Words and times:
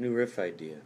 New 0.00 0.14
riff 0.14 0.38
idea. 0.38 0.76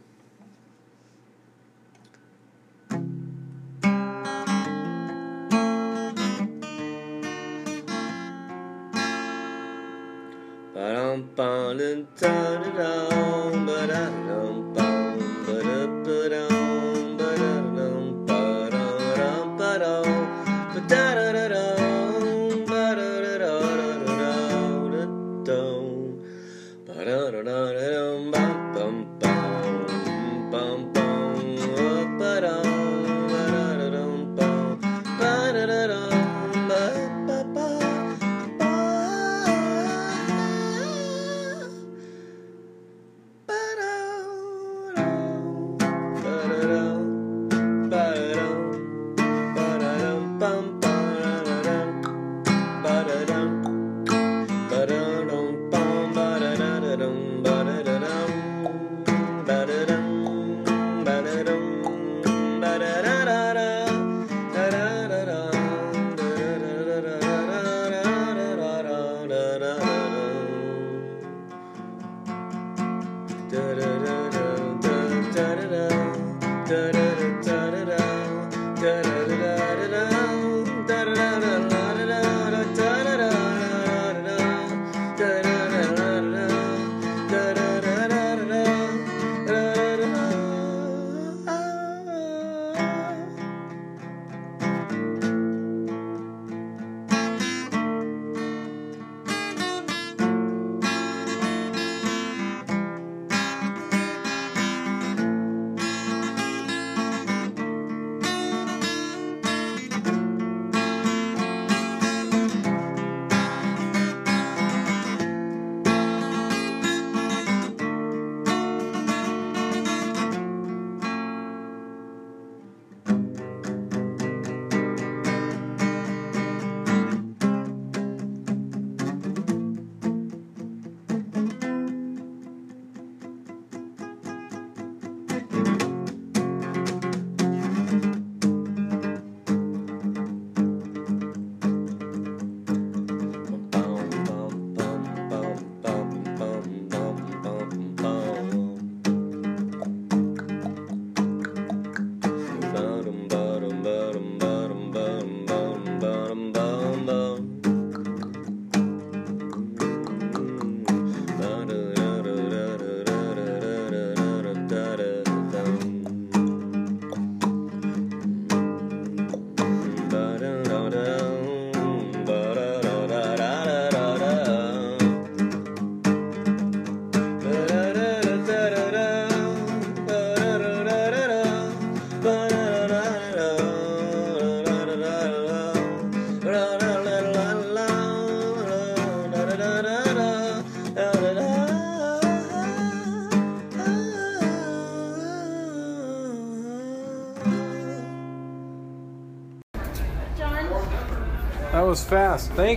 Ba-dum, 10.73 11.29
ba-dum, 11.33 12.07
da-da-dum, 12.19 13.65
ba-da-dum, 13.65 14.73
bum, 14.73 15.17
ba-da-ba-dum, 15.47 16.84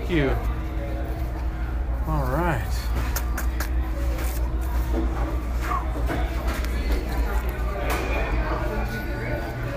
Thank 0.09 0.21
you. 0.21 0.31
All 2.07 2.25
right. 2.33 2.65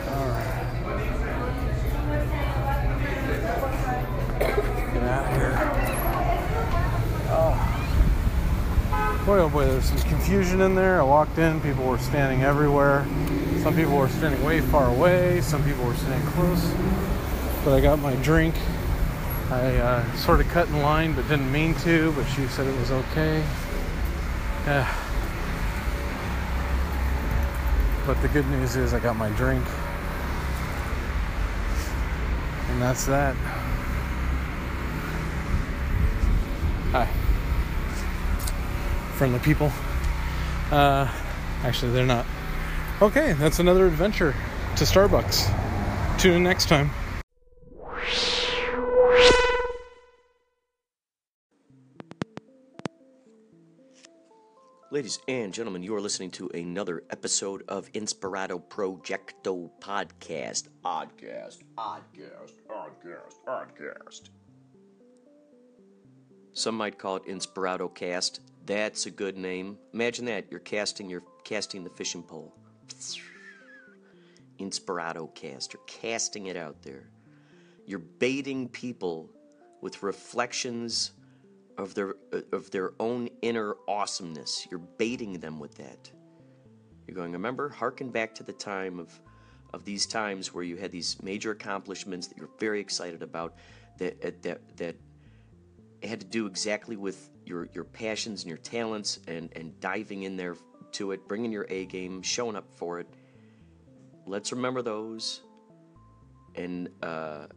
All 0.07 0.27
right. 0.29 0.55
Get 4.93 5.03
out 5.03 5.27
here. 5.33 5.53
Oh. 7.27 9.23
Boy, 9.25 9.39
oh 9.39 9.49
boy, 9.49 9.65
there's 9.65 9.83
some 9.83 9.97
confusion 9.97 10.61
in 10.61 10.75
there. 10.75 11.01
I 11.01 11.03
walked 11.03 11.37
in, 11.39 11.59
people 11.59 11.83
were 11.83 11.97
standing 11.97 12.43
everywhere. 12.43 13.05
Some 13.63 13.75
people 13.75 13.97
were 13.97 14.07
standing 14.07 14.41
way 14.45 14.61
far 14.61 14.87
away, 14.87 15.41
some 15.41 15.61
people 15.65 15.83
were 15.83 15.95
standing 15.95 16.25
close. 16.31 16.73
But 17.65 17.73
I 17.73 17.81
got 17.81 17.99
my 17.99 18.15
drink. 18.15 18.55
I 19.51 19.77
uh, 19.77 20.15
sort 20.15 20.39
of 20.39 20.47
cut 20.47 20.67
in 20.69 20.81
line, 20.81 21.13
but 21.13 21.27
didn't 21.27 21.51
mean 21.51 21.75
to. 21.75 22.13
But 22.13 22.25
she 22.25 22.47
said 22.47 22.65
it 22.65 22.79
was 22.79 22.89
okay. 22.89 23.43
But 28.05 28.19
the 28.21 28.29
good 28.29 28.47
news 28.47 28.75
is 28.75 28.93
I 28.93 28.99
got 28.99 29.15
my 29.15 29.29
drink. 29.29 29.65
And 32.69 32.81
that's 32.81 33.05
that. 33.05 33.35
Hi. 36.91 37.05
Friendly 39.17 39.39
people. 39.39 39.71
Uh, 40.71 41.11
actually, 41.63 41.91
they're 41.91 42.05
not. 42.05 42.25
Okay, 43.01 43.33
that's 43.33 43.59
another 43.59 43.85
adventure 43.85 44.33
to 44.77 44.83
Starbucks. 44.83 46.17
Tune 46.17 46.37
in 46.37 46.43
next 46.43 46.69
time. 46.69 46.89
Ladies 55.01 55.19
and 55.27 55.51
gentlemen, 55.51 55.81
you 55.81 55.95
are 55.95 55.99
listening 55.99 56.29
to 56.29 56.47
another 56.49 57.01
episode 57.09 57.63
of 57.67 57.91
Inspirato 57.93 58.61
Projecto 58.61 59.71
Podcast. 59.79 60.67
Oddcast, 60.85 61.63
oddcast, 61.75 62.53
oddcast, 62.69 63.33
oddcast. 63.47 64.29
Some 66.53 66.75
might 66.75 66.99
call 66.99 67.15
it 67.15 67.25
Inspirato 67.25 67.91
Cast. 67.91 68.41
That's 68.67 69.07
a 69.07 69.09
good 69.09 69.37
name. 69.37 69.79
Imagine 69.91 70.25
that 70.25 70.45
you're 70.51 70.59
casting 70.59 71.09
you're 71.09 71.23
casting 71.45 71.83
the 71.83 71.89
fishing 71.89 72.21
pole. 72.21 72.53
Inspirato 74.59 75.33
Cast. 75.33 75.73
You're 75.73 75.81
casting 75.87 76.45
it 76.45 76.55
out 76.55 76.79
there. 76.83 77.09
You're 77.87 77.97
baiting 77.97 78.69
people 78.69 79.31
with 79.81 80.03
reflections 80.03 81.09
of 81.77 81.93
their 81.95 82.15
of 82.51 82.69
their 82.71 82.93
own 82.99 83.29
inner 83.41 83.75
awesomeness. 83.87 84.67
You're 84.69 84.79
baiting 84.79 85.39
them 85.39 85.59
with 85.59 85.75
that. 85.75 86.11
You're 87.07 87.15
going, 87.15 87.31
remember, 87.31 87.69
harken 87.69 88.09
back 88.09 88.33
to 88.35 88.43
the 88.43 88.53
time 88.53 88.99
of 88.99 89.19
of 89.73 89.85
these 89.85 90.05
times 90.05 90.53
where 90.53 90.63
you 90.63 90.75
had 90.75 90.91
these 90.91 91.21
major 91.23 91.51
accomplishments 91.51 92.27
that 92.27 92.37
you're 92.37 92.49
very 92.59 92.79
excited 92.79 93.21
about 93.21 93.55
that 93.97 94.23
uh, 94.23 94.31
that 94.41 94.77
that 94.77 94.95
had 96.03 96.19
to 96.19 96.25
do 96.25 96.45
exactly 96.45 96.95
with 96.95 97.29
your 97.45 97.67
your 97.73 97.83
passions 97.83 98.43
and 98.43 98.49
your 98.49 98.57
talents 98.57 99.19
and 99.27 99.51
and 99.55 99.79
diving 99.79 100.23
in 100.23 100.35
there 100.35 100.55
to 100.93 101.11
it, 101.11 101.27
bringing 101.27 101.51
your 101.51 101.65
A 101.69 101.85
game, 101.85 102.21
showing 102.21 102.55
up 102.55 102.69
for 102.75 102.99
it. 102.99 103.07
Let's 104.25 104.51
remember 104.51 104.81
those 104.81 105.41
and 106.55 106.89
uh 107.01 107.47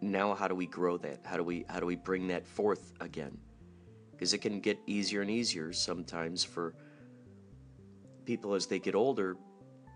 now 0.00 0.34
how 0.34 0.48
do 0.48 0.54
we 0.54 0.66
grow 0.66 0.96
that? 0.98 1.20
How 1.24 1.36
do 1.36 1.44
we 1.44 1.64
how 1.68 1.80
do 1.80 1.86
we 1.86 1.96
bring 1.96 2.28
that 2.28 2.46
forth 2.46 2.92
again? 3.00 3.36
Because 4.12 4.32
it 4.34 4.38
can 4.38 4.60
get 4.60 4.78
easier 4.86 5.22
and 5.22 5.30
easier 5.30 5.72
sometimes 5.72 6.44
for 6.44 6.74
people 8.24 8.54
as 8.54 8.66
they 8.66 8.78
get 8.78 8.94
older 8.94 9.36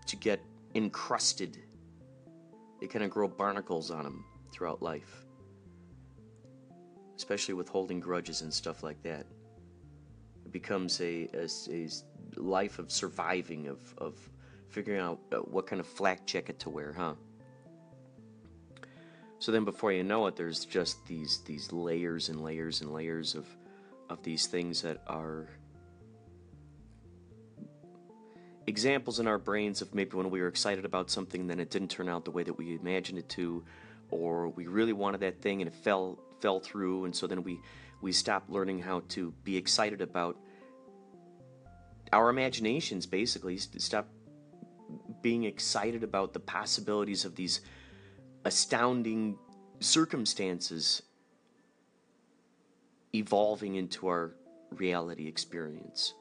to 0.07 0.15
get 0.15 0.41
encrusted. 0.73 1.57
They 2.81 2.87
kind 2.87 3.05
of 3.05 3.11
grow 3.11 3.27
barnacles 3.27 3.91
on 3.91 4.03
them 4.03 4.25
throughout 4.51 4.81
life 4.81 5.25
especially 7.17 7.53
with 7.53 7.67
holding 7.69 7.99
grudges 7.99 8.41
and 8.41 8.53
stuff 8.53 8.83
like 8.83 9.01
that. 9.03 9.25
It 10.45 10.51
becomes 10.51 10.99
a, 11.01 11.27
a, 11.33 11.47
a 11.71 11.89
life 12.35 12.79
of 12.79 12.91
surviving 12.91 13.67
of, 13.67 13.79
of 13.97 14.17
figuring 14.69 14.99
out 14.99 15.19
uh, 15.31 15.37
what 15.37 15.65
kind 15.67 15.79
of 15.79 15.87
flak 15.87 16.25
jacket 16.25 16.59
to 16.59 16.69
wear 16.69 16.93
huh 16.93 17.13
so 19.39 19.51
then 19.51 19.65
before 19.65 19.91
you 19.91 20.03
know 20.03 20.27
it, 20.27 20.35
there's 20.35 20.65
just 20.65 21.05
these 21.07 21.39
these 21.45 21.71
layers 21.71 22.29
and 22.29 22.41
layers 22.43 22.81
and 22.81 22.91
layers 22.91 23.35
of 23.35 23.45
of 24.09 24.21
these 24.23 24.47
things 24.47 24.81
that 24.81 25.01
are 25.07 25.47
examples 28.67 29.19
in 29.19 29.27
our 29.27 29.37
brains 29.37 29.81
of 29.81 29.93
maybe 29.93 30.15
when 30.17 30.29
we 30.29 30.41
were 30.41 30.47
excited 30.47 30.85
about 30.85 31.09
something 31.09 31.47
then 31.47 31.59
it 31.59 31.69
didn't 31.69 31.89
turn 31.89 32.09
out 32.09 32.25
the 32.25 32.31
way 32.31 32.43
that 32.43 32.53
we 32.53 32.75
imagined 32.75 33.19
it 33.19 33.29
to 33.29 33.63
or 34.09 34.49
we 34.49 34.67
really 34.67 34.93
wanted 34.93 35.21
that 35.21 35.41
thing 35.41 35.61
and 35.61 35.67
it 35.67 35.75
fell 35.75 36.17
fell 36.39 36.59
through 36.59 37.05
and 37.05 37.15
so 37.15 37.27
then 37.27 37.43
we 37.43 37.59
we 38.01 38.11
stopped 38.11 38.49
learning 38.49 38.79
how 38.79 39.01
to 39.07 39.31
be 39.43 39.55
excited 39.57 40.01
about 40.01 40.37
our 42.11 42.29
imaginations 42.29 43.05
basically 43.05 43.57
stop 43.57 44.07
being 45.21 45.43
excited 45.43 46.03
about 46.03 46.33
the 46.33 46.39
possibilities 46.39 47.25
of 47.25 47.35
these 47.35 47.61
astounding 48.45 49.37
circumstances 49.79 51.01
evolving 53.13 53.75
into 53.75 54.07
our 54.07 54.35
reality 54.71 55.27
experience. 55.27 56.13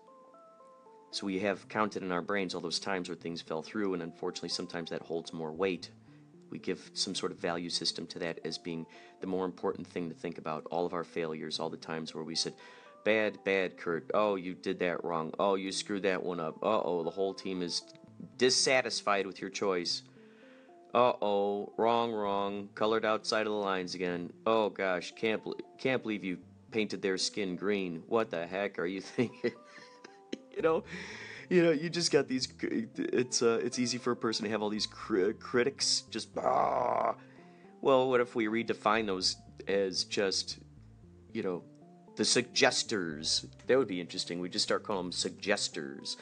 So 1.10 1.26
we 1.26 1.38
have 1.40 1.68
counted 1.68 2.02
in 2.02 2.10
our 2.10 2.22
brains 2.22 2.54
all 2.54 2.60
those 2.60 2.80
times 2.80 3.08
where 3.08 3.16
things 3.16 3.40
fell 3.40 3.62
through, 3.62 3.94
and 3.94 4.02
unfortunately, 4.02 4.48
sometimes 4.48 4.90
that 4.90 5.02
holds 5.02 5.32
more 5.32 5.52
weight. 5.52 5.90
We 6.50 6.58
give 6.58 6.90
some 6.94 7.14
sort 7.14 7.30
of 7.30 7.38
value 7.38 7.70
system 7.70 8.06
to 8.08 8.18
that 8.20 8.40
as 8.44 8.58
being 8.58 8.86
the 9.20 9.26
more 9.26 9.44
important 9.44 9.86
thing 9.86 10.08
to 10.08 10.14
think 10.14 10.38
about. 10.38 10.66
All 10.70 10.86
of 10.86 10.92
our 10.92 11.04
failures, 11.04 11.60
all 11.60 11.70
the 11.70 11.76
times 11.76 12.14
where 12.14 12.24
we 12.24 12.34
said, 12.34 12.54
Bad, 13.04 13.38
bad, 13.44 13.76
Kurt. 13.76 14.10
Oh, 14.14 14.36
you 14.36 14.54
did 14.54 14.78
that 14.78 15.04
wrong. 15.04 15.32
Oh, 15.38 15.56
you 15.56 15.72
screwed 15.72 16.04
that 16.04 16.22
one 16.22 16.40
up. 16.40 16.56
Uh 16.62 16.80
oh, 16.80 17.02
the 17.02 17.10
whole 17.10 17.34
team 17.34 17.60
is 17.60 17.82
dissatisfied 18.38 19.26
with 19.26 19.40
your 19.40 19.50
choice. 19.50 20.02
Uh 20.94 21.12
oh, 21.20 21.72
wrong, 21.76 22.12
wrong. 22.12 22.68
Colored 22.76 23.04
outside 23.04 23.48
of 23.48 23.52
the 23.52 23.58
lines 23.58 23.96
again. 23.96 24.32
Oh 24.46 24.70
gosh, 24.70 25.12
can't 25.16 25.42
can't 25.76 26.00
believe 26.00 26.22
you 26.22 26.38
painted 26.70 27.02
their 27.02 27.18
skin 27.18 27.56
green. 27.56 28.04
What 28.06 28.30
the 28.30 28.46
heck 28.46 28.78
are 28.78 28.86
you 28.86 29.00
thinking? 29.16 29.52
you 30.54 30.62
know, 30.62 30.84
you 31.48 31.64
know, 31.64 31.72
you 31.72 31.90
just 31.90 32.12
got 32.12 32.28
these. 32.28 32.46
It's 32.60 33.42
uh, 33.42 33.60
it's 33.64 33.80
easy 33.80 33.98
for 33.98 34.12
a 34.12 34.16
person 34.16 34.44
to 34.44 34.50
have 34.50 34.62
all 34.62 34.70
these 34.70 34.86
critics. 34.86 36.04
Just 36.10 36.28
ah. 36.38 37.16
Well, 37.80 38.08
what 38.08 38.20
if 38.20 38.36
we 38.36 38.46
redefine 38.46 39.06
those 39.06 39.36
as 39.68 40.04
just, 40.04 40.58
you 41.32 41.42
know, 41.42 41.64
the 42.16 42.24
suggesters? 42.24 43.46
That 43.66 43.76
would 43.76 43.88
be 43.88 44.00
interesting. 44.00 44.38
We 44.38 44.48
just 44.48 44.62
start 44.62 44.84
calling 44.84 45.06
them 45.06 45.12
suggesters. 45.12 46.16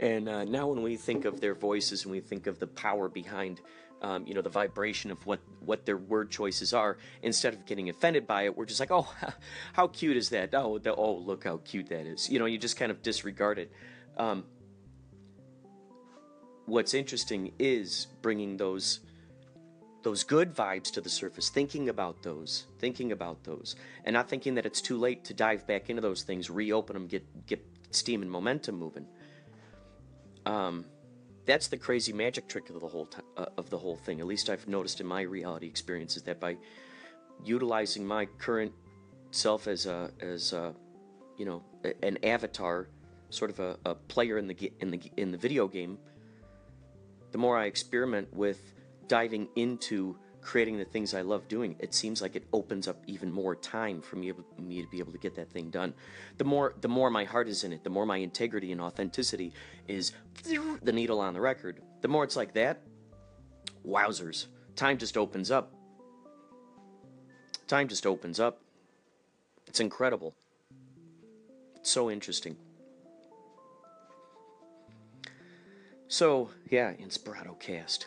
And 0.00 0.28
uh, 0.28 0.44
now, 0.44 0.66
when 0.66 0.82
we 0.82 0.96
think 0.96 1.24
of 1.24 1.40
their 1.40 1.54
voices 1.54 2.02
and 2.04 2.12
we 2.12 2.20
think 2.20 2.46
of 2.46 2.58
the 2.58 2.66
power 2.66 3.08
behind 3.08 3.60
um, 4.02 4.26
you 4.26 4.34
know 4.34 4.42
the 4.42 4.50
vibration 4.50 5.10
of 5.10 5.24
what 5.26 5.40
what 5.60 5.86
their 5.86 5.96
word 5.96 6.30
choices 6.30 6.72
are. 6.72 6.98
Instead 7.22 7.54
of 7.54 7.66
getting 7.66 7.88
offended 7.88 8.26
by 8.26 8.42
it 8.42 8.56
we're 8.56 8.66
just 8.66 8.80
like 8.80 8.90
oh 8.90 9.12
how 9.72 9.86
cute 9.88 10.16
is 10.16 10.30
that? 10.30 10.54
Oh 10.54 10.78
the, 10.78 10.94
oh 10.94 11.14
look 11.14 11.44
how 11.44 11.58
cute 11.58 11.88
that 11.88 12.06
is. 12.06 12.28
You 12.30 12.38
know 12.38 12.46
you 12.46 12.58
just 12.58 12.76
kind 12.76 12.90
of 12.90 13.02
disregard 13.02 13.58
it. 13.58 13.72
Um, 14.16 14.44
what's 16.66 16.94
interesting 16.94 17.52
is 17.58 18.06
bringing 18.22 18.56
those 18.56 19.00
those 20.02 20.22
good 20.22 20.54
vibes 20.54 20.92
to 20.92 21.00
the 21.00 21.08
surface 21.08 21.48
thinking 21.48 21.88
about 21.88 22.22
those 22.22 22.66
thinking 22.78 23.12
about 23.12 23.42
those 23.44 23.74
and 24.04 24.14
not 24.14 24.28
thinking 24.28 24.54
that 24.54 24.64
it's 24.64 24.80
too 24.80 24.96
late 24.96 25.24
to 25.24 25.34
dive 25.34 25.66
back 25.66 25.90
into 25.90 26.00
those 26.00 26.22
things 26.22 26.48
reopen 26.48 26.94
them 26.94 27.06
get 27.06 27.46
get 27.46 27.64
steam 27.90 28.22
and 28.22 28.30
momentum 28.30 28.76
moving. 28.76 29.06
Um, 30.44 30.84
that's 31.46 31.68
the 31.68 31.76
crazy 31.76 32.12
magic 32.12 32.48
trick 32.48 32.68
of 32.68 32.80
the 32.80 32.86
whole 32.86 33.06
t- 33.06 33.20
uh, 33.36 33.46
of 33.56 33.70
the 33.70 33.78
whole 33.78 33.96
thing. 33.96 34.20
At 34.20 34.26
least 34.26 34.50
I've 34.50 34.66
noticed 34.68 35.00
in 35.00 35.06
my 35.06 35.22
reality 35.22 35.66
experiences 35.66 36.22
that 36.24 36.40
by 36.40 36.56
utilizing 37.44 38.04
my 38.06 38.26
current 38.26 38.72
self 39.30 39.68
as 39.68 39.86
a 39.86 40.10
as 40.20 40.52
a 40.52 40.74
you 41.38 41.46
know 41.46 41.62
an 42.02 42.18
avatar, 42.22 42.88
sort 43.30 43.50
of 43.50 43.60
a, 43.60 43.78
a 43.84 43.94
player 43.94 44.38
in 44.38 44.48
the 44.48 44.72
in 44.80 44.90
the 44.90 45.00
in 45.16 45.30
the 45.30 45.38
video 45.38 45.68
game, 45.68 45.98
the 47.30 47.38
more 47.38 47.56
I 47.56 47.66
experiment 47.66 48.34
with 48.34 48.72
diving 49.06 49.48
into 49.54 50.18
creating 50.46 50.78
the 50.78 50.84
things 50.84 51.12
I 51.12 51.22
love 51.22 51.48
doing, 51.48 51.74
it 51.80 51.92
seems 51.92 52.22
like 52.22 52.36
it 52.36 52.46
opens 52.52 52.86
up 52.86 53.02
even 53.08 53.32
more 53.32 53.56
time 53.56 54.00
for 54.00 54.14
me, 54.14 54.32
me 54.56 54.80
to 54.80 54.88
be 54.88 55.00
able 55.00 55.10
to 55.10 55.18
get 55.18 55.34
that 55.34 55.50
thing 55.50 55.70
done. 55.70 55.92
The 56.38 56.44
more 56.44 56.74
the 56.80 56.88
more 56.88 57.10
my 57.10 57.24
heart 57.24 57.48
is 57.48 57.64
in 57.64 57.72
it, 57.72 57.82
the 57.82 57.90
more 57.90 58.06
my 58.06 58.18
integrity 58.18 58.70
and 58.70 58.80
authenticity 58.80 59.52
is 59.88 60.12
the 60.82 60.92
needle 60.92 61.20
on 61.20 61.34
the 61.34 61.40
record. 61.40 61.82
The 62.00 62.06
more 62.06 62.22
it's 62.22 62.36
like 62.36 62.54
that, 62.54 62.80
wowzers, 63.84 64.46
time 64.76 64.98
just 64.98 65.16
opens 65.16 65.50
up. 65.50 65.72
Time 67.66 67.88
just 67.88 68.06
opens 68.06 68.38
up. 68.38 68.60
It's 69.66 69.80
incredible. 69.80 70.32
It's 71.74 71.90
so 71.90 72.08
interesting. 72.08 72.56
So, 76.16 76.48
yeah, 76.70 76.94
Inspirato 76.94 77.60
Cast 77.60 78.06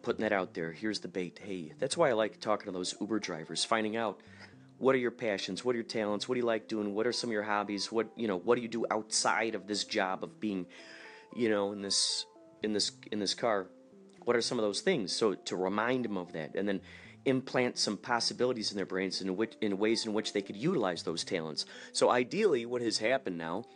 putting 0.00 0.22
that 0.22 0.32
out 0.32 0.54
there. 0.54 0.72
Here's 0.72 1.00
the 1.00 1.08
bait. 1.08 1.38
Hey, 1.44 1.70
that's 1.78 1.94
why 1.94 2.08
I 2.08 2.12
like 2.14 2.40
talking 2.40 2.64
to 2.64 2.72
those 2.72 2.94
Uber 2.98 3.18
drivers, 3.18 3.62
finding 3.62 3.94
out 3.94 4.22
what 4.78 4.94
are 4.94 4.98
your 4.98 5.10
passions, 5.10 5.62
what 5.62 5.74
are 5.74 5.76
your 5.76 5.84
talents, 5.84 6.26
what 6.26 6.36
do 6.36 6.40
you 6.40 6.46
like 6.46 6.66
doing, 6.66 6.94
what 6.94 7.06
are 7.06 7.12
some 7.12 7.28
of 7.28 7.32
your 7.34 7.42
hobbies, 7.42 7.92
what 7.92 8.08
you 8.16 8.26
know, 8.26 8.38
what 8.38 8.56
do 8.56 8.62
you 8.62 8.68
do 8.68 8.86
outside 8.90 9.54
of 9.54 9.66
this 9.66 9.84
job 9.84 10.24
of 10.24 10.40
being, 10.40 10.64
you 11.36 11.50
know, 11.50 11.72
in 11.72 11.82
this 11.82 12.24
in 12.62 12.72
this 12.72 12.90
in 13.12 13.18
this 13.18 13.34
car. 13.34 13.66
What 14.24 14.34
are 14.34 14.40
some 14.40 14.58
of 14.58 14.62
those 14.62 14.80
things? 14.80 15.14
So 15.14 15.34
to 15.34 15.56
remind 15.56 16.06
them 16.06 16.16
of 16.16 16.32
that, 16.32 16.54
and 16.54 16.66
then 16.66 16.80
implant 17.26 17.76
some 17.76 17.98
possibilities 17.98 18.70
in 18.70 18.78
their 18.78 18.86
brains 18.86 19.20
in 19.20 19.36
which 19.36 19.56
in 19.60 19.76
ways 19.76 20.06
in 20.06 20.14
which 20.14 20.32
they 20.32 20.40
could 20.40 20.56
utilize 20.56 21.02
those 21.02 21.22
talents. 21.22 21.66
So 21.92 22.08
ideally, 22.08 22.64
what 22.64 22.80
has 22.80 22.96
happened 22.96 23.36
now 23.36 23.66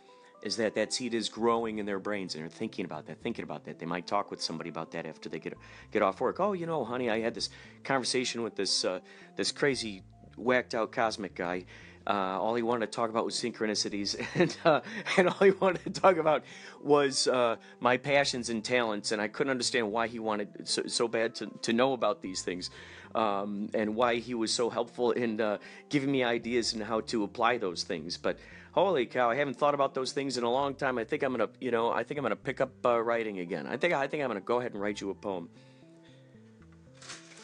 is 0.45 0.57
that 0.57 0.75
that 0.75 0.93
seed 0.93 1.15
is 1.15 1.27
growing 1.27 1.79
in 1.79 1.85
their 1.85 1.97
brains 1.97 2.35
and 2.35 2.43
they're 2.43 2.49
thinking 2.49 2.85
about 2.85 3.07
that, 3.07 3.19
thinking 3.21 3.43
about 3.43 3.65
that. 3.65 3.79
They 3.79 3.85
might 3.87 4.05
talk 4.05 4.29
with 4.29 4.41
somebody 4.41 4.69
about 4.69 4.91
that 4.91 5.05
after 5.07 5.27
they 5.27 5.39
get 5.39 5.57
get 5.91 6.03
off 6.03 6.21
work. 6.21 6.39
Oh, 6.39 6.53
you 6.53 6.67
know, 6.67 6.85
honey, 6.85 7.09
I 7.09 7.19
had 7.19 7.33
this 7.33 7.49
conversation 7.83 8.43
with 8.43 8.55
this 8.55 8.85
uh, 8.85 8.99
this 9.35 9.51
crazy 9.51 10.03
whacked 10.37 10.75
out 10.75 10.91
cosmic 10.91 11.33
guy. 11.33 11.65
Uh, 12.07 12.39
all 12.39 12.53
he 12.53 12.61
wanted 12.61 12.85
to 12.85 12.91
talk 12.91 13.09
about 13.09 13.25
was 13.25 13.33
synchronicities, 13.33 14.15
and 14.35 14.55
uh, 14.63 14.81
and 15.17 15.27
all 15.27 15.39
he 15.39 15.49
wanted 15.51 15.83
to 15.83 15.99
talk 15.99 16.17
about 16.17 16.43
was 16.83 17.27
uh, 17.27 17.55
my 17.79 17.97
passions 17.97 18.49
and 18.49 18.63
talents, 18.63 19.11
and 19.11 19.19
I 19.19 19.27
couldn't 19.27 19.49
understand 19.49 19.91
why 19.91 20.05
he 20.07 20.19
wanted 20.19 20.67
so, 20.67 20.83
so 20.85 21.07
bad 21.07 21.33
to, 21.35 21.47
to 21.63 21.73
know 21.73 21.93
about 21.93 22.21
these 22.21 22.43
things, 22.43 22.69
um, 23.15 23.71
and 23.73 23.95
why 23.95 24.17
he 24.17 24.35
was 24.35 24.53
so 24.53 24.69
helpful 24.69 25.11
in 25.11 25.41
uh, 25.41 25.57
giving 25.89 26.11
me 26.11 26.23
ideas 26.23 26.73
and 26.73 26.83
how 26.83 27.01
to 27.01 27.23
apply 27.23 27.57
those 27.57 27.81
things. 27.81 28.17
But 28.17 28.37
holy 28.75 29.05
cow, 29.05 29.29
I 29.29 29.35
haven't 29.35 29.55
thought 29.55 29.73
about 29.73 29.93
those 29.93 30.11
things 30.11 30.37
in 30.37 30.43
a 30.43 30.51
long 30.51 30.75
time. 30.75 30.97
I 30.97 31.05
think 31.05 31.23
I'm 31.23 31.31
gonna, 31.31 31.49
you 31.61 31.71
know, 31.71 31.89
I 31.91 32.03
think 32.03 32.17
I'm 32.17 32.23
gonna 32.23 32.35
pick 32.35 32.59
up 32.59 32.71
uh, 32.85 33.01
writing 33.01 33.39
again. 33.39 33.65
I 33.65 33.77
think 33.77 33.93
I 33.93 34.05
think 34.05 34.21
I'm 34.21 34.29
gonna 34.29 34.41
go 34.41 34.59
ahead 34.59 34.73
and 34.73 34.81
write 34.81 34.99
you 34.99 35.09
a 35.09 35.15
poem. 35.15 35.49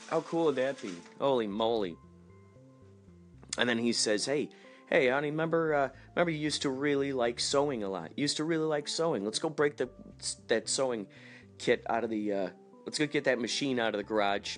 How 0.10 0.20
cool 0.22 0.46
would 0.46 0.58
that 0.58 0.80
be? 0.82 0.94
Holy 1.20 1.48
moly! 1.48 1.96
And 3.58 3.68
then 3.68 3.78
he 3.78 3.94
says, 3.94 4.26
"Hey, 4.26 4.50
hey, 4.88 5.08
honey, 5.08 5.32
remember 5.32 5.74
uh, 5.74 5.90
remember 6.14 6.32
you 6.32 6.40
used 6.40 6.64
to 6.64 6.70
really 6.70 7.14
like 7.14 7.40
sewing 7.40 7.84
a 7.84 7.90
lot. 7.90 8.12
You 8.18 8.24
used 8.24 8.38
to 8.38 8.44
really 8.44 8.66
like 8.66 8.90
sewing. 8.90 9.24
Let's 9.24 9.40
go 9.40 9.50
break 9.50 9.78
the 9.78 9.90
that 10.50 10.68
sewing 10.68 11.08
kit 11.58 11.84
out 11.90 12.04
of 12.04 12.10
the. 12.10 12.34
Uh, 12.34 12.50
let's 12.86 13.00
go 13.00 13.08
get 13.08 13.24
that 13.24 13.40
machine 13.40 13.80
out 13.80 13.96
of 13.96 14.00
the 14.00 14.04
garage. 14.04 14.58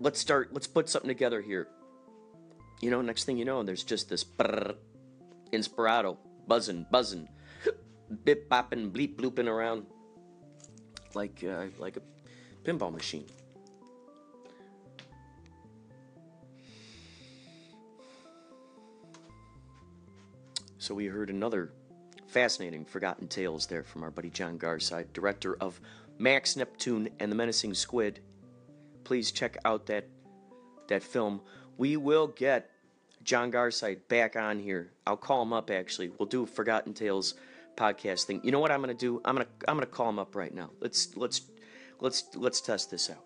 Let's 0.00 0.18
start. 0.18 0.52
Let's 0.52 0.66
put 0.66 0.88
something 0.88 1.08
together 1.08 1.40
here. 1.40 1.68
You 2.80 2.90
know, 2.90 3.02
next 3.02 3.24
thing 3.24 3.38
you 3.38 3.44
know, 3.44 3.62
there's 3.62 3.84
just 3.84 4.08
this 4.08 4.24
brrr, 4.24 4.74
inspirato 5.52 6.16
buzzing, 6.46 6.86
buzzing, 6.90 7.28
bip 8.24 8.48
bopping, 8.48 8.90
bleep 8.90 9.16
blooping 9.16 9.46
around 9.46 9.86
like 11.14 11.44
uh, 11.44 11.66
like 11.78 11.96
a 11.96 12.02
pinball 12.64 12.92
machine." 12.92 13.26
So 20.78 20.94
we 20.94 21.06
heard 21.06 21.30
another 21.30 21.72
fascinating 22.26 22.84
Forgotten 22.84 23.28
Tales 23.28 23.66
there 23.66 23.84
from 23.84 24.02
our 24.02 24.10
buddy 24.10 24.30
John 24.30 24.58
Garside, 24.58 25.12
director 25.12 25.56
of 25.60 25.80
Max 26.18 26.56
Neptune 26.56 27.08
and 27.20 27.30
the 27.30 27.36
Menacing 27.36 27.74
Squid. 27.74 28.20
Please 29.04 29.30
check 29.30 29.56
out 29.64 29.86
that 29.86 30.08
that 30.88 31.02
film. 31.02 31.42
We 31.76 31.96
will 31.96 32.28
get 32.28 32.70
John 33.22 33.52
Garside 33.52 34.00
back 34.08 34.36
on 34.36 34.58
here. 34.58 34.90
I'll 35.06 35.16
call 35.16 35.42
him 35.42 35.52
up 35.52 35.70
actually. 35.70 36.10
We'll 36.18 36.28
do 36.28 36.44
a 36.44 36.46
Forgotten 36.46 36.94
Tales 36.94 37.34
podcast 37.76 38.24
thing. 38.24 38.40
You 38.42 38.52
know 38.52 38.60
what 38.60 38.70
I'm 38.70 38.80
gonna 38.80 38.94
do? 38.94 39.20
I'm 39.24 39.34
gonna 39.34 39.48
I'm 39.68 39.76
gonna 39.76 39.86
call 39.86 40.08
him 40.08 40.18
up 40.18 40.34
right 40.34 40.54
now. 40.54 40.70
Let's 40.80 41.16
let's 41.16 41.42
let's 42.00 42.24
let's 42.34 42.60
test 42.60 42.90
this 42.90 43.10
out. 43.10 43.24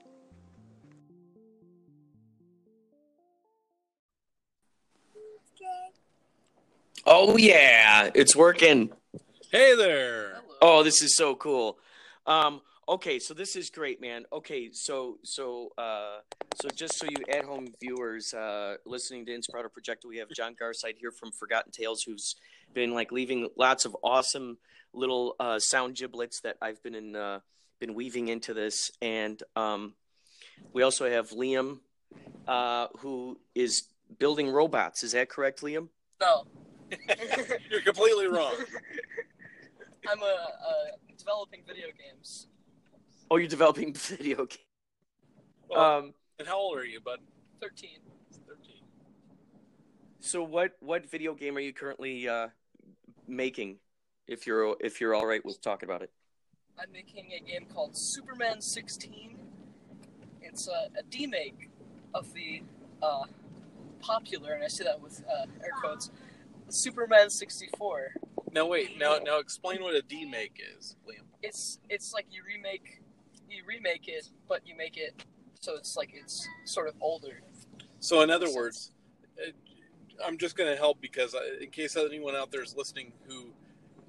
Oh 7.06 7.36
yeah, 7.36 8.10
it's 8.14 8.34
working. 8.34 8.90
Hey 9.50 9.76
there. 9.76 10.40
Oh, 10.62 10.82
this 10.82 11.02
is 11.02 11.16
so 11.16 11.34
cool. 11.34 11.78
Um, 12.26 12.62
okay, 12.88 13.18
so 13.18 13.34
this 13.34 13.56
is 13.56 13.70
great, 13.70 14.00
man. 14.00 14.24
Okay, 14.32 14.70
so 14.72 15.18
so 15.22 15.72
uh, 15.78 16.18
so 16.60 16.68
just 16.74 16.98
so 16.98 17.06
you 17.06 17.16
at 17.32 17.44
home 17.44 17.68
viewers 17.80 18.34
uh, 18.34 18.76
listening 18.84 19.26
to 19.26 19.32
Inspirato 19.32 19.66
Projecto, 19.66 20.06
we 20.08 20.18
have 20.18 20.28
John 20.30 20.54
Garside 20.54 20.96
here 20.98 21.10
from 21.10 21.32
Forgotten 21.32 21.72
Tales, 21.72 22.02
who's 22.02 22.36
been 22.72 22.94
like 22.94 23.12
leaving 23.12 23.48
lots 23.56 23.84
of 23.84 23.96
awesome 24.02 24.58
little 24.92 25.36
uh, 25.40 25.58
sound 25.58 25.96
giblets 25.96 26.40
that 26.40 26.56
I've 26.62 26.82
been 26.82 26.94
in 26.94 27.16
uh, 27.16 27.40
been 27.80 27.94
weaving 27.94 28.28
into 28.28 28.54
this, 28.54 28.90
and 29.02 29.42
um, 29.56 29.94
we 30.72 30.82
also 30.82 31.08
have 31.08 31.30
Liam, 31.30 31.80
uh, 32.46 32.88
who 32.98 33.38
is 33.54 33.84
building 34.18 34.48
robots. 34.48 35.02
Is 35.02 35.12
that 35.12 35.28
correct, 35.28 35.60
Liam? 35.60 35.88
No, 36.20 36.44
You're 37.70 37.82
completely 37.82 38.26
wrong. 38.26 38.54
I'm 40.08 40.20
a, 40.20 40.24
uh 40.24 40.96
developing 41.18 41.62
video 41.66 41.86
games. 41.96 42.48
Oh, 43.34 43.36
you're 43.36 43.48
developing 43.48 43.92
video 43.94 44.46
games. 44.46 44.62
Well, 45.68 45.98
Um, 45.98 46.14
and 46.38 46.46
how 46.46 46.56
old 46.56 46.78
are 46.78 46.86
you, 46.86 47.00
bud? 47.00 47.18
Thirteen. 47.60 47.98
13. 48.46 48.76
so 50.20 50.44
what 50.44 50.76
what 50.78 51.10
video 51.10 51.34
game 51.34 51.56
are 51.56 51.60
you 51.60 51.72
currently 51.72 52.28
uh, 52.28 52.48
making? 53.26 53.78
If 54.28 54.46
you're 54.46 54.76
if 54.78 55.00
you're 55.00 55.16
all 55.16 55.26
right 55.26 55.44
with 55.44 55.60
talking 55.60 55.88
about 55.88 56.02
it. 56.02 56.12
I'm 56.78 56.92
making 56.92 57.32
a 57.32 57.40
game 57.40 57.66
called 57.74 57.96
Superman 57.96 58.60
16. 58.60 59.36
It's 60.40 60.68
a, 60.68 60.90
a 60.96 61.02
demake 61.10 61.70
of 62.14 62.32
the 62.34 62.62
uh, 63.02 63.24
popular, 63.98 64.52
and 64.52 64.62
I 64.62 64.68
say 64.68 64.84
that 64.84 65.00
with 65.00 65.24
uh, 65.28 65.46
air 65.60 65.72
quotes, 65.80 66.12
Superman 66.68 67.30
64. 67.30 68.14
Now 68.52 68.66
wait. 68.66 68.96
Now 68.96 69.18
now 69.24 69.38
explain 69.38 69.82
what 69.82 69.96
a 69.96 70.02
demake 70.02 70.60
is, 70.78 70.94
Liam. 71.04 71.24
It's 71.42 71.80
it's 71.88 72.14
like 72.14 72.26
you 72.30 72.44
remake 72.46 73.00
you 73.54 73.62
remake 73.66 74.08
it, 74.08 74.28
but 74.49 74.66
you 74.66 74.76
make 74.76 74.96
it 74.96 75.25
so 75.64 75.75
it's 75.76 75.96
like 75.96 76.12
it's 76.14 76.46
sort 76.66 76.88
of 76.88 76.94
older. 77.00 77.40
So 78.00 78.20
in 78.20 78.30
other 78.30 78.52
words, 78.52 78.92
uh, 79.42 79.50
I'm 80.25 80.37
just 80.37 80.56
going 80.56 80.70
to 80.70 80.76
help 80.76 81.00
because 81.00 81.34
in 81.61 81.70
case 81.70 81.96
anyone 81.96 82.37
out 82.37 82.52
there 82.52 82.62
is 82.62 82.76
listening 82.76 83.12
who 83.26 83.46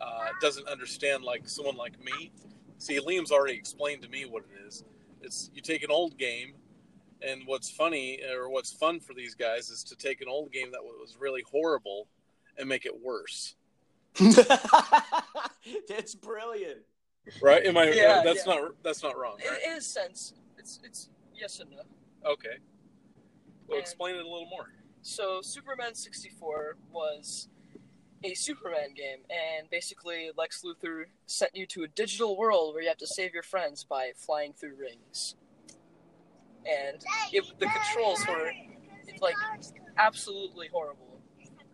uh, 0.02 0.28
doesn't 0.42 0.68
understand, 0.68 1.24
like 1.24 1.48
someone 1.48 1.78
like 1.78 1.94
me, 2.04 2.32
see, 2.78 3.00
Liam's 3.00 3.32
already 3.32 3.54
explained 3.54 4.02
to 4.02 4.10
me 4.10 4.26
what 4.26 4.44
it 4.44 4.68
is. 4.68 4.84
It's 5.22 5.50
you 5.56 5.62
take 5.62 5.82
an 5.84 5.92
old 5.92 6.18
game, 6.18 6.56
and 7.22 7.44
what's 7.46 7.72
funny 7.72 8.20
or 8.30 8.50
what's 8.50 8.74
fun 8.74 9.00
for 9.00 9.14
these 9.14 9.34
guys 9.34 9.70
is 9.70 9.82
to 9.86 9.96
take 9.96 10.20
an 10.20 10.28
old 10.28 10.52
game 10.52 10.72
that 10.72 10.84
was 10.84 11.16
really 11.18 11.44
horrible 11.50 12.08
and 12.58 12.68
make 12.68 12.86
it 12.86 13.02
worse. 13.02 13.56
That's 15.88 16.16
brilliant. 16.16 16.82
Right? 17.42 17.66
Am 17.66 17.78
I? 17.78 17.86
Yeah, 17.92 18.22
that's 18.24 18.46
yeah. 18.46 18.54
not 18.54 18.72
that's 18.84 19.04
not 19.04 19.18
wrong. 19.18 19.38
In, 19.44 19.52
Right? 19.52 19.64
in 19.68 19.78
a 19.78 19.82
sense, 19.82 20.34
it's 20.58 20.80
it's 20.84 21.10
yes 21.34 21.60
and 21.60 21.72
no. 21.72 21.82
Okay. 22.32 22.58
Well, 23.68 23.78
And- 23.78 23.82
explain 23.82 24.16
it 24.16 24.26
a 24.26 24.30
little 24.30 24.48
more. 24.48 24.70
So 25.02 25.42
Superman 25.42 25.94
64 25.94 26.78
was 26.92 27.48
a 28.24 28.34
Superman 28.34 28.94
game, 28.96 29.20
and 29.30 29.70
basically 29.70 30.32
Lex 30.36 30.64
Luthor 30.64 31.06
sent 31.28 31.56
you 31.56 31.68
to 31.68 31.84
a 31.84 31.88
digital 31.88 32.36
world 32.38 32.74
where 32.74 32.82
you 32.82 32.90
have 32.90 32.98
to 32.98 33.08
save 33.08 33.34
your 33.34 33.44
friends 33.44 33.84
by 33.84 34.14
flying 34.16 34.54
through 34.54 34.76
rings. 34.80 35.36
And 36.66 37.04
it, 37.32 37.44
the 37.60 37.68
controls 37.68 38.26
were 38.28 38.52
like 39.22 39.36
absolutely 39.98 40.70
horrible. 40.72 41.22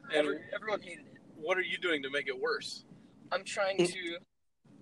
And 0.10 0.27
Every, 0.27 0.39
everyone 0.53 0.81
hated 0.81 1.05
it. 1.05 1.22
what 1.38 1.58
are 1.58 1.62
you 1.62 1.77
doing 1.77 2.03
to 2.03 2.10
make 2.10 2.27
it 2.27 2.38
worse? 2.38 2.84
I'm 3.31 3.46
trying 3.46 3.77
hmm. 3.77 3.86
to. 3.86 4.17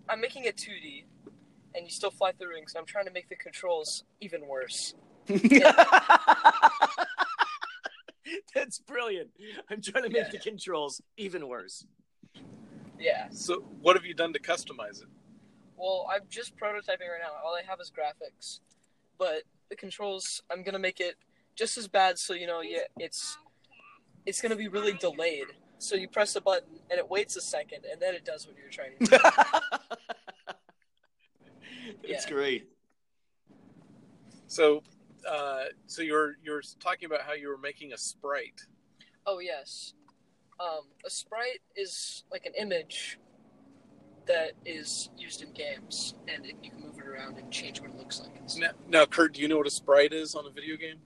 I'm 0.09 0.19
making 0.21 0.45
it 0.45 0.57
2D, 0.57 1.03
and 1.75 1.85
you 1.85 1.91
still 1.91 2.11
fly 2.11 2.31
through 2.31 2.49
rings. 2.49 2.73
I'm 2.77 2.85
trying 2.85 3.05
to 3.05 3.11
make 3.11 3.29
the 3.29 3.35
controls 3.35 4.03
even 4.21 4.47
worse. 4.47 4.95
That's 8.53 8.79
brilliant. 8.79 9.29
I'm 9.69 9.81
trying 9.81 10.03
to 10.03 10.09
make 10.09 10.23
Yeah. 10.25 10.29
the 10.31 10.37
controls 10.39 11.01
even 11.17 11.47
worse. 11.47 11.85
Yeah. 12.99 13.27
So, 13.31 13.61
what 13.81 13.95
have 13.95 14.05
you 14.05 14.13
done 14.13 14.33
to 14.33 14.39
customize 14.39 15.01
it? 15.01 15.07
Well, 15.77 16.07
I'm 16.11 16.21
just 16.29 16.55
prototyping 16.57 17.07
right 17.09 17.21
now. 17.21 17.31
All 17.43 17.55
I 17.55 17.61
have 17.67 17.79
is 17.79 17.91
graphics, 17.91 18.59
but 19.17 19.43
the 19.69 19.75
controls, 19.75 20.41
I'm 20.51 20.63
gonna 20.63 20.79
make 20.79 20.99
it 20.99 21.15
just 21.55 21.77
as 21.77 21.87
bad. 21.87 22.19
So 22.19 22.33
you 22.33 22.47
know, 22.47 22.61
yeah, 22.61 22.79
it's 22.97 23.37
it's 24.25 24.41
gonna 24.41 24.55
be 24.57 24.67
really 24.67 24.93
delayed. 24.93 25.47
So 25.79 25.95
you 25.95 26.07
press 26.09 26.36
a 26.36 26.41
button 26.41 26.79
and 26.91 27.00
it 27.00 27.09
waits 27.09 27.36
a 27.38 27.41
second, 27.41 27.86
and 27.91 28.00
then 28.01 28.13
it 28.13 28.25
does 28.25 28.45
what 28.45 28.55
you're 28.57 28.69
trying 28.69 28.98
to 29.00 29.05
do. 29.05 29.17
That's 32.07 32.25
Yeah. 32.25 32.29
great. 32.29 32.69
So, 34.48 34.83
uh, 35.27 35.65
so 35.88 36.01
you're 36.01 36.36
you're 36.43 36.62
talking 36.79 37.05
about 37.05 37.21
how 37.21 37.33
you 37.33 37.50
were 37.50 37.57
making 37.57 37.93
a 37.93 37.98
sprite. 37.98 38.62
oh 39.25 39.39
yes, 39.39 39.93
um, 40.59 40.81
a 41.05 41.09
sprite 41.09 41.62
is 41.75 42.24
like 42.31 42.45
an 42.45 42.53
image 42.57 43.19
that 44.25 44.51
is 44.65 45.09
used 45.17 45.41
in 45.43 45.51
games, 45.53 46.15
and 46.27 46.45
it, 46.45 46.55
you 46.63 46.71
can 46.71 46.81
move 46.81 46.98
it 46.98 47.05
around 47.07 47.38
and 47.38 47.51
change 47.51 47.79
what 47.79 47.91
it 47.91 47.98
looks 47.98 48.19
like. 48.21 48.31
Now, 48.57 48.71
now, 48.88 49.05
Kurt, 49.05 49.33
do 49.33 49.41
you 49.41 49.48
know 49.48 49.57
what 49.57 49.67
a 49.67 49.71
sprite 49.71 50.13
is 50.13 50.36
on 50.36 50.45
a 50.45 50.50
video 50.50 50.75
game? 50.77 51.00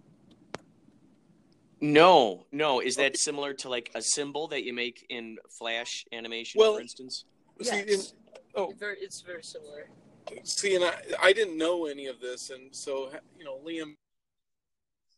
No, 1.84 2.46
no. 2.54 2.80
Is 2.80 2.96
that 2.96 3.18
similar 3.18 3.54
to 3.56 3.68
like 3.68 3.92
a 3.94 4.02
symbol 4.02 4.48
that 4.48 4.63
you 4.63 4.72
make 4.72 5.06
in 5.10 5.38
Flash 5.50 6.06
animation, 6.13 6.58
Well- 6.60 6.75
for 6.75 6.80
instance? 6.82 7.25
See, 7.62 7.80
in, 7.82 8.00
oh, 8.56 8.72
very, 8.80 8.98
it's 9.02 9.20
very 9.20 9.44
similar. 9.44 9.90
see, 10.44 10.75
and 10.75 10.86
I, 10.86 10.96
I 11.22 11.34
didn't 11.34 11.58
know 11.58 11.86
any 11.88 12.08
of 12.08 12.22
this, 12.22 12.52
and 12.52 12.74
so 12.74 13.12
you 13.38 13.44
know, 13.44 13.60
Liam, 13.66 13.96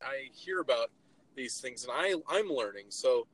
I 0.02 0.30
hear 0.34 0.60
about 0.60 0.90
these 1.36 1.62
things, 1.62 1.84
and 1.84 1.92
I 1.96 2.16
I'm 2.28 2.50
learning. 2.50 2.86
So, 2.90 3.28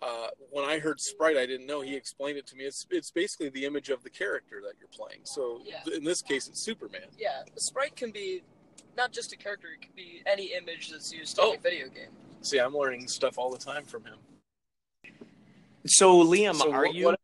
uh, 0.00 0.28
when 0.50 0.64
I 0.64 0.78
heard 0.78 1.00
Sprite, 1.00 1.36
I 1.36 1.44
didn't 1.44 1.66
know. 1.66 1.82
He 1.82 1.94
explained 1.94 2.38
it 2.38 2.46
to 2.46 2.56
me. 2.56 2.64
It's 2.64 2.86
it's 2.90 3.10
basically 3.10 3.50
the 3.50 3.66
image 3.66 3.90
of 3.90 4.02
the 4.02 4.10
character 4.10 4.62
that 4.64 4.72
you're 4.80 4.88
playing. 4.88 5.20
So 5.24 5.60
Yeah. 5.66 5.82
th- 5.82 5.98
in 5.98 6.02
this 6.04 6.22
case, 6.22 6.48
it's 6.48 6.60
Superman. 6.60 7.08
Yeah, 7.18 7.42
the 7.54 7.60
sprite 7.60 7.94
can 7.94 8.10
be 8.10 8.42
not 8.96 9.12
just 9.12 9.32
a 9.34 9.36
character; 9.36 9.68
it 9.68 9.82
can 9.82 9.92
be 9.94 10.22
any 10.24 10.54
image 10.54 10.88
that's 10.90 11.12
used 11.12 11.38
in 11.38 11.44
Oh. 11.44 11.52
a 11.54 11.58
video 11.58 11.88
game. 11.88 12.16
See, 12.42 12.58
I'm 12.58 12.74
learning 12.76 13.06
stuff 13.08 13.38
all 13.38 13.50
the 13.50 13.58
time 13.58 13.84
from 13.84 14.04
him. 14.04 14.18
So 15.86 16.22
Liam, 16.24 16.56
So 16.56 16.72
are 16.72 16.86
what- 16.86 16.94
you? 16.94 17.04
what- 17.06 17.20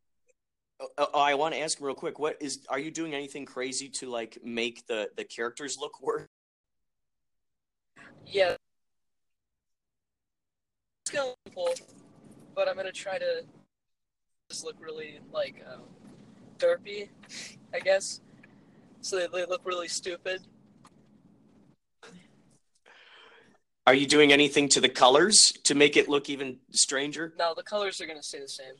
Uh, 0.79 1.07
oh, 1.15 1.21
I 1.21 1.33
want 1.35 1.55
to 1.55 1.61
ask 1.61 1.79
him 1.81 1.87
real 1.87 1.95
quick. 1.95 2.19
What 2.19 2.37
is? 2.41 2.67
Are 2.69 2.79
you 2.79 2.91
doing 2.91 3.15
anything 3.15 3.47
crazy 3.47 3.89
to 3.89 4.11
like 4.11 4.37
make 4.45 4.87
the 4.87 5.11
the 5.17 5.25
characters 5.25 5.79
look 5.79 6.03
worse? 6.03 6.29
Yeah, 8.27 8.57
it's 11.07 11.13
gonna 11.13 11.29
look 11.29 11.55
cool, 11.55 11.75
but 12.55 12.69
I'm 12.69 12.77
gonna 12.77 12.93
try 12.93 13.19
to 13.19 13.47
just 14.51 14.65
look 14.65 14.77
really 14.79 15.21
like 15.33 15.65
um, 15.67 15.85
derpy, 16.59 17.09
I 17.73 17.81
guess. 17.81 18.21
So 19.01 19.17
they, 19.19 19.29
they 19.29 19.47
look 19.47 19.63
really 19.65 19.89
stupid. 19.89 20.47
Are 23.87 23.95
you 23.95 24.07
doing 24.07 24.33
anything 24.33 24.69
to 24.71 24.81
the 24.81 24.89
colors 24.89 25.53
to 25.63 25.77
make 25.77 25.97
it 25.97 26.09
look 26.09 26.29
even 26.29 26.59
stranger? 26.73 27.33
No, 27.39 27.55
the 27.55 27.63
colors 27.63 28.01
are 28.01 28.07
gonna 28.07 28.23
stay 28.23 28.41
the 28.41 28.49
same. 28.49 28.75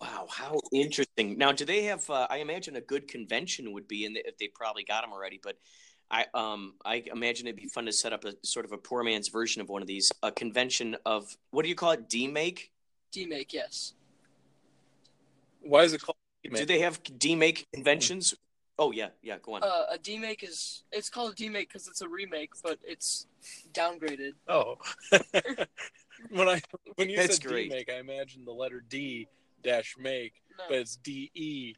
Wow, 0.00 0.26
how 0.30 0.58
interesting. 0.72 1.36
Now, 1.36 1.52
do 1.52 1.64
they 1.66 1.84
have? 1.84 2.08
Uh, 2.08 2.26
I 2.30 2.38
imagine 2.38 2.76
a 2.76 2.80
good 2.80 3.06
convention 3.06 3.72
would 3.72 3.86
be, 3.86 4.06
and 4.06 4.16
if 4.16 4.38
they 4.38 4.48
probably 4.48 4.82
got 4.82 5.02
them 5.02 5.12
already, 5.12 5.38
but 5.42 5.56
I 6.10 6.26
um 6.34 6.74
I 6.84 7.04
imagine 7.12 7.46
it'd 7.46 7.60
be 7.60 7.68
fun 7.68 7.86
to 7.86 7.92
set 7.92 8.12
up 8.12 8.24
a 8.24 8.34
sort 8.42 8.64
of 8.64 8.72
a 8.72 8.78
poor 8.78 9.02
man's 9.02 9.28
version 9.28 9.60
of 9.60 9.68
one 9.68 9.82
of 9.82 9.88
these. 9.88 10.10
A 10.22 10.32
convention 10.32 10.96
of 11.04 11.36
what 11.50 11.62
do 11.62 11.68
you 11.68 11.74
call 11.74 11.92
it? 11.92 12.08
D-make? 12.08 12.72
D-make, 13.12 13.52
yes. 13.52 13.92
Why 15.60 15.82
is 15.82 15.92
it 15.92 16.02
called? 16.02 16.16
Do 16.42 16.66
they 16.66 16.80
have 16.80 17.00
D-make 17.18 17.66
conventions? 17.72 18.34
Oh 18.82 18.90
yeah, 18.90 19.10
yeah. 19.22 19.36
Go 19.40 19.54
on. 19.54 19.62
Uh, 19.62 19.84
a 19.92 19.98
D-make 19.98 20.42
is 20.42 20.82
it's 20.90 21.08
called 21.08 21.32
a 21.32 21.34
D-make 21.36 21.68
because 21.68 21.86
it's 21.86 22.00
a 22.00 22.08
remake, 22.08 22.50
but 22.64 22.80
it's 22.82 23.28
downgraded. 23.72 24.32
Oh, 24.48 24.74
when 26.30 26.48
I 26.48 26.60
when 26.96 27.08
you 27.08 27.16
That's 27.16 27.36
said 27.36 27.46
great. 27.46 27.70
D 27.70 27.76
make, 27.76 27.88
I 27.88 28.00
imagined 28.00 28.44
the 28.44 28.50
letter 28.52 28.82
D 28.88 29.28
dash 29.62 29.94
make, 30.00 30.32
No. 30.58 30.64
but 30.68 30.78
it's 30.78 30.96
D 30.96 31.30
E 31.32 31.74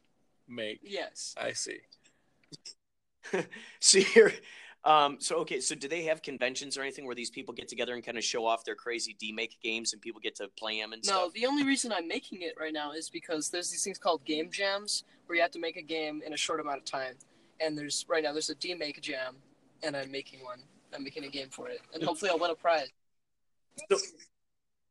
make. 0.47 0.79
yes. 0.81 1.35
I 1.39 1.51
see. 1.51 1.77
See 3.79 4.01
here. 4.01 4.33
Um, 4.83 5.17
so 5.19 5.35
okay, 5.37 5.59
so 5.59 5.75
do 5.75 5.87
they 5.87 6.03
have 6.05 6.23
conventions 6.23 6.75
or 6.75 6.81
anything 6.81 7.05
where 7.05 7.13
these 7.15 7.29
people 7.29 7.53
get 7.53 7.67
together 7.67 7.93
and 7.93 8.03
kind 8.03 8.17
of 8.17 8.23
show 8.23 8.47
off 8.47 8.63
their 8.65 8.75
crazy 8.75 9.15
D-make 9.19 9.57
games 9.61 9.93
and 9.93 10.01
people 10.01 10.21
get 10.21 10.35
to 10.37 10.47
play 10.57 10.79
them 10.81 10.93
and 10.93 11.03
No, 11.05 11.11
stuff? 11.11 11.21
No, 11.21 11.29
the 11.33 11.45
only 11.45 11.63
reason 11.63 11.91
I'm 11.91 12.07
making 12.07 12.41
it 12.41 12.53
right 12.59 12.73
now 12.73 12.93
is 12.93 13.11
because 13.11 13.49
there's 13.49 13.69
these 13.69 13.83
things 13.83 13.99
called 13.99 14.23
game 14.25 14.49
jams 14.51 15.03
where 15.25 15.35
you 15.35 15.41
have 15.41 15.51
to 15.51 15.59
make 15.59 15.77
a 15.77 15.81
game 15.81 16.21
in 16.25 16.33
a 16.33 16.37
short 16.37 16.59
amount 16.59 16.77
of 16.79 16.85
time. 16.85 17.15
And 17.59 17.77
there's 17.77 18.05
right 18.07 18.23
now 18.23 18.31
there's 18.33 18.49
a 18.49 18.55
D-make 18.55 19.01
jam, 19.01 19.35
and 19.83 19.95
I'm 19.95 20.11
making 20.11 20.43
one. 20.43 20.59
I'm 20.93 21.03
making 21.03 21.23
a 21.25 21.29
game 21.29 21.49
for 21.49 21.69
it, 21.69 21.81
and 21.93 22.03
hopefully 22.03 22.31
I'll 22.31 22.39
win 22.39 22.51
a 22.51 22.55
prize. 22.55 22.87
So, 23.91 23.97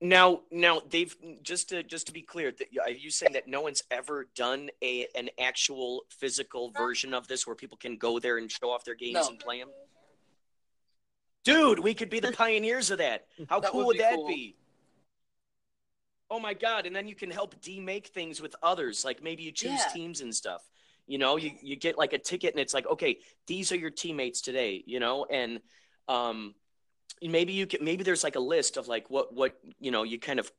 now, 0.00 0.40
now 0.50 0.82
they've 0.90 1.14
just 1.42 1.70
to 1.70 1.82
just 1.82 2.06
to 2.08 2.12
be 2.12 2.20
clear, 2.22 2.52
th- 2.52 2.70
are 2.82 2.90
you 2.90 3.10
saying 3.10 3.32
that 3.32 3.48
no 3.48 3.60
one's 3.62 3.82
ever 3.90 4.26
done 4.34 4.68
a 4.82 5.06
an 5.14 5.30
actual 5.40 6.02
physical 6.10 6.70
version 6.76 7.14
of 7.14 7.26
this 7.28 7.46
where 7.46 7.56
people 7.56 7.78
can 7.78 7.96
go 7.96 8.18
there 8.18 8.36
and 8.38 8.50
show 8.50 8.70
off 8.70 8.84
their 8.84 8.94
games 8.94 9.14
No. 9.14 9.28
and 9.28 9.38
play 9.38 9.60
them? 9.60 9.70
Dude, 11.44 11.78
we 11.78 11.94
could 11.94 12.10
be 12.10 12.20
the 12.20 12.32
pioneers 12.32 12.90
of 12.90 12.98
that. 12.98 13.26
How 13.48 13.60
That 13.60 13.70
cool 13.70 13.80
would 13.80 13.86
would 13.96 13.98
that 14.00 14.14
cool. 14.16 14.26
be? 14.28 14.56
Oh 16.34 16.40
my 16.40 16.52
god! 16.52 16.84
And 16.84 16.96
then 16.96 17.06
you 17.06 17.14
can 17.14 17.30
help 17.30 17.54
demake 17.62 18.08
things 18.08 18.42
with 18.42 18.56
others. 18.60 19.04
Like 19.04 19.22
maybe 19.22 19.44
you 19.44 19.52
choose 19.52 19.78
Yeah. 19.78 19.92
teams 19.92 20.20
and 20.20 20.34
stuff. 20.34 20.68
You 21.06 21.16
know, 21.16 21.36
you 21.36 21.52
you 21.62 21.76
get 21.76 21.96
like 21.96 22.12
a 22.12 22.18
ticket, 22.18 22.52
and 22.54 22.60
it's 22.60 22.74
like, 22.74 22.88
okay, 22.88 23.18
these 23.46 23.70
are 23.70 23.76
your 23.76 23.90
teammates 23.90 24.40
today. 24.40 24.82
You 24.84 24.98
know, 24.98 25.26
and 25.30 25.60
um, 26.08 26.56
maybe 27.22 27.52
you 27.52 27.68
can 27.68 27.84
maybe 27.84 28.02
there's 28.02 28.24
like 28.24 28.34
a 28.34 28.40
list 28.40 28.76
of 28.76 28.88
like 28.88 29.08
what 29.10 29.32
what 29.32 29.54
you 29.78 29.92
know 29.92 30.02
you 30.02 30.18
kind 30.18 30.40
of 30.40 30.50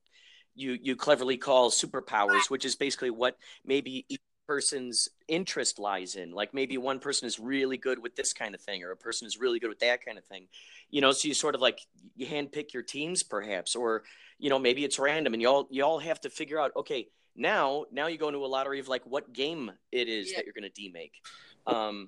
you 0.56 0.78
you 0.82 0.96
cleverly 0.96 1.36
call 1.36 1.70
superpowers, 1.72 2.50
which 2.50 2.64
is 2.64 2.78
basically 2.78 3.10
what 3.10 3.38
maybe 3.66 4.06
each 4.08 4.22
person's 4.48 5.10
interest 5.28 5.80
lies 5.80 6.16
in. 6.16 6.32
Like 6.32 6.54
maybe 6.54 6.78
one 6.78 7.00
person 7.00 7.28
is 7.28 7.40
really 7.40 7.78
good 7.78 8.00
with 8.00 8.16
this 8.16 8.34
kind 8.34 8.56
of 8.56 8.62
thing, 8.62 8.84
or 8.84 8.92
a 8.92 8.98
person 8.98 9.26
is 9.28 9.40
really 9.40 9.60
good 9.60 9.70
with 9.70 9.80
that 9.80 10.04
kind 10.06 10.18
of 10.18 10.26
thing. 10.26 10.48
You 10.90 11.02
know, 11.02 11.12
so 11.12 11.28
you 11.28 11.34
sort 11.34 11.56
of 11.56 11.62
like 11.62 11.80
you 12.16 12.28
handpick 12.28 12.74
your 12.74 12.84
teams, 12.84 13.24
perhaps, 13.24 13.76
or 13.76 14.04
you 14.40 14.50
know 14.50 14.60
maybe 14.60 14.84
it's 14.84 15.00
random, 15.00 15.34
and 15.34 15.42
you 15.42 15.50
all 15.50 15.68
you 15.70 15.84
all 15.84 16.00
have 16.00 16.22
to 16.22 16.30
figure 16.30 16.60
out. 16.60 16.72
Okay, 16.76 17.08
now 17.36 17.86
now 17.92 18.08
you 18.08 18.18
go 18.18 18.28
into 18.28 18.46
a 18.46 18.48
lottery 18.48 18.80
of 18.80 18.88
like 18.88 19.06
what 19.06 19.34
game 19.34 19.72
it 19.92 20.08
is 20.08 20.32
Yeah. 20.32 20.38
that 20.38 20.46
you're 20.46 20.54
going 20.54 20.72
to 20.72 20.82
demake. 20.82 21.12
Um, 21.68 22.08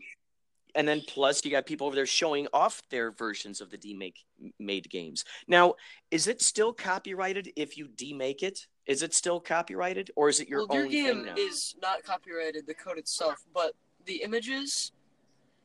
and 0.76 0.88
then 0.88 1.02
plus 1.08 1.44
you 1.44 1.50
got 1.50 1.66
people 1.66 1.88
over 1.88 1.96
there 1.96 2.06
showing 2.06 2.48
off 2.54 2.82
their 2.92 3.12
versions 3.12 3.62
of 3.62 3.72
the 3.72 3.78
demake 3.78 4.26
made 4.60 4.88
games. 4.90 5.26
Now, 5.48 5.74
is 6.12 6.28
it 6.28 6.42
still 6.42 6.72
copyrighted 6.72 7.52
if 7.56 7.78
you 7.78 7.88
demake 7.88 8.44
it? 8.44 8.68
Is 8.88 9.04
it 9.04 9.14
still 9.14 9.40
copyrighted, 9.40 10.12
or 10.16 10.30
is 10.30 10.40
it 10.40 10.48
your 10.48 10.66
well, 10.66 10.78
your 10.78 10.86
own 10.86 10.92
game 10.92 11.06
thing 11.18 11.26
now? 11.26 11.36
is 11.38 11.76
not 11.82 12.04
copyrighted, 12.04 12.66
the 12.68 12.74
code 12.74 12.98
itself, 12.98 13.44
but 13.54 13.74
the 14.06 14.24
images, 14.24 14.94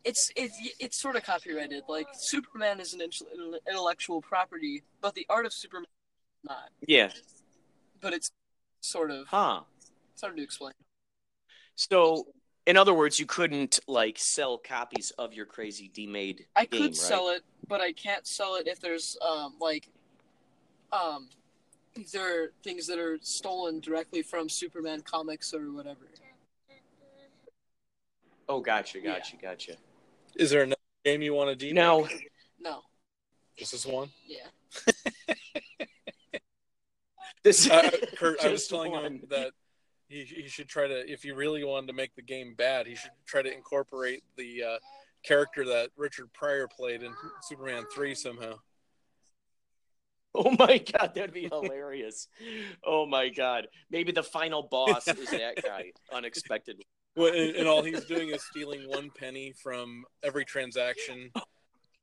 it's 0.04 0.32
it's 0.36 0.56
it's 0.80 0.96
sort 0.96 1.14
of 1.16 1.22
copyrighted. 1.22 1.84
Like 1.88 2.08
Superman 2.14 2.80
is 2.80 2.94
an 2.94 3.00
intellectual 3.68 4.20
property, 4.20 4.82
but 5.00 5.14
the 5.14 5.24
art 5.30 5.46
of 5.46 5.52
Superman 5.52 5.86
is 6.44 6.48
not. 6.50 6.70
yeah, 6.86 7.10
But 8.00 8.12
it's 8.12 8.32
sort 8.80 9.12
of 9.12 9.28
huh? 9.28 9.60
it's 10.12 10.22
hard 10.22 10.36
to 10.36 10.42
explain. 10.42 10.72
So, 11.76 12.26
in 12.66 12.76
other 12.76 12.92
words, 12.94 13.20
you 13.20 13.26
couldn't 13.26 13.78
like 13.86 14.18
sell 14.18 14.58
copies 14.58 15.12
of 15.12 15.32
your 15.32 15.46
crazy 15.46 15.90
demade. 15.94 16.46
I 16.56 16.64
game, 16.66 16.80
could 16.82 16.90
right? 16.90 16.96
sell 16.96 17.28
it, 17.30 17.42
but 17.68 17.80
I 17.80 17.92
can't 17.92 18.26
sell 18.26 18.56
it 18.56 18.66
if 18.66 18.80
there's 18.80 19.16
um 19.26 19.54
like 19.60 19.88
um 20.92 21.28
if 21.94 22.10
there 22.12 22.44
are 22.44 22.52
things 22.62 22.86
that 22.86 22.98
are 22.98 23.18
stolen 23.22 23.80
directly 23.80 24.22
from 24.22 24.48
Superman 24.48 25.00
comics 25.02 25.52
or 25.54 25.72
whatever. 25.72 26.08
Oh, 28.48 28.60
gotcha, 28.60 29.00
gotcha, 29.00 29.36
gotcha. 29.36 29.76
Is 30.36 30.50
there 30.50 30.62
another 30.62 30.76
game 31.04 31.22
you 31.22 31.34
want 31.34 31.50
to 31.50 31.56
D? 31.56 31.72
Now, 31.72 32.06
No, 32.60 32.80
This 33.58 33.72
is 33.72 33.86
one. 33.86 34.08
yeah. 34.26 34.48
this 37.44 37.68
Uh, 37.70 37.90
Kurt, 38.16 38.44
I 38.44 38.48
was 38.48 38.66
telling 38.66 38.92
one. 38.92 39.04
him 39.04 39.22
that 39.30 39.52
he, 40.08 40.24
he 40.24 40.48
should 40.48 40.68
try 40.68 40.86
to, 40.86 41.10
if 41.10 41.22
he 41.22 41.30
really 41.30 41.64
wanted 41.64 41.86
to 41.88 41.92
make 41.92 42.14
the 42.14 42.22
game 42.22 42.54
bad, 42.54 42.86
he 42.86 42.94
should 42.94 43.10
try 43.26 43.42
to 43.42 43.52
incorporate 43.52 44.22
the 44.36 44.62
uh, 44.62 44.78
character 45.22 45.64
that 45.66 45.90
Richard 45.96 46.32
Pryor 46.32 46.68
played 46.68 47.02
in 47.02 47.12
Superman 47.42 47.84
3 47.94 48.14
somehow. 48.14 48.54
Oh 50.34 50.50
my 50.58 50.78
god, 50.78 51.12
that'd 51.14 51.34
be 51.34 51.48
hilarious. 51.52 52.28
Oh 52.84 53.04
my 53.06 53.28
god, 53.28 53.68
maybe 53.90 54.12
the 54.12 54.22
final 54.22 54.62
boss 54.62 55.06
is 55.08 55.28
that 55.30 55.62
guy 55.62 55.92
unexpectedly. 56.12 56.84
Well, 57.16 57.34
and, 57.34 57.54
and 57.56 57.68
all 57.68 57.82
he's 57.82 58.04
doing 58.06 58.30
is 58.30 58.42
stealing 58.42 58.88
one 58.88 59.10
penny 59.10 59.52
from 59.62 60.04
every 60.22 60.46
transaction. 60.46 61.30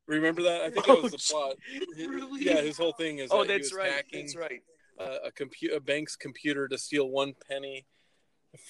Remember 0.08 0.44
that? 0.44 0.62
I 0.62 0.70
think 0.70 0.86
that 0.86 1.02
was 1.02 1.12
the 1.12 1.18
plot. 1.18 1.56
Really? 1.98 2.44
Yeah, 2.44 2.62
his 2.62 2.78
whole 2.78 2.94
thing 2.94 3.18
is 3.18 3.32
Oh, 3.32 3.40
that 3.44 3.50
he 3.50 3.58
that's 3.58 3.72
was 3.74 3.78
right. 3.78 3.92
hacking 3.92 4.26
That's 4.26 4.36
right. 4.36 4.62
uh, 5.00 5.18
a 5.26 5.32
compu- 5.32 5.76
a 5.76 5.80
bank's 5.80 6.16
computer 6.16 6.68
to 6.68 6.78
steal 6.78 7.10
one 7.10 7.34
penny 7.50 7.86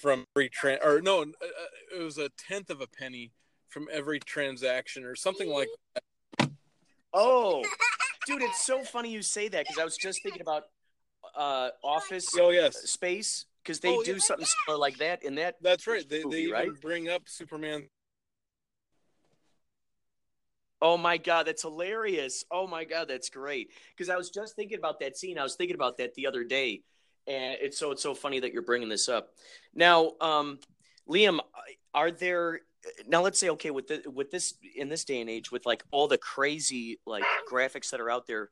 from 0.00 0.24
every 0.36 0.48
tran 0.50 0.82
or 0.84 1.00
no, 1.00 1.20
uh, 1.20 1.24
uh, 1.24 1.98
it 1.98 2.02
was 2.02 2.16
a 2.18 2.30
tenth 2.38 2.70
of 2.70 2.80
a 2.80 2.86
penny 2.86 3.32
from 3.68 3.88
every 3.92 4.20
transaction 4.20 5.04
or 5.04 5.14
something 5.14 5.48
like. 5.50 5.68
That. 6.38 6.50
Oh, 7.12 7.62
dude, 8.26 8.42
it's 8.42 8.64
so 8.64 8.82
funny 8.82 9.10
you 9.10 9.22
say 9.22 9.48
that 9.48 9.64
because 9.64 9.78
I 9.78 9.84
was 9.84 9.96
just 9.96 10.22
thinking 10.22 10.42
about 10.42 10.64
uh, 11.36 11.70
Office 11.82 12.28
Oh 12.38 12.50
yes, 12.50 12.76
Space 12.90 13.46
because 13.62 13.80
they 13.80 13.90
Oh, 13.96 14.02
do 14.02 14.12
yeah. 14.12 14.18
something 14.18 14.46
similar 14.46 14.78
like 14.80 14.98
that 14.98 15.24
in 15.24 15.34
that. 15.36 15.56
that's 15.60 15.86
right. 15.86 16.08
They 16.08 16.24
movie, 16.24 16.36
they 16.36 16.42
even 16.42 16.52
right? 16.52 16.80
bring 16.80 17.08
up 17.08 17.22
Superman. 17.26 17.88
Oh 20.82 20.96
my 20.96 21.18
god, 21.18 21.46
that's 21.46 21.62
hilarious! 21.62 22.44
Oh 22.50 22.66
my 22.66 22.84
god, 22.84 23.08
that's 23.08 23.28
great 23.28 23.70
because 23.94 24.08
I 24.08 24.16
was 24.16 24.30
just 24.30 24.56
thinking 24.56 24.78
about 24.78 25.00
that 25.00 25.16
scene. 25.16 25.38
I 25.38 25.42
was 25.42 25.54
thinking 25.54 25.74
about 25.74 25.98
that 25.98 26.14
the 26.14 26.26
other 26.26 26.42
day, 26.42 26.82
and 27.26 27.56
it's 27.60 27.78
so 27.78 27.90
it's 27.90 28.02
so 28.02 28.14
funny 28.14 28.40
that 28.40 28.52
you're 28.52 28.62
bringing 28.62 28.88
this 28.88 29.08
up. 29.08 29.28
Now, 29.74 30.12
um, 30.22 30.58
Liam, 31.06 31.38
are 31.92 32.10
there 32.10 32.60
now? 33.06 33.22
Let's 33.22 33.38
say 33.38 33.50
okay 33.50 33.70
with 33.70 33.88
the 33.88 34.10
with 34.10 34.30
this 34.30 34.54
in 34.76 34.88
this 34.88 35.04
day 35.04 35.20
and 35.20 35.30
age 35.30 35.50
with 35.50 35.66
like 35.66 35.84
all 35.90 36.08
the 36.08 36.18
crazy 36.18 36.98
like 37.06 37.24
graphics 37.50 37.90
that 37.90 38.00
are 38.00 38.10
out 38.10 38.26
there 38.26 38.50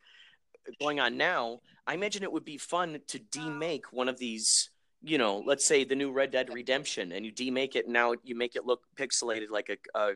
going 0.80 1.00
on 1.00 1.16
now. 1.16 1.60
I 1.86 1.94
imagine 1.94 2.22
it 2.22 2.32
would 2.32 2.44
be 2.44 2.58
fun 2.58 3.00
to 3.08 3.18
demake 3.18 3.84
one 3.90 4.08
of 4.08 4.18
these 4.18 4.70
you 5.02 5.16
know, 5.16 5.42
let's 5.46 5.64
say 5.64 5.84
the 5.84 5.94
new 5.94 6.10
Red 6.10 6.32
Dead 6.32 6.52
Redemption, 6.52 7.12
and 7.12 7.24
you 7.24 7.32
demake 7.32 7.76
it, 7.76 7.84
and 7.84 7.92
now 7.92 8.14
you 8.24 8.34
make 8.34 8.56
it 8.56 8.66
look 8.66 8.82
pixelated 8.96 9.50
like 9.50 9.70
a 9.70 9.98
uh, 9.98 10.12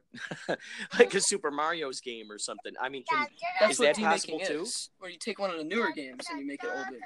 like 0.99 1.15
a 1.15 1.21
Super 1.21 1.51
Mario's 1.51 2.01
game 2.01 2.31
or 2.31 2.39
something. 2.39 2.73
I 2.81 2.89
mean, 2.89 3.05
can, 3.09 3.27
That's 3.61 3.73
Is 3.73 3.79
that 3.79 3.97
possible, 3.97 4.41
too? 4.41 4.63
is, 4.63 4.91
Where 4.99 5.11
you 5.11 5.19
take 5.19 5.39
one 5.39 5.51
of 5.51 5.59
the 5.59 5.65
newer 5.65 5.93
games 5.93 6.27
and 6.31 6.41
you 6.41 6.47
make 6.47 6.65
it 6.65 6.71
older. 6.75 6.99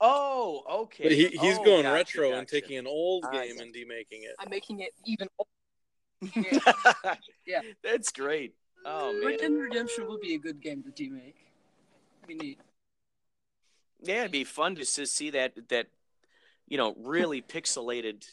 Oh, 0.00 0.62
okay. 0.82 1.04
But 1.04 1.12
he, 1.12 1.26
he's 1.28 1.40
Oh, 1.40 1.64
going 1.64 1.82
gotcha, 1.82 1.92
retro 1.92 2.32
and 2.32 2.48
taking 2.48 2.78
an 2.78 2.86
old 2.86 3.24
I 3.24 3.32
game 3.32 3.58
see. 3.58 3.62
and 3.62 3.74
demaking 3.74 4.24
it. 4.24 4.36
I'm 4.38 4.50
making 4.50 4.80
it 4.80 4.92
even 5.04 5.28
older. 5.38 5.50
Yeah. 7.46 7.60
That's 7.84 8.10
great. 8.10 8.54
Oh 8.84 9.12
man. 9.12 9.30
Red 9.30 9.38
Dead 9.40 9.52
Redemption 9.52 10.08
would 10.08 10.20
be 10.20 10.34
a 10.34 10.38
good 10.38 10.60
game 10.60 10.82
to 10.82 10.90
demake. 10.90 11.34
Be 12.26 12.34
neat. 12.34 12.58
Yeah, 14.02 14.20
it'd 14.20 14.32
be 14.32 14.44
fun 14.44 14.74
to 14.76 14.84
see 14.84 15.30
that 15.30 15.54
that 15.68 15.86
you 16.68 16.76
know 16.76 16.94
really 16.98 17.42
pixelated. 17.42 18.24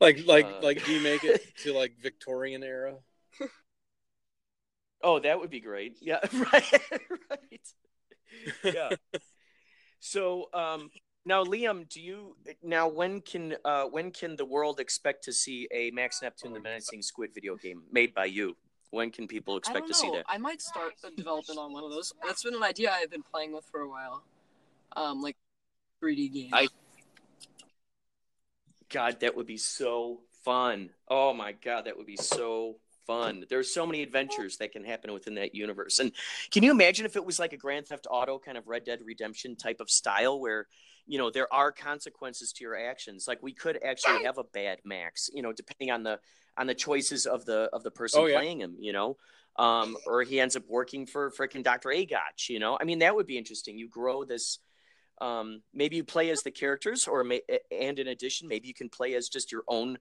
Like 0.00 0.26
like 0.26 0.46
Uh, 0.46 0.62
like 0.62 0.78
demake 0.80 1.24
it 1.24 1.42
to 1.62 1.72
like 1.72 1.94
Victorian 2.00 2.62
era. 2.62 2.94
Oh, 5.02 5.20
that 5.20 5.38
would 5.40 5.50
be 5.50 5.60
great. 5.60 5.96
Yeah, 6.00 6.18
right, 6.52 6.72
right. 7.30 7.60
Yeah. 8.64 8.90
So 10.00 10.48
um, 10.54 10.90
now, 11.28 11.44
Liam, 11.44 11.86
do 11.88 12.00
you 12.00 12.36
now 12.62 12.88
when 12.88 13.20
can 13.20 13.56
uh, 13.64 13.84
when 13.84 14.10
can 14.10 14.34
the 14.36 14.46
world 14.46 14.80
expect 14.80 15.24
to 15.24 15.32
see 15.32 15.68
a 15.70 15.90
Max 15.90 16.22
Neptune 16.22 16.54
the 16.54 16.60
Menacing 16.60 17.02
Squid 17.02 17.34
video 17.34 17.54
game 17.54 17.82
made 17.92 18.14
by 18.14 18.24
you? 18.24 18.56
When 18.90 19.10
can 19.10 19.28
people 19.28 19.58
expect 19.58 19.88
to 19.88 19.94
see 19.94 20.10
that? 20.10 20.24
I 20.26 20.38
might 20.38 20.62
start 20.62 20.94
a 21.04 21.10
development 21.10 21.58
on 21.58 21.74
one 21.74 21.84
of 21.84 21.90
those. 21.90 22.14
That's 22.24 22.42
been 22.42 22.54
an 22.54 22.62
idea 22.62 22.90
I've 22.90 23.10
been 23.10 23.22
playing 23.22 23.52
with 23.52 23.66
for 23.66 23.80
a 23.80 23.88
while. 23.88 24.22
Um, 24.96 25.20
like 25.20 25.36
3D 26.02 26.32
game. 26.32 26.50
I- 26.52 26.68
God, 28.88 29.20
that 29.20 29.36
would 29.36 29.46
be 29.46 29.58
so 29.58 30.20
fun. 30.44 30.88
Oh 31.08 31.34
my 31.34 31.52
God, 31.52 31.84
that 31.84 31.98
would 31.98 32.06
be 32.06 32.16
so 32.16 32.76
fun. 33.08 33.44
There's 33.50 33.74
so 33.74 33.84
many 33.86 34.02
adventures 34.02 34.58
that 34.58 34.70
can 34.70 34.84
happen 34.84 35.12
within 35.12 35.34
that 35.34 35.54
universe. 35.54 35.98
And 35.98 36.12
can 36.52 36.62
you 36.62 36.70
imagine 36.70 37.06
if 37.06 37.16
it 37.16 37.24
was 37.24 37.40
like 37.40 37.52
a 37.52 37.56
Grand 37.56 37.88
Theft 37.88 38.06
Auto 38.08 38.38
kind 38.38 38.56
of 38.56 38.68
Red 38.68 38.84
Dead 38.84 39.00
Redemption 39.04 39.56
type 39.56 39.80
of 39.80 39.90
style 39.90 40.38
where, 40.38 40.68
you 41.06 41.18
know, 41.18 41.30
there 41.30 41.52
are 41.52 41.72
consequences 41.72 42.52
to 42.52 42.64
your 42.64 42.76
actions? 42.76 43.26
Like 43.26 43.42
we 43.42 43.52
could 43.52 43.82
actually 43.82 44.22
have 44.24 44.38
a 44.38 44.44
bad 44.44 44.78
Max, 44.84 45.28
you 45.32 45.42
know, 45.42 45.52
depending 45.52 45.90
on 45.90 46.04
the 46.04 46.20
on 46.56 46.66
the 46.68 46.74
choices 46.74 47.26
of 47.26 47.44
the 47.46 47.68
of 47.72 47.82
the 47.82 47.90
person 47.90 48.20
Oh, 48.20 48.26
yeah. 48.26 48.36
playing 48.36 48.60
him, 48.60 48.76
you 48.78 48.92
know. 48.92 49.16
Um, 49.56 49.96
or 50.06 50.22
he 50.22 50.38
ends 50.38 50.54
up 50.54 50.62
working 50.68 51.04
for 51.04 51.32
freaking 51.32 51.64
Dr. 51.64 51.88
Agotch, 51.88 52.48
you 52.48 52.60
know. 52.60 52.78
I 52.80 52.84
mean, 52.84 53.00
that 53.00 53.16
would 53.16 53.26
be 53.26 53.36
interesting. 53.36 53.76
You 53.76 53.88
grow 53.88 54.22
this 54.24 54.60
um, 55.20 55.62
maybe 55.74 55.96
you 55.96 56.04
play 56.04 56.30
as 56.30 56.42
the 56.42 56.50
characters 56.52 57.08
or 57.08 57.24
may, 57.24 57.40
and 57.72 57.98
in 57.98 58.06
addition 58.06 58.46
maybe 58.46 58.68
you 58.68 58.74
can 58.74 58.88
play 58.88 59.14
as 59.14 59.28
just 59.28 59.50
your 59.50 59.64
own 59.66 59.98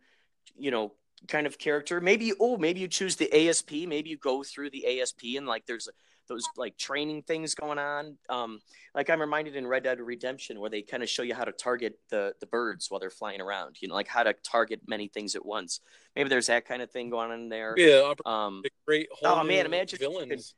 you 0.55 0.71
know 0.71 0.93
kind 1.27 1.47
of 1.47 1.57
character 1.57 1.99
maybe 1.99 2.31
oh 2.39 2.57
maybe 2.57 2.79
you 2.79 2.87
choose 2.87 3.15
the 3.15 3.47
asp 3.47 3.71
maybe 3.71 4.09
you 4.09 4.17
go 4.17 4.43
through 4.43 4.69
the 4.69 5.01
asp 5.01 5.19
and 5.35 5.47
like 5.47 5.65
there's 5.65 5.89
those 6.27 6.47
like 6.57 6.77
training 6.77 7.23
things 7.23 7.55
going 7.55 7.79
on 7.79 8.17
um 8.29 8.59
like 8.93 9.09
i'm 9.09 9.19
reminded 9.19 9.55
in 9.55 9.65
red 9.65 9.83
dead 9.83 9.99
redemption 9.99 10.59
where 10.59 10.69
they 10.69 10.81
kind 10.81 11.01
of 11.01 11.09
show 11.09 11.23
you 11.23 11.33
how 11.33 11.43
to 11.43 11.51
target 11.51 11.97
the 12.09 12.33
the 12.39 12.45
birds 12.45 12.91
while 12.91 12.99
they're 12.99 13.09
flying 13.09 13.41
around 13.41 13.77
you 13.81 13.87
know 13.87 13.95
like 13.95 14.07
how 14.07 14.23
to 14.23 14.33
target 14.43 14.81
many 14.87 15.07
things 15.07 15.35
at 15.35 15.45
once 15.45 15.79
maybe 16.15 16.29
there's 16.29 16.47
that 16.47 16.65
kind 16.65 16.81
of 16.81 16.91
thing 16.91 17.09
going 17.09 17.31
on 17.31 17.39
in 17.39 17.49
there 17.49 17.73
Yeah, 17.77 18.13
um 18.25 18.61
opportunity 18.61 18.63
to 18.63 18.71
create 18.85 19.07
whole 19.11 19.39
Oh, 19.39 19.43
man, 19.43 19.65
imagine 19.65 19.99
villains. 19.99 20.53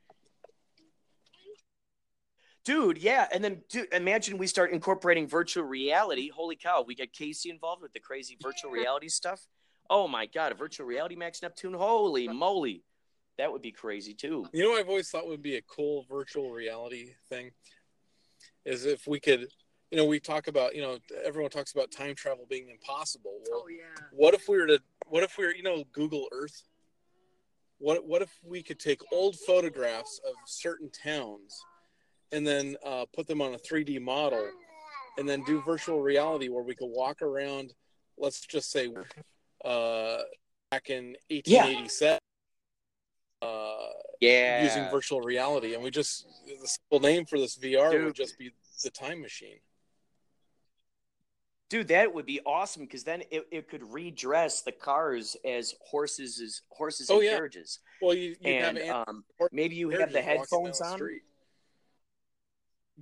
Dude, 2.62 2.98
yeah, 2.98 3.26
and 3.32 3.42
then 3.42 3.62
dude, 3.70 3.92
imagine 3.92 4.36
we 4.36 4.46
start 4.46 4.70
incorporating 4.70 5.26
virtual 5.26 5.64
reality. 5.64 6.28
Holy 6.28 6.56
cow, 6.56 6.84
we 6.86 6.94
get 6.94 7.12
Casey 7.12 7.48
involved 7.48 7.80
with 7.80 7.92
the 7.94 8.00
crazy 8.00 8.36
virtual 8.40 8.70
reality 8.70 9.08
stuff. 9.08 9.46
Oh 9.90 10.06
my 10.06 10.26
god, 10.26 10.52
a 10.52 10.54
virtual 10.54 10.86
reality 10.86 11.16
Max 11.16 11.42
Neptune. 11.42 11.74
Holy 11.74 12.28
moly. 12.28 12.84
That 13.38 13.50
would 13.50 13.60
be 13.60 13.72
crazy 13.72 14.14
too. 14.14 14.46
You 14.52 14.62
know, 14.62 14.70
what 14.70 14.80
I've 14.80 14.88
always 14.88 15.10
thought 15.10 15.26
would 15.26 15.42
be 15.42 15.56
a 15.56 15.62
cool 15.62 16.06
virtual 16.08 16.52
reality 16.52 17.14
thing 17.28 17.50
is 18.64 18.84
if 18.84 19.06
we 19.06 19.18
could, 19.18 19.48
you 19.90 19.98
know, 19.98 20.04
we 20.04 20.20
talk 20.20 20.46
about, 20.46 20.76
you 20.76 20.82
know, 20.82 20.98
everyone 21.24 21.50
talks 21.50 21.72
about 21.72 21.90
time 21.90 22.14
travel 22.14 22.46
being 22.48 22.68
impossible. 22.70 23.38
Well, 23.50 23.64
oh 23.64 23.68
yeah. 23.68 24.06
what 24.12 24.34
if 24.34 24.48
we 24.48 24.58
were 24.58 24.66
to, 24.68 24.80
what 25.06 25.24
if 25.24 25.36
we 25.38 25.46
were, 25.46 25.54
you 25.54 25.62
know, 25.62 25.82
Google 25.92 26.28
Earth? 26.32 26.62
What 27.78 28.06
what 28.06 28.22
if 28.22 28.30
we 28.44 28.62
could 28.62 28.78
take 28.78 29.00
old 29.10 29.36
photographs 29.46 30.20
of 30.28 30.34
certain 30.44 30.90
towns 30.90 31.64
and 32.30 32.46
then 32.46 32.76
uh, 32.84 33.06
put 33.12 33.26
them 33.26 33.40
on 33.40 33.54
a 33.54 33.58
3D 33.58 34.00
model 34.00 34.50
and 35.18 35.28
then 35.28 35.42
do 35.44 35.62
virtual 35.62 36.00
reality 36.00 36.48
where 36.48 36.62
we 36.62 36.74
could 36.74 36.90
walk 36.90 37.22
around, 37.22 37.72
let's 38.18 38.42
just 38.42 38.70
say, 38.70 38.88
uh, 39.64 40.18
back 40.70 40.90
in 40.90 41.16
1887. 41.30 42.18
Uh, 43.42 43.76
Yeah. 44.20 44.64
using 44.64 44.90
virtual 44.90 45.20
reality, 45.22 45.72
and 45.74 45.82
we 45.82 45.90
just 45.90 46.26
the 46.46 46.68
simple 46.68 47.00
name 47.00 47.24
for 47.24 47.38
this 47.38 47.56
VR 47.56 47.90
Dude. 47.90 48.04
would 48.04 48.14
just 48.14 48.36
be 48.38 48.52
the 48.82 48.90
time 48.90 49.20
machine. 49.22 49.58
Dude, 51.70 51.88
that 51.88 52.12
would 52.12 52.26
be 52.26 52.40
awesome 52.44 52.82
because 52.82 53.04
then 53.04 53.22
it, 53.30 53.46
it 53.52 53.68
could 53.68 53.82
redress 53.92 54.62
the 54.62 54.72
cars 54.72 55.36
as 55.44 55.74
horses 55.80 56.40
as 56.40 56.62
horses 56.68 57.08
Oh, 57.10 57.14
and 57.16 57.24
yeah. 57.24 57.30
carriages. 57.36 57.78
Well, 58.02 58.12
you, 58.14 58.34
you 58.40 58.52
And 58.52 58.76
have 58.78 59.06
um, 59.08 59.24
maybe 59.52 59.76
you 59.76 59.88
have 59.90 60.12
the 60.12 60.20
headphones 60.20 60.80
down 60.80 60.88
the 60.88 60.92
on. 60.92 60.98
street. 60.98 61.22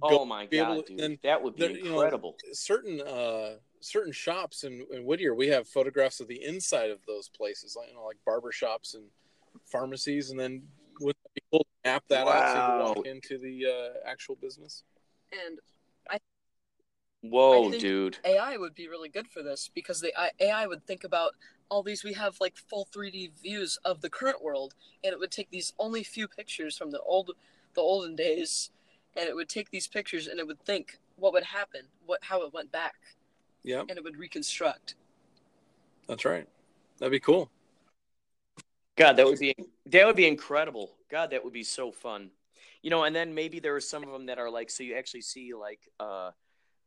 Oh 0.03 0.25
my 0.25 0.47
be 0.47 0.59
able 0.59 0.77
god, 0.77 0.87
to- 0.87 0.93
dude. 0.93 0.99
then 1.01 1.19
that 1.23 1.43
would 1.43 1.57
be 1.57 1.61
there- 1.67 1.71
you 1.77 1.85
know, 1.85 1.91
incredible. 1.95 2.37
certain 2.53 3.01
uh, 3.01 3.57
certain 3.81 4.13
shops 4.13 4.65
in, 4.65 4.87
in 4.93 5.05
Whittier, 5.05 5.35
we 5.35 5.49
have 5.49 5.69
photographs 5.69 6.21
of 6.21 6.29
the 6.29 6.43
inside 6.45 6.91
of 6.91 6.99
those 7.07 7.29
places, 7.29 7.77
like 7.77 7.89
you 7.89 7.95
know, 7.95 8.05
like 8.05 8.19
barber 8.25 8.53
shops 8.53 8.95
and 8.95 9.05
pharmacies, 9.67 10.31
and 10.31 10.39
then 10.39 10.63
would 11.01 11.15
it 11.25 11.35
be 11.35 11.41
cool 11.53 11.61
to 11.61 11.91
map 11.91 12.03
that 12.09 12.27
out 12.27 12.53
so 12.53 12.75
you 12.77 12.85
walk 12.97 13.07
into 13.07 13.39
the 13.39 13.67
uh, 13.67 14.09
actual 14.09 14.37
business? 14.41 14.83
And 15.33 15.59
Whoa, 17.23 17.67
I 17.67 17.71
think- 17.71 17.83
dude. 17.83 18.19
AI 18.25 18.57
would 18.57 18.75
be 18.75 18.89
really 18.89 19.09
good 19.09 19.27
for 19.27 19.43
this 19.43 19.69
because 19.75 20.01
the 20.01 20.13
AI 20.41 20.67
would 20.67 20.87
think 20.87 21.03
about 21.05 21.33
all 21.69 21.83
these. 21.83 22.05
We 22.05 22.13
have 22.13 22.37
like 22.41 22.57
full 22.57 22.87
3D 22.95 23.33
views 23.43 23.77
of 23.85 24.01
the 24.01 24.09
current 24.11 24.43
world, 24.43 24.75
and 25.03 25.13
it 25.13 25.19
would 25.19 25.33
take 25.33 25.51
these 25.51 25.73
only 25.79 26.05
few 26.05 26.29
pictures 26.29 26.79
from 26.79 26.91
the 26.93 27.01
old, 27.01 27.33
the 27.75 27.81
olden 27.81 28.15
days, 28.15 28.71
and 29.19 29.29
it 29.29 29.35
would 29.35 29.49
take 29.49 29.71
these 29.71 29.87
pictures 29.87 30.27
and 30.29 30.39
it 30.39 30.47
would 30.47 30.61
think 30.61 30.99
what 31.17 31.33
would 31.33 31.45
happen, 31.45 31.83
what 32.07 32.21
how 32.23 32.43
it 32.43 32.53
went 32.55 32.71
back, 32.71 32.95
Yeah, 33.65 33.81
and 33.81 33.91
it 33.91 34.05
would 34.05 34.17
reconstruct. 34.17 34.95
that's 36.07 36.25
right. 36.25 36.47
That'd 36.99 37.13
be 37.13 37.21
cool. 37.21 37.51
God, 38.97 39.17
that 39.17 39.27
would 39.27 39.39
be 39.39 39.55
that 39.87 40.07
would 40.07 40.17
be 40.17 40.27
incredible. 40.27 40.93
God, 41.11 41.31
that 41.31 41.45
would 41.45 41.53
be 41.53 41.65
so 41.65 41.93
fun. 41.93 42.31
You 42.83 42.91
know, 42.91 43.05
and 43.05 43.15
then 43.15 43.35
maybe 43.35 43.59
there 43.61 43.75
are 43.75 43.81
some 43.81 44.03
of 44.05 44.11
them 44.11 44.27
that 44.27 44.39
are 44.39 44.51
like 44.51 44.71
so 44.71 44.83
you 44.83 44.97
actually 44.97 45.23
see 45.23 45.53
like 45.55 45.81
uh 46.01 46.31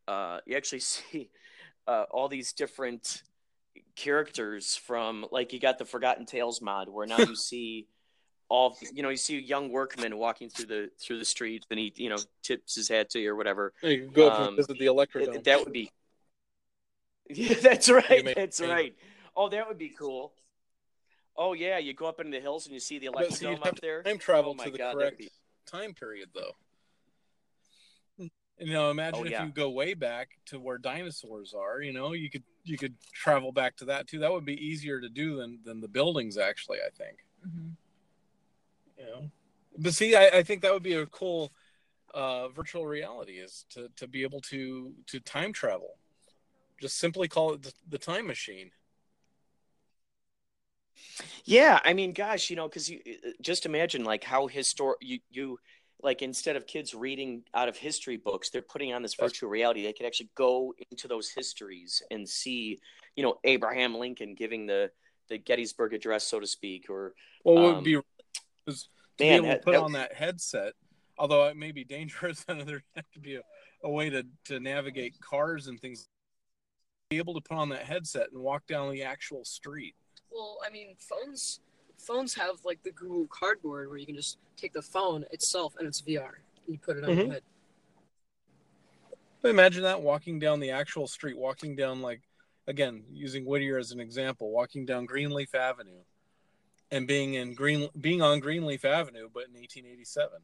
uh 0.08 0.40
you 0.46 0.56
actually 0.58 0.80
see 0.94 1.30
uh 1.88 2.06
all 2.12 2.28
these 2.28 2.54
different 2.54 3.24
characters 3.96 4.76
from 4.76 5.26
like 5.32 5.54
you 5.54 5.60
got 5.60 5.78
the 5.78 5.86
Forgotten 5.86 6.26
Tales 6.26 6.62
mod 6.62 6.90
where 6.90 7.06
now 7.08 7.18
you 7.20 7.36
see 7.52 7.88
all 8.52 8.78
you 8.94 9.02
know 9.02 9.08
you 9.08 9.16
see 9.16 9.38
a 9.38 9.42
young 9.42 9.72
workman 9.72 10.18
walking 10.18 10.50
through 10.50 10.66
the 10.66 10.90
through 11.00 11.18
the 11.20 11.24
streets 11.26 11.66
and 11.72 11.80
he 11.80 11.94
you 11.96 12.10
know 12.10 12.18
tips 12.44 12.76
his 12.76 12.90
hat 12.90 13.10
to 13.12 13.20
you 13.20 13.32
or 13.32 13.36
whatever. 13.38 13.72
You 13.82 14.04
can 14.06 14.12
go 14.12 14.28
up 14.28 14.40
Um, 14.42 14.48
and 14.50 14.58
visit 14.58 14.78
the 14.78 14.88
Electrodome. 14.88 15.36
It- 15.36 15.44
that 15.46 15.64
would 15.64 15.72
be 15.72 15.90
Yeah, 17.30 17.54
that's 17.62 17.90
right. 17.90 18.26
may- 18.26 18.34
That's 18.34 18.60
right. 18.60 18.94
Oh, 19.38 19.48
that 19.48 19.66
would 19.70 19.78
be 19.78 19.88
cool. 19.90 20.34
Oh 21.38 21.54
yeah, 21.54 21.78
you 21.78 21.94
go 21.94 22.08
up 22.08 22.20
into 22.20 22.32
the 22.38 22.42
hills 22.42 22.66
and 22.66 22.74
you 22.74 22.82
see 22.82 23.00
the 23.00 23.10
But 23.14 23.32
so 23.34 23.50
you'd 23.50 23.58
Electrodome 23.60 23.64
have 23.64 23.74
up 23.76 23.80
there. 23.82 24.04
time 24.04 24.18
travel 24.18 24.52
Oh 24.52 24.56
my 24.56 24.66
to 24.66 24.72
the 24.72 24.78
God, 24.78 24.96
correct 24.96 25.18
be- 25.20 25.32
time 25.66 25.94
period, 25.94 26.30
though. 26.36 26.52
You 28.58 28.74
know, 28.74 28.92
imagine 28.92 29.22
Oh, 29.22 29.26
if 29.26 29.32
yeah. 29.32 29.46
you 29.46 29.52
go 29.52 29.70
way 29.72 29.94
back 29.96 30.30
to 30.48 30.60
where 30.60 30.78
dinosaurs 30.78 31.54
are. 31.56 31.82
You 31.82 31.94
know, 31.94 32.12
you 32.12 32.30
could 32.30 32.44
you 32.66 32.78
could 32.78 32.96
travel 33.14 33.52
back 33.54 33.78
to 33.78 33.86
that 33.86 34.08
too. 34.08 34.20
That 34.20 34.32
would 34.34 34.46
be 34.46 34.54
easier 34.64 35.00
to 35.00 35.08
do 35.10 35.38
than 35.38 35.60
than 35.64 35.80
the 35.80 35.88
buildings. 35.88 36.38
Actually, 36.38 36.80
I 36.86 36.90
think. 36.90 37.18
You 39.02 39.08
know, 39.08 39.32
but 39.80 39.96
see, 39.96 40.16
I, 40.16 40.28
I 40.28 40.44
think 40.44 40.62
that 40.62 40.72
would 40.74 40.84
be 40.84 40.94
a 40.94 41.08
cool 41.08 41.52
uh, 42.14 42.50
virtual 42.50 42.86
reality 42.86 43.34
is 43.34 43.66
to 43.72 43.90
to 43.98 44.08
be 44.08 44.24
able 44.24 44.42
to 44.44 44.94
to 45.08 45.20
time 45.22 45.54
travel. 45.54 45.98
Just 46.82 47.00
simply 47.00 47.28
call 47.28 47.54
it 47.54 47.64
the, 47.64 47.74
the 47.90 48.00
time 48.00 48.28
machine. 48.28 48.72
Yeah, 51.46 51.80
I 51.84 51.94
mean, 51.94 52.14
gosh, 52.14 52.50
you 52.50 52.56
know, 52.56 52.68
because 52.68 52.90
you 52.90 53.00
uh, 53.08 53.30
just 53.42 53.66
imagine 53.66 54.04
like 54.04 54.24
how 54.24 54.48
historic 54.48 54.98
you 55.02 55.20
you 55.30 55.60
like 56.04 56.22
instead 56.22 56.56
of 56.56 56.66
kids 56.68 56.94
reading 56.96 57.44
out 57.54 57.70
of 57.70 57.78
history 57.78 58.18
books, 58.18 58.50
they're 58.50 58.62
putting 58.62 58.94
on 58.94 59.02
this 59.04 59.16
virtual 59.16 59.50
reality. 59.50 59.84
They 59.84 59.94
could 59.94 60.06
actually 60.06 60.30
go 60.36 60.74
into 60.92 61.08
those 61.08 61.30
histories 61.30 62.02
and 62.12 62.28
see, 62.28 62.80
you 63.16 63.24
know, 63.24 63.40
Abraham 63.44 63.96
Lincoln 63.96 64.36
giving 64.36 64.66
the 64.66 64.92
the 65.30 65.38
Gettysburg 65.38 65.94
Address, 65.94 66.28
so 66.28 66.40
to 66.40 66.48
speak, 66.48 66.90
or 66.90 67.14
Well, 67.44 67.60
what 67.60 67.76
Um, 67.76 67.76
would 67.76 67.84
be 67.84 68.00
is 68.72 68.90
to 69.18 69.24
man, 69.26 69.32
be 69.32 69.36
able 69.36 69.48
that- 69.48 69.58
to 69.60 69.66
put 69.66 69.72
that- 69.74 69.82
on 69.84 69.92
that 69.94 70.14
headset, 70.14 70.74
although 71.18 71.48
it 71.48 71.56
may 71.58 71.72
be 71.72 71.84
dangerous, 71.84 72.44
and 72.48 72.62
there 72.68 72.84
have 72.96 73.10
to 73.12 73.20
be 73.20 73.36
a, 73.36 73.42
a 73.84 73.90
way 73.90 74.10
to, 74.10 74.26
to 74.46 74.60
navigate 74.60 75.20
cars 75.20 75.68
and 75.68 75.80
things 75.80 76.08
Be 77.10 77.18
able 77.18 77.34
to 77.34 77.42
put 77.42 77.58
on 77.58 77.70
that 77.70 77.84
headset 77.84 78.28
and 78.32 78.42
walk 78.42 78.66
down 78.68 78.92
the 78.92 79.04
actual 79.04 79.44
street. 79.44 79.96
Well, 80.32 80.58
I 80.66 80.70
mean, 80.72 80.96
phones 80.98 81.60
phones 81.98 82.34
have 82.34 82.56
like 82.64 82.82
the 82.84 82.92
Google 82.92 83.28
Cardboard 83.28 83.88
where 83.90 83.98
you 83.98 84.06
can 84.08 84.16
just 84.16 84.38
take 84.58 84.74
the 84.74 84.82
phone 84.82 85.24
itself 85.32 85.76
and 85.78 85.88
it's 85.88 86.02
VR. 86.02 86.32
And 86.66 86.74
you 86.74 86.78
put 86.80 86.98
it 86.98 87.04
on 87.04 87.16
your 87.16 87.28
Mhm. 87.28 87.32
head. 87.34 87.44
But 89.42 89.50
imagine 89.50 89.84
that 89.84 90.02
walking 90.02 90.40
down 90.40 90.60
the 90.60 90.72
actual 90.72 91.08
street, 91.08 91.38
walking 91.38 91.76
down 91.76 92.02
like 92.02 92.22
again 92.68 93.04
using 93.12 93.44
Whittier 93.46 93.78
as 93.78 93.92
an 93.92 94.00
example, 94.00 94.52
walking 94.52 94.86
down 94.86 95.06
Greenleaf 95.06 95.54
Avenue, 95.54 96.04
and 96.92 97.08
being 97.08 97.36
in 97.36 97.54
Green 97.54 97.90
being 98.00 98.22
on 98.22 98.40
Greenleaf 98.40 98.86
Avenue, 98.86 99.30
but 99.34 99.48
in 99.48 99.54
1887. 99.54 100.40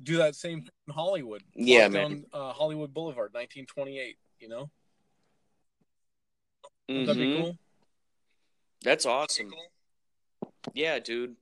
Do 0.00 0.18
that 0.18 0.36
same 0.36 0.60
thing 0.60 0.70
in 0.86 0.94
Hollywood. 0.94 1.42
Yeah, 1.54 1.88
man. 1.88 2.10
Down 2.10 2.24
uh, 2.32 2.52
Hollywood 2.52 2.94
Boulevard, 2.94 3.32
1928. 3.32 4.16
You 4.38 4.48
know, 4.48 4.70
Would 6.88 7.06
that 7.06 7.16
be 7.16 7.36
cool? 7.36 7.56
That's 8.84 9.06
awesome. 9.06 9.50
Yeah, 10.72 11.00
dude. 11.00 11.34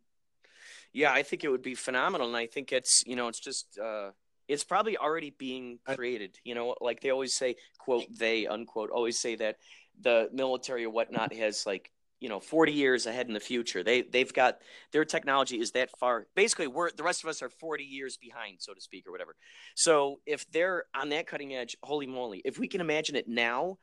Yeah, 0.94 1.12
I 1.12 1.22
think 1.22 1.44
it 1.44 1.50
would 1.50 1.62
be 1.62 1.74
phenomenal, 1.74 2.28
and 2.28 2.36
I 2.36 2.46
think 2.46 2.72
it's 2.72 3.04
you 3.06 3.16
know 3.16 3.28
it's 3.28 3.40
just 3.40 3.78
uh, 3.78 4.12
it's 4.48 4.64
probably 4.64 4.96
already 4.96 5.34
being 5.36 5.78
created. 5.84 6.38
You 6.42 6.54
know, 6.54 6.74
like 6.80 7.00
they 7.02 7.10
always 7.10 7.34
say, 7.34 7.56
quote 7.78 8.06
they 8.10 8.46
unquote 8.46 8.90
always 8.90 9.18
say 9.18 9.36
that 9.36 9.58
the 10.00 10.30
military 10.32 10.84
or 10.84 10.90
whatnot 10.90 11.34
has 11.34 11.66
like 11.66 11.90
you 12.20 12.28
know 12.28 12.40
40 12.40 12.72
years 12.72 13.06
ahead 13.06 13.26
in 13.26 13.34
the 13.34 13.40
future. 13.40 13.82
They 13.82 14.02
they've 14.02 14.32
got 14.32 14.58
their 14.92 15.04
technology 15.04 15.60
is 15.60 15.72
that 15.72 15.90
far. 15.98 16.26
Basically, 16.34 16.66
we're 16.66 16.90
the 16.90 17.02
rest 17.02 17.22
of 17.24 17.30
us 17.30 17.42
are 17.42 17.50
40 17.50 17.84
years 17.84 18.16
behind, 18.16 18.58
so 18.60 18.74
to 18.74 18.80
speak, 18.80 19.06
or 19.06 19.12
whatever. 19.12 19.34
So 19.74 20.20
if 20.26 20.50
they're 20.50 20.84
on 20.94 21.10
that 21.10 21.26
cutting 21.26 21.54
edge, 21.54 21.76
holy 21.82 22.06
moly! 22.06 22.42
If 22.44 22.58
we 22.58 22.68
can 22.68 22.80
imagine 22.80 23.16
it 23.16 23.28
now, 23.28 23.78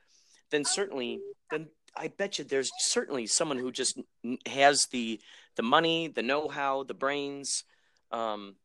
then 0.51 0.65
certainly 0.65 1.19
then 1.51 1.67
I 1.95 2.07
bet 2.07 2.39
you 2.39 2.45
there's 2.45 2.71
certainly 2.79 3.27
someone 3.27 3.57
who 3.57 3.71
just 3.71 3.99
has 4.47 4.87
the 4.87 5.19
the 5.55 5.63
money, 5.63 6.07
the 6.07 6.23
know-how, 6.23 6.83
the 6.83 6.95
brains 6.95 7.63
um, 8.11 8.55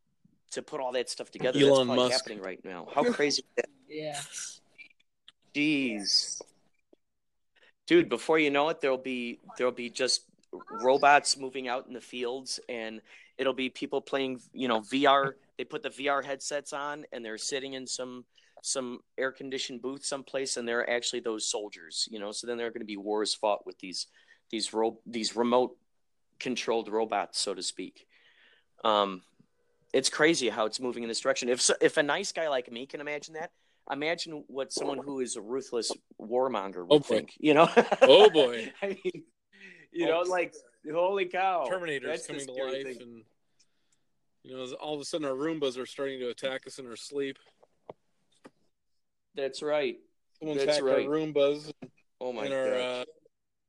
to 0.52 0.62
put 0.62 0.80
all 0.80 0.92
that 0.92 1.10
stuff 1.10 1.30
together. 1.30 1.58
That's 1.58 1.70
Elon 1.70 1.88
probably 1.88 2.04
Musk. 2.04 2.14
happening 2.14 2.40
right 2.40 2.60
now. 2.64 2.88
How 2.94 3.04
crazy! 3.12 3.42
is 3.42 3.48
that? 3.56 3.66
Yeah. 3.90 4.20
Jeez, 5.54 6.42
dude. 7.88 8.08
Before 8.08 8.38
you 8.38 8.50
know 8.50 8.68
it, 8.68 8.80
there'll 8.80 8.96
be 8.96 9.40
there'll 9.56 9.72
be 9.72 9.90
just 9.90 10.22
robots 10.80 11.36
moving 11.36 11.66
out 11.66 11.88
in 11.88 11.94
the 11.94 12.00
fields, 12.00 12.60
and 12.68 13.00
it'll 13.36 13.54
be 13.54 13.68
people 13.68 14.00
playing. 14.00 14.40
You 14.52 14.68
know, 14.68 14.80
VR. 14.80 15.32
They 15.56 15.64
put 15.64 15.82
the 15.82 15.90
VR 15.90 16.24
headsets 16.24 16.72
on, 16.72 17.04
and 17.10 17.24
they're 17.24 17.38
sitting 17.38 17.72
in 17.72 17.84
some 17.88 18.24
some 18.62 19.00
air 19.16 19.32
conditioned 19.32 19.82
booth 19.82 20.04
someplace, 20.04 20.56
and 20.56 20.68
they're 20.68 20.88
actually 20.88 21.20
those 21.20 21.50
soldiers. 21.50 22.08
You 22.12 22.20
know, 22.20 22.30
so 22.30 22.46
then 22.46 22.56
there 22.58 22.68
are 22.68 22.70
going 22.70 22.80
to 22.80 22.86
be 22.86 22.96
wars 22.96 23.34
fought 23.34 23.66
with 23.66 23.78
these 23.80 24.06
these 24.50 24.72
ro- 24.72 25.00
these 25.04 25.34
remote 25.34 25.76
controlled 26.38 26.88
robots, 26.88 27.40
so 27.40 27.54
to 27.54 27.62
speak. 27.62 28.06
Um, 28.84 29.22
it's 29.92 30.10
crazy 30.10 30.48
how 30.50 30.66
it's 30.66 30.78
moving 30.78 31.02
in 31.02 31.08
this 31.08 31.20
direction. 31.20 31.48
If 31.48 31.68
if 31.80 31.96
a 31.96 32.02
nice 32.02 32.30
guy 32.30 32.48
like 32.48 32.70
me 32.70 32.86
can 32.86 33.00
imagine 33.00 33.34
that, 33.34 33.50
imagine 33.90 34.44
what 34.48 34.72
someone 34.72 34.98
who 34.98 35.20
is 35.20 35.36
a 35.36 35.40
ruthless 35.40 35.90
warmonger 36.20 36.86
would 36.86 36.92
Oh, 36.92 36.98
think. 37.00 37.34
You 37.38 37.54
know? 37.54 37.68
Oh, 38.02 38.28
boy. 38.30 38.72
I 38.82 38.88
mean, 39.04 39.22
you 39.92 40.06
know, 40.06 40.20
like 40.20 40.54
holy 40.92 41.26
cow, 41.26 41.66
Terminator's 41.68 42.08
That's 42.08 42.26
coming 42.26 42.46
to 42.46 42.52
life, 42.64 42.82
thing. 42.84 42.98
and 43.02 43.22
you 44.44 44.56
know, 44.56 44.64
all 44.80 44.94
of 44.94 45.00
a 45.00 45.04
sudden 45.04 45.26
our 45.26 45.34
Roombas 45.34 45.76
are 45.78 45.86
starting 45.86 46.20
to 46.20 46.28
attack 46.28 46.66
us 46.66 46.78
in 46.78 46.86
our 46.86 46.96
sleep. 46.96 47.36
That's 49.34 49.62
right. 49.62 49.96
Someone 50.38 50.58
That's 50.58 50.80
right. 50.80 51.06
our 51.06 51.12
Roombas 51.12 51.70
Oh 52.20 52.32
my 52.32 52.48
god, 52.48 52.52
uh, 52.72 53.04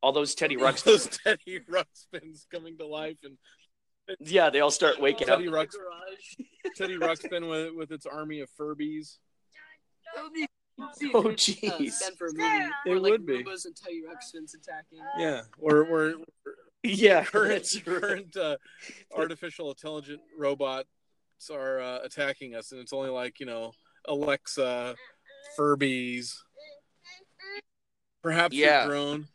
all 0.01 0.12
those 0.12 0.34
Teddy 0.36 0.58
Ruxpin. 0.58 0.84
those 0.86 1.08
Teddy 1.08 1.60
Ruxpins 1.69 2.45
coming 2.51 2.77
to 2.79 2.88
life, 2.88 3.17
and 3.23 3.38
yeah, 4.19 4.49
they 4.49 4.60
all 4.60 4.71
start 4.71 4.99
waking 4.99 5.29
up. 5.29 5.38
Teddy 5.39 5.49
Rux, 5.51 5.69
Garage. 5.71 6.45
Teddy 6.75 6.97
Ruxpin 6.97 7.47
with 7.49 7.75
with 7.75 7.91
its 7.91 8.05
army 8.08 8.39
of 8.39 8.49
Furbies. 8.60 9.17
That 10.05 10.09
would 10.09 10.09
be, 10.09 10.09
that'd 10.09 10.09
be 10.09 10.09
a 10.09 10.09
Oh, 11.13 11.23
good, 11.23 11.34
uh, 11.34 11.36
jeez. 11.36 11.91
stand 11.91 12.17
for 12.17 12.27
a 12.27 12.34
movie. 12.34 12.45
It 12.86 12.89
Where, 12.89 12.99
like, 12.99 13.12
would 13.12 13.25
be. 13.25 13.43
Roombas 13.43 13.65
and 13.65 13.75
Teddy 13.75 14.01
Ruxpins 14.01 14.53
attacking. 14.55 14.99
Yeah, 15.17 15.41
or 15.60 15.84
or 15.84 16.13
Yeah, 16.84 17.25
current 17.25 17.67
current 17.86 18.38
uh, 18.38 18.58
artificial 19.15 19.69
intelligent 19.69 20.21
robots 20.38 20.88
are 21.51 21.79
uh, 21.82 21.99
attacking 22.03 22.55
us, 22.55 22.71
and 22.71 22.79
it's 22.79 22.93
only 22.93 23.10
like 23.10 23.39
you 23.39 23.45
know 23.45 23.73
Alexa, 24.08 24.95
Furbies, 25.58 26.34
perhaps 28.23 28.55
Yeah. 28.55 28.84
a 28.84 28.88
drone. 28.88 29.27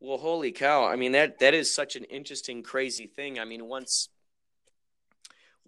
Well, 0.00 0.18
holy 0.18 0.50
cow! 0.50 0.84
I 0.86 0.96
mean 0.96 1.12
that 1.12 1.38
that 1.38 1.54
is 1.54 1.72
such 1.72 1.94
an 1.94 2.04
interesting, 2.04 2.62
crazy 2.62 3.06
thing. 3.06 3.38
I 3.38 3.44
mean, 3.44 3.66
once, 3.66 4.08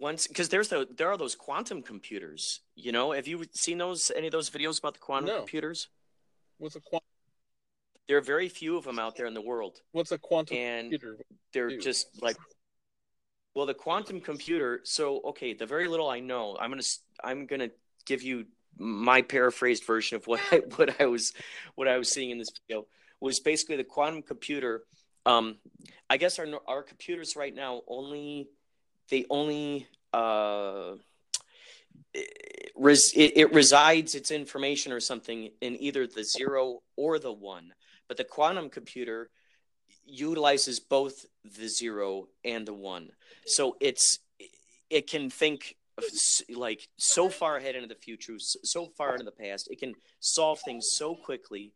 once, 0.03 0.27
because 0.27 0.49
there's 0.49 0.67
the 0.67 0.87
there 0.95 1.09
are 1.09 1.17
those 1.17 1.33
quantum 1.33 1.81
computers. 1.81 2.59
You 2.75 2.91
know, 2.91 3.13
have 3.13 3.25
you 3.25 3.43
seen 3.53 3.77
those 3.79 4.11
any 4.15 4.27
of 4.27 4.31
those 4.33 4.49
videos 4.49 4.77
about 4.79 4.93
the 4.93 4.99
quantum 4.99 5.27
No. 5.29 5.37
computers? 5.39 5.87
What's 6.59 6.75
a 6.75 6.81
quantum? 6.81 7.07
There 8.07 8.17
are 8.17 8.21
very 8.21 8.49
few 8.49 8.77
of 8.77 8.83
them 8.83 8.99
out 8.99 9.15
there 9.15 9.25
in 9.27 9.33
the 9.33 9.41
world, 9.41 9.81
What's 9.93 10.11
a 10.11 10.17
quantum 10.17 10.57
and 10.57 10.91
computer? 10.91 11.17
they're 11.53 11.69
do? 11.69 11.79
just 11.79 12.21
like, 12.21 12.35
well, 13.55 13.65
the 13.65 13.73
quantum 13.73 14.19
computer. 14.19 14.81
So, 14.83 15.21
okay, 15.29 15.53
the 15.53 15.65
very 15.65 15.87
little 15.87 16.09
I 16.09 16.19
know, 16.19 16.57
I'm 16.59 16.69
gonna 16.69 16.83
I'm 17.23 17.45
gonna 17.45 17.69
give 18.05 18.21
you 18.21 18.45
my 18.77 19.21
paraphrased 19.21 19.85
version 19.85 20.17
of 20.17 20.27
what 20.27 20.41
I 20.51 20.57
what 20.75 20.99
I 21.01 21.05
was 21.05 21.33
what 21.75 21.87
I 21.87 21.97
was 21.97 22.11
seeing 22.11 22.29
in 22.31 22.37
this 22.37 22.51
video 22.67 22.85
was 23.21 23.39
basically 23.39 23.77
the 23.77 23.83
quantum 23.85 24.21
computer. 24.21 24.83
Um, 25.25 25.59
I 26.09 26.17
guess 26.17 26.39
our 26.39 26.47
our 26.67 26.83
computers 26.83 27.35
right 27.37 27.55
now 27.55 27.81
only 27.87 28.49
they 29.09 29.25
only 29.29 29.87
uh, 30.13 30.93
it, 32.13 33.33
it 33.35 33.53
resides 33.53 34.15
its 34.15 34.31
information 34.31 34.91
or 34.91 34.99
something 34.99 35.49
in 35.61 35.81
either 35.81 36.07
the 36.07 36.23
zero 36.23 36.81
or 36.95 37.19
the 37.19 37.31
one, 37.31 37.73
but 38.07 38.17
the 38.17 38.23
quantum 38.23 38.69
computer 38.69 39.29
utilizes 40.05 40.79
both 40.79 41.25
the 41.57 41.67
zero 41.67 42.27
and 42.43 42.67
the 42.67 42.73
one. 42.73 43.09
So 43.45 43.77
it's 43.79 44.19
it 44.89 45.09
can 45.09 45.29
think 45.29 45.75
like 46.53 46.87
so 46.97 47.29
far 47.29 47.57
ahead 47.57 47.75
into 47.75 47.87
the 47.87 47.95
future, 47.95 48.35
so 48.37 48.87
far 48.97 49.13
into 49.13 49.25
the 49.25 49.31
past. 49.31 49.69
It 49.71 49.79
can 49.79 49.93
solve 50.19 50.59
things 50.59 50.89
so 50.91 51.15
quickly, 51.15 51.73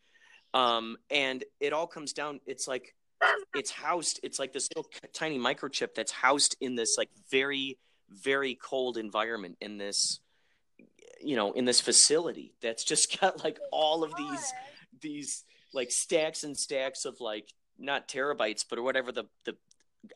um, 0.54 0.98
and 1.10 1.44
it 1.60 1.74
all 1.74 1.88
comes 1.88 2.14
down. 2.14 2.40
It's 2.46 2.68
like 2.68 2.94
it's 3.56 3.72
housed. 3.72 4.20
It's 4.24 4.40
like 4.40 4.54
this 4.54 4.70
little 4.76 4.90
tiny 5.14 5.40
microchip 5.40 5.96
that's 5.96 6.12
housed 6.12 6.56
in 6.62 6.76
this 6.76 6.96
like 6.98 7.10
very 7.32 7.78
very 8.10 8.56
cold 8.56 8.98
environment 8.98 9.58
in 9.62 9.78
this 9.78 10.20
you 11.22 11.36
know 11.36 11.52
in 11.54 11.66
this 11.66 11.82
facility 11.82 12.54
that's 12.62 12.84
just 12.84 13.20
got 13.22 13.44
like 13.44 13.60
all 13.72 14.04
of 14.04 14.14
these 14.18 14.54
these 15.02 15.44
like 15.74 15.92
stacks 15.92 16.44
and 16.44 16.58
stacks 16.58 17.06
of 17.06 17.20
like 17.20 17.54
not 17.78 18.08
terabytes 18.08 18.64
but 18.70 18.80
or 18.80 18.84
whatever 18.84 19.12
the 19.12 19.26
the 19.46 19.56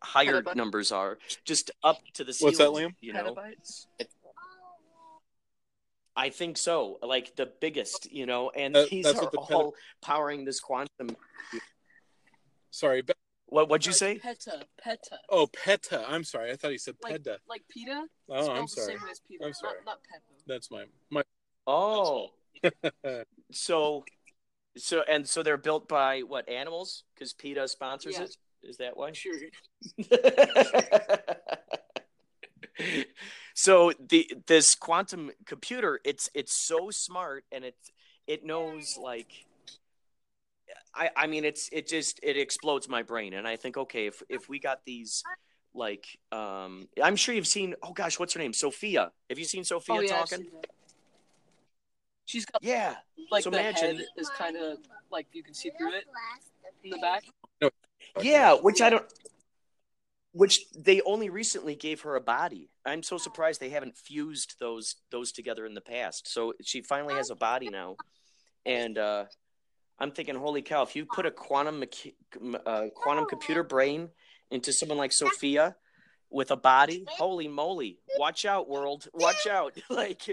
higher 0.01 0.41
Petabyte? 0.41 0.55
numbers 0.55 0.91
are 0.91 1.17
just 1.43 1.71
up 1.83 1.97
to 2.13 2.23
the 2.23 2.31
ceiling 2.33 2.53
What's 2.53 2.57
that, 2.59 2.69
Liam? 2.69 2.93
you 3.01 3.13
know 3.13 3.35
Petabytes. 3.35 3.87
i 6.15 6.29
think 6.29 6.57
so 6.57 6.97
like 7.01 7.35
the 7.35 7.51
biggest 7.59 8.11
you 8.11 8.25
know 8.25 8.49
and 8.51 8.73
That- 8.75 8.89
these 8.89 9.05
are 9.07 9.29
the 9.31 9.37
all 9.37 9.73
powering 10.01 10.45
this 10.45 10.59
quantum 10.59 11.15
Sorry. 12.73 13.01
Be- 13.01 13.13
what 13.51 13.69
what'd 13.69 13.85
you 13.85 13.93
say 13.93 14.17
Peta. 14.17 14.65
Peta. 14.83 15.19
oh, 15.29 15.45
PETA. 15.47 16.03
I'm 16.09 16.23
sorry. 16.23 16.51
I 16.51 16.55
thought 16.55 16.71
he 16.71 16.77
said 16.79 16.95
Like, 17.03 17.13
PETA. 17.17 17.37
like 17.47 17.61
PETA? 17.69 18.07
Oh, 18.29 18.49
I'm 18.51 18.63
the 18.63 18.67
sorry. 18.67 18.87
same 18.93 19.03
way 19.03 19.11
as 19.11 19.19
PETA. 19.19 19.45
I'm 19.45 19.53
sorry. 19.53 19.75
Not, 19.85 19.85
not 19.85 19.99
Peppa. 20.09 20.41
That's 20.47 20.71
my 20.71 20.85
my. 21.11 21.21
oh 21.67 22.29
so 23.51 24.03
so 24.77 25.03
and 25.09 25.27
so 25.27 25.43
they're 25.43 25.57
built 25.57 25.87
by 25.87 26.21
what 26.21 26.47
animals 26.49 27.03
because 27.13 27.33
PETA 27.33 27.67
sponsors 27.67 28.15
Yeah. 28.17 28.23
it 28.23 28.37
is 28.63 28.77
that 28.77 28.95
why 28.97 29.11
Sure. 29.11 29.33
so 33.53 33.91
the 33.99 34.31
this 34.47 34.75
quantum 34.75 35.31
computer 35.45 35.99
it's 36.05 36.29
it's 36.33 36.55
so 36.55 36.89
smart 36.89 37.43
and 37.51 37.65
it 37.65 37.75
it 38.27 38.45
knows 38.45 38.97
like 39.01 39.45
I 40.93 41.09
I 41.15 41.27
mean 41.27 41.45
it's 41.45 41.69
it 41.71 41.87
just 41.87 42.19
it 42.23 42.37
explodes 42.37 42.87
my 42.89 43.03
brain 43.03 43.33
and 43.33 43.47
I 43.47 43.55
think 43.55 43.77
okay 43.77 44.07
if 44.07 44.21
if 44.29 44.49
we 44.49 44.59
got 44.59 44.83
these 44.85 45.23
like 45.73 46.05
um 46.31 46.87
I'm 47.01 47.15
sure 47.15 47.33
you've 47.33 47.47
seen 47.47 47.75
oh 47.81 47.93
gosh 47.93 48.19
what's 48.19 48.33
her 48.33 48.39
name 48.39 48.53
Sophia 48.53 49.11
have 49.29 49.39
you 49.39 49.45
seen 49.45 49.63
Sophia 49.63 49.95
oh, 49.95 49.99
yeah, 50.01 50.09
talking 50.09 50.39
seen. 50.39 50.51
She's 52.25 52.45
got 52.45 52.63
yeah 52.63 52.95
like 53.31 53.43
So 53.43 53.49
the 53.49 53.59
imagine- 53.59 53.97
head 53.97 54.05
is 54.17 54.29
kind 54.37 54.57
of 54.57 54.77
like 55.11 55.27
you 55.33 55.43
can 55.43 55.53
see 55.53 55.71
through 55.77 55.93
it 55.93 56.05
in 56.83 56.89
the 56.91 56.97
back. 56.97 57.23
yeah 58.21 58.53
which 58.53 58.81
I 58.81 58.89
don't 58.89 59.05
which 60.33 60.65
they 60.71 61.01
only 61.01 61.29
recently 61.29 61.75
gave 61.75 62.01
her 62.01 62.15
a 62.15 62.21
body. 62.21 62.69
I'm 62.85 63.03
so 63.03 63.17
surprised 63.17 63.59
they 63.59 63.69
haven't 63.69 63.97
fused 63.97 64.55
those 64.59 64.95
those 65.09 65.31
together 65.31 65.65
in 65.65 65.73
the 65.73 65.81
past. 65.81 66.31
So 66.31 66.53
she 66.63 66.81
finally 66.81 67.15
has 67.15 67.29
a 67.29 67.35
body 67.35 67.69
now, 67.69 67.97
and 68.65 68.97
uh, 68.97 69.25
I'm 70.01 70.11
thinking, 70.11 70.33
holy 70.33 70.63
cow! 70.63 70.81
If 70.81 70.95
you 70.95 71.05
put 71.05 71.27
a 71.27 71.31
quantum 71.31 71.83
uh, 72.65 72.85
quantum 72.95 73.27
computer 73.27 73.61
brain 73.61 74.09
into 74.49 74.73
someone 74.73 74.97
like 74.97 75.11
Sophia 75.11 75.75
with 76.31 76.49
a 76.49 76.57
body, 76.57 77.05
holy 77.07 77.47
moly! 77.47 77.99
Watch 78.17 78.43
out, 78.43 78.67
world! 78.67 79.07
Watch 79.13 79.45
out! 79.45 79.77
like 79.91 80.25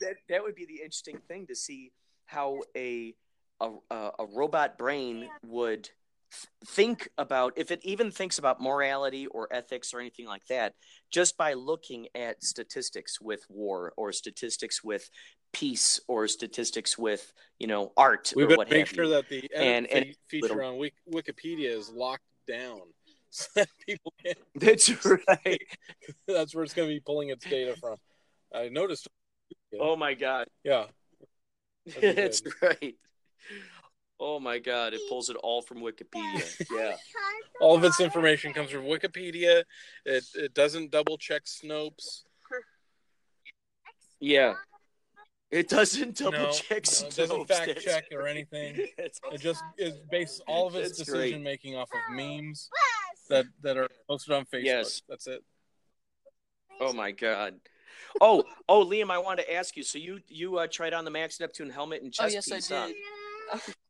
that 0.00 0.14
that 0.28 0.42
would 0.44 0.54
be 0.54 0.66
the 0.66 0.76
interesting 0.76 1.18
thing 1.26 1.48
to 1.48 1.56
see 1.56 1.90
how 2.26 2.60
a 2.76 3.12
a, 3.60 3.70
a 3.90 4.26
robot 4.36 4.78
brain 4.78 5.28
would 5.44 5.90
think 6.66 7.08
about 7.16 7.52
if 7.56 7.70
it 7.70 7.80
even 7.84 8.10
thinks 8.10 8.38
about 8.38 8.60
morality 8.60 9.26
or 9.28 9.48
ethics 9.50 9.94
or 9.94 10.00
anything 10.00 10.26
like 10.26 10.44
that 10.46 10.74
just 11.10 11.36
by 11.38 11.54
looking 11.54 12.06
at 12.14 12.42
statistics 12.44 13.20
with 13.20 13.44
war 13.48 13.92
or 13.96 14.12
statistics 14.12 14.84
with 14.84 15.08
peace 15.54 15.98
or 16.06 16.28
statistics 16.28 16.98
with 16.98 17.32
you 17.58 17.66
know 17.66 17.92
art 17.96 18.32
we 18.36 18.42
or 18.44 18.46
better 18.48 18.58
what 18.58 18.70
make 18.70 18.86
sure 18.86 19.04
you. 19.04 19.10
that 19.10 19.28
the 19.30 19.48
And- 19.56 19.86
and, 19.86 20.14
feature 20.28 20.48
little- 20.48 20.64
on 20.64 20.76
Wik- 20.78 20.92
wikipedia 21.10 21.70
is 21.70 21.88
locked 21.88 22.24
down 22.46 22.82
so 23.30 23.46
that 23.56 23.68
people 23.86 24.12
can 24.22 24.34
that's 24.54 24.90
right. 25.04 25.62
That's 26.26 26.54
where 26.54 26.64
it's 26.64 26.74
going 26.74 26.88
to 26.88 26.94
be 26.94 27.00
pulling 27.00 27.28
its 27.30 27.44
data 27.44 27.74
from. 27.76 27.96
I 28.54 28.68
noticed. 28.68 29.06
Oh 29.78 29.96
my 29.96 30.14
god. 30.14 30.46
Yeah. 30.64 30.84
That's 32.00 32.42
right 32.62 32.94
oh 34.20 34.40
my 34.40 34.58
god 34.58 34.94
it 34.94 35.00
pulls 35.08 35.30
it 35.30 35.36
all 35.36 35.62
from 35.62 35.78
wikipedia. 35.78 36.66
Yeah. 36.74 36.96
All 37.60 37.76
of 37.76 37.82
its 37.84 38.00
information 38.00 38.52
comes 38.52 38.70
from 38.70 38.82
wikipedia. 38.82 39.64
It, 40.04 40.24
it 40.34 40.54
doesn't 40.54 40.90
double 40.90 41.18
check 41.18 41.44
snopes. 41.44 42.22
Yeah. 44.20 44.54
it 45.50 45.68
doesn't 45.68 46.18
double 46.18 46.38
no, 46.38 46.50
check 46.50 46.84
no, 47.00 47.06
it 47.08 47.16
doesn't 47.16 47.48
fact 47.48 47.80
check 47.80 48.04
or 48.12 48.26
anything. 48.26 48.86
It 48.98 49.40
just 49.40 49.62
it 49.76 50.08
bases 50.10 50.40
all 50.46 50.66
of 50.66 50.74
its 50.76 50.98
decision 50.98 51.42
making 51.42 51.76
off 51.76 51.88
of 51.92 52.14
memes 52.14 52.68
that 53.28 53.46
that 53.62 53.76
are 53.76 53.88
posted 54.08 54.34
on 54.34 54.44
facebook. 54.44 54.64
Yes. 54.64 55.02
that's 55.08 55.26
it. 55.26 55.42
Oh 56.80 56.92
my 56.92 57.10
god. 57.10 57.54
Oh, 58.20 58.44
oh, 58.68 58.84
Liam, 58.84 59.10
I 59.10 59.18
wanted 59.18 59.44
to 59.44 59.54
ask 59.54 59.76
you. 59.76 59.82
So 59.82 59.98
you 59.98 60.20
you 60.28 60.58
uh, 60.58 60.66
tried 60.66 60.94
on 60.94 61.04
the 61.04 61.10
Max 61.10 61.40
Neptune 61.40 61.70
helmet 61.70 62.02
and 62.02 62.14
Oh 62.18 62.24
chest 62.24 62.34
yes, 62.34 62.52
I 62.52 62.56
piece, 62.56 62.96
huh? 63.50 63.58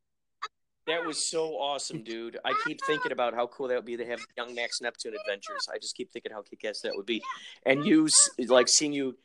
did. 0.88 0.98
That 0.98 1.06
was 1.06 1.18
so 1.18 1.50
awesome, 1.52 2.02
dude. 2.02 2.38
I 2.44 2.52
keep 2.66 2.80
thinking 2.86 3.12
about 3.12 3.34
how 3.34 3.46
cool 3.48 3.68
that 3.68 3.76
would 3.76 3.84
be 3.84 3.96
to 3.96 4.06
have 4.06 4.20
young 4.36 4.54
Max 4.54 4.80
Neptune 4.80 5.14
adventures. 5.14 5.68
I 5.72 5.78
just 5.78 5.96
keep 5.96 6.10
thinking 6.12 6.32
how 6.32 6.42
kick-ass 6.42 6.80
that 6.80 6.92
would 6.96 7.06
be. 7.06 7.22
And 7.64 7.84
you, 7.86 8.08
like, 8.48 8.68
seeing 8.68 8.92
you 8.92 9.16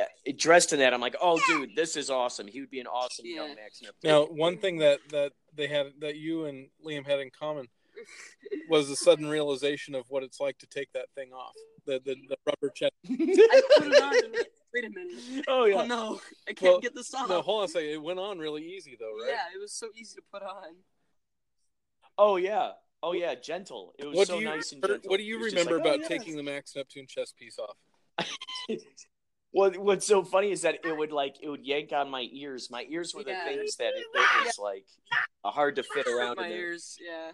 uh, 0.00 0.04
dressed 0.36 0.72
in 0.72 0.78
that, 0.78 0.94
I'm 0.94 1.00
like, 1.00 1.16
oh, 1.20 1.40
dude, 1.48 1.70
this 1.76 1.96
is 1.96 2.08
awesome. 2.10 2.46
He 2.46 2.60
would 2.60 2.70
be 2.70 2.80
an 2.80 2.86
awesome 2.86 3.26
young 3.26 3.54
Max 3.56 3.82
Neptune. 3.82 3.98
now 4.04 4.24
one 4.26 4.56
thing 4.58 4.78
that 4.78 5.00
that 5.10 5.32
they 5.56 5.66
had 5.66 5.86
that 6.00 6.16
you 6.16 6.44
and 6.44 6.68
liam 6.86 7.04
had 7.04 7.18
in 7.20 7.30
common 7.30 7.66
was 8.68 8.88
the 8.88 8.94
sudden 8.96 9.26
realization 9.26 9.94
of 9.96 10.04
what 10.08 10.22
it's 10.22 10.38
like 10.40 10.56
to 10.58 10.66
take 10.66 10.92
that 10.92 11.06
thing 11.16 11.32
off 11.32 11.52
the 11.84 12.00
the, 12.04 12.14
the 12.28 12.36
rubber 12.46 12.72
chest 12.72 12.92
I 13.10 13.62
put 13.78 13.86
it 13.88 14.02
on. 14.02 14.14
And 14.24 14.34
wait 14.72 14.84
a 14.84 14.90
minute. 14.90 15.44
oh, 15.48 15.62
Oh 15.62 15.64
yeah. 15.64 15.84
no, 15.84 16.20
I 16.48 16.52
can't 16.52 16.72
Well, 16.74 16.80
get 16.80 16.94
this 16.94 17.12
off. 17.14 17.28
no 17.28 17.42
hold 17.42 17.60
on 17.60 17.64
a 17.64 17.68
second 17.68 17.88
it 17.88 18.00
went 18.02 18.20
on 18.20 18.38
really 18.38 18.62
easy 18.64 18.96
though 19.00 19.12
right 19.20 19.30
Yeah, 19.30 19.56
it 19.56 19.60
was 19.60 19.72
so 19.72 19.88
easy 19.96 20.14
to 20.16 20.22
put 20.32 20.42
on. 20.44 20.76
Oh, 22.18 22.36
yeah. 22.36 22.72
Oh, 23.02 23.12
yeah. 23.12 23.34
Gentle. 23.36 23.94
It 23.98 24.06
was 24.06 24.16
what 24.16 24.26
so 24.28 24.34
do 24.36 24.40
you 24.42 24.48
nice 24.48 24.72
and 24.72 24.82
gentle. 24.82 25.08
what 25.10 25.18
do 25.18 25.22
you 25.24 25.36
It 25.36 25.42
was 25.42 25.52
just 25.52 25.66
remember 25.66 25.78
like, 25.78 25.86
oh, 25.86 25.94
about 25.94 26.10
yeah. 26.10 26.18
taking 26.18 26.36
the 26.36 26.42
max 26.42 26.74
neptune 26.76 27.06
chest 27.06 27.36
piece 27.36 27.58
off 27.58 27.76
What 29.50 29.78
what's 29.78 30.06
so 30.06 30.22
funny 30.24 30.50
is 30.52 30.60
that 30.62 30.84
it 30.84 30.94
would 30.94 31.10
like 31.10 31.36
it 31.42 31.48
would 31.48 31.64
yank 31.64 31.90
on 31.92 32.10
my 32.10 32.28
ears. 32.32 32.68
My 32.70 32.84
ears 32.90 33.14
were 33.14 33.24
the 33.24 33.30
Yeah. 33.30 33.44
things 33.46 33.76
that 33.76 33.94
it, 33.96 34.04
it 34.14 34.44
was 34.46 34.58
like 34.58 34.84
hard 35.42 35.76
to 35.76 35.82
fit 35.82 36.06
around 36.06 36.36
My 36.36 36.44
in 36.44 36.50
there. 36.50 36.58
ears, 36.58 36.98
yeah. 37.00 37.30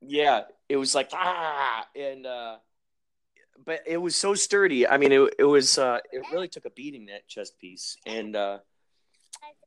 Yeah, 0.00 0.42
it 0.68 0.76
was 0.76 0.92
like 0.94 1.10
ah, 1.12 1.86
and 1.94 2.26
uh, 2.26 2.56
but 3.64 3.82
it 3.86 3.98
was 3.98 4.16
so 4.16 4.34
sturdy. 4.34 4.88
I 4.88 4.96
mean, 4.98 5.12
it 5.12 5.34
it 5.38 5.44
was 5.44 5.78
uh, 5.78 6.00
it 6.12 6.22
really 6.32 6.48
took 6.48 6.64
a 6.64 6.70
beating 6.70 7.06
that 7.06 7.28
chest 7.28 7.58
piece, 7.60 7.96
and 8.04 8.34
uh, 8.34 8.58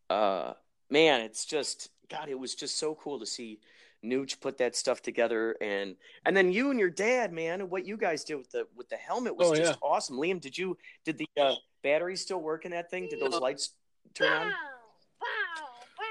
uh, 0.10 0.54
man, 0.90 1.22
it's 1.22 1.46
just 1.46 1.90
God, 2.10 2.30
it 2.30 2.38
was 2.40 2.56
just 2.56 2.78
so 2.78 2.96
cool 2.96 3.20
to 3.20 3.26
see 3.26 3.60
Nooch 4.04 4.40
put 4.40 4.58
that 4.58 4.76
stuff 4.76 5.02
together, 5.02 5.56
and 5.62 5.96
and 6.26 6.36
then 6.36 6.52
you 6.52 6.72
and 6.72 6.80
your 6.80 6.90
dad, 6.90 7.32
man, 7.34 7.62
and 7.62 7.70
what 7.70 7.86
you 7.86 7.98
guys 7.98 8.24
did 8.24 8.36
with 8.36 8.50
the 8.52 8.66
with 8.76 8.90
the 8.90 8.96
helmet 8.96 9.36
was 9.36 9.48
Oh, 9.48 9.56
just 9.56 9.74
yeah. 9.74 9.88
awesome. 9.88 10.16
Liam, 10.18 10.40
did 10.40 10.58
you 10.58 10.78
did 11.06 11.18
the 11.18 11.28
uh, 11.40 11.56
battery 11.84 12.16
still 12.16 12.42
work 12.42 12.66
in 12.66 12.72
that 12.72 12.90
thing? 12.90 13.08
Did 13.10 13.20
those 13.20 13.32
No. 13.32 13.40
lights 13.40 13.72
turn 14.14 14.32
on? 14.32 14.54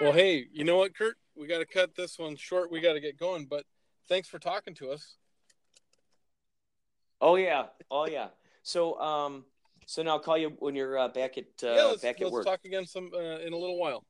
well 0.01 0.13
hey 0.13 0.47
you 0.53 0.63
know 0.65 0.77
what 0.77 0.95
kurt 0.95 1.17
we 1.35 1.49
got 1.49 1.59
to 1.59 1.67
cut 1.67 1.93
this 1.97 2.21
one 2.21 2.37
short 2.37 2.71
we 2.71 2.81
got 2.81 2.93
to 2.93 3.01
get 3.01 3.19
going 3.19 3.45
but 3.47 3.65
thanks 4.09 4.29
for 4.29 4.39
talking 4.39 4.73
to 4.75 4.91
us 4.91 5.17
Oh 7.21 7.35
yeah, 7.35 7.67
oh 7.91 8.07
yeah. 8.07 8.29
So 8.63 8.99
um, 9.01 9.45
so 9.87 10.03
now 10.03 10.11
I'll 10.13 10.21
call 10.21 10.39
you 10.39 10.51
when 10.61 10.77
you're 10.77 10.97
uh, 10.97 11.09
back 11.09 11.37
at 11.37 11.47
uh, 11.65 11.75
yeah 11.75 11.95
back 12.01 12.21
at 12.21 12.27
let's 12.27 12.33
work. 12.33 12.45
talk 12.45 12.61
again 12.65 12.87
some 12.87 13.11
uh, 13.13 13.39
in 13.41 13.53
a 13.53 13.57
little 13.57 13.77
while 13.79 14.05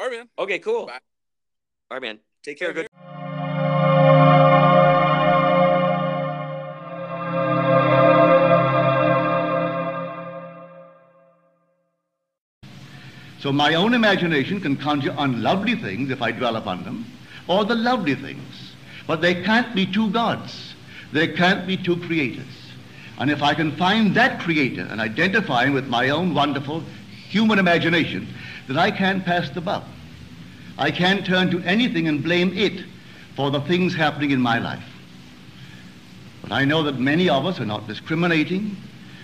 all 0.00 0.08
right 0.08 0.16
man 0.16 0.28
Okay, 0.38 0.58
cool. 0.60 0.86
Bye. 0.86 0.92
All 1.90 1.96
right, 1.96 2.02
man. 2.02 2.18
Take 2.42 2.58
care. 2.58 2.68
Same 2.68 2.74
Good. 2.74 2.86
So 13.40 13.52
my 13.52 13.74
own 13.74 13.92
imagination 13.92 14.60
can 14.60 14.76
conjure 14.76 15.14
unlovely 15.18 15.74
things 15.74 16.10
if 16.10 16.22
I 16.22 16.32
dwell 16.32 16.56
upon 16.56 16.84
them, 16.84 17.04
or 17.46 17.66
the 17.66 17.74
lovely 17.74 18.14
things. 18.14 18.72
But 19.06 19.20
there 19.20 19.42
can't 19.44 19.74
be 19.74 19.84
two 19.84 20.10
gods. 20.10 20.74
There 21.12 21.34
can't 21.34 21.66
be 21.66 21.76
two 21.76 21.96
creators. 21.96 22.72
And 23.18 23.30
if 23.30 23.42
I 23.42 23.52
can 23.52 23.76
find 23.76 24.14
that 24.14 24.40
creator 24.40 24.86
and 24.90 24.98
identify 25.00 25.66
him 25.66 25.74
with 25.74 25.88
my 25.88 26.08
own 26.08 26.32
wonderful 26.32 26.84
human 27.28 27.58
imagination, 27.58 28.28
then 28.70 28.78
I 28.78 28.90
can't 28.90 29.24
pass 29.24 29.50
the 29.50 29.60
buck. 29.60 29.84
I 30.78 30.90
can't 30.90 31.26
turn 31.26 31.50
to 31.50 31.60
anything 31.62 32.08
and 32.08 32.22
blame 32.22 32.56
it 32.56 32.84
for 33.36 33.50
the 33.50 33.60
things 33.60 33.94
happening 33.94 34.30
in 34.30 34.40
my 34.40 34.58
life. 34.58 34.84
But 36.42 36.52
I 36.52 36.64
know 36.64 36.82
that 36.84 36.98
many 36.98 37.28
of 37.28 37.44
us 37.44 37.60
are 37.60 37.66
not 37.66 37.86
discriminating, 37.86 38.76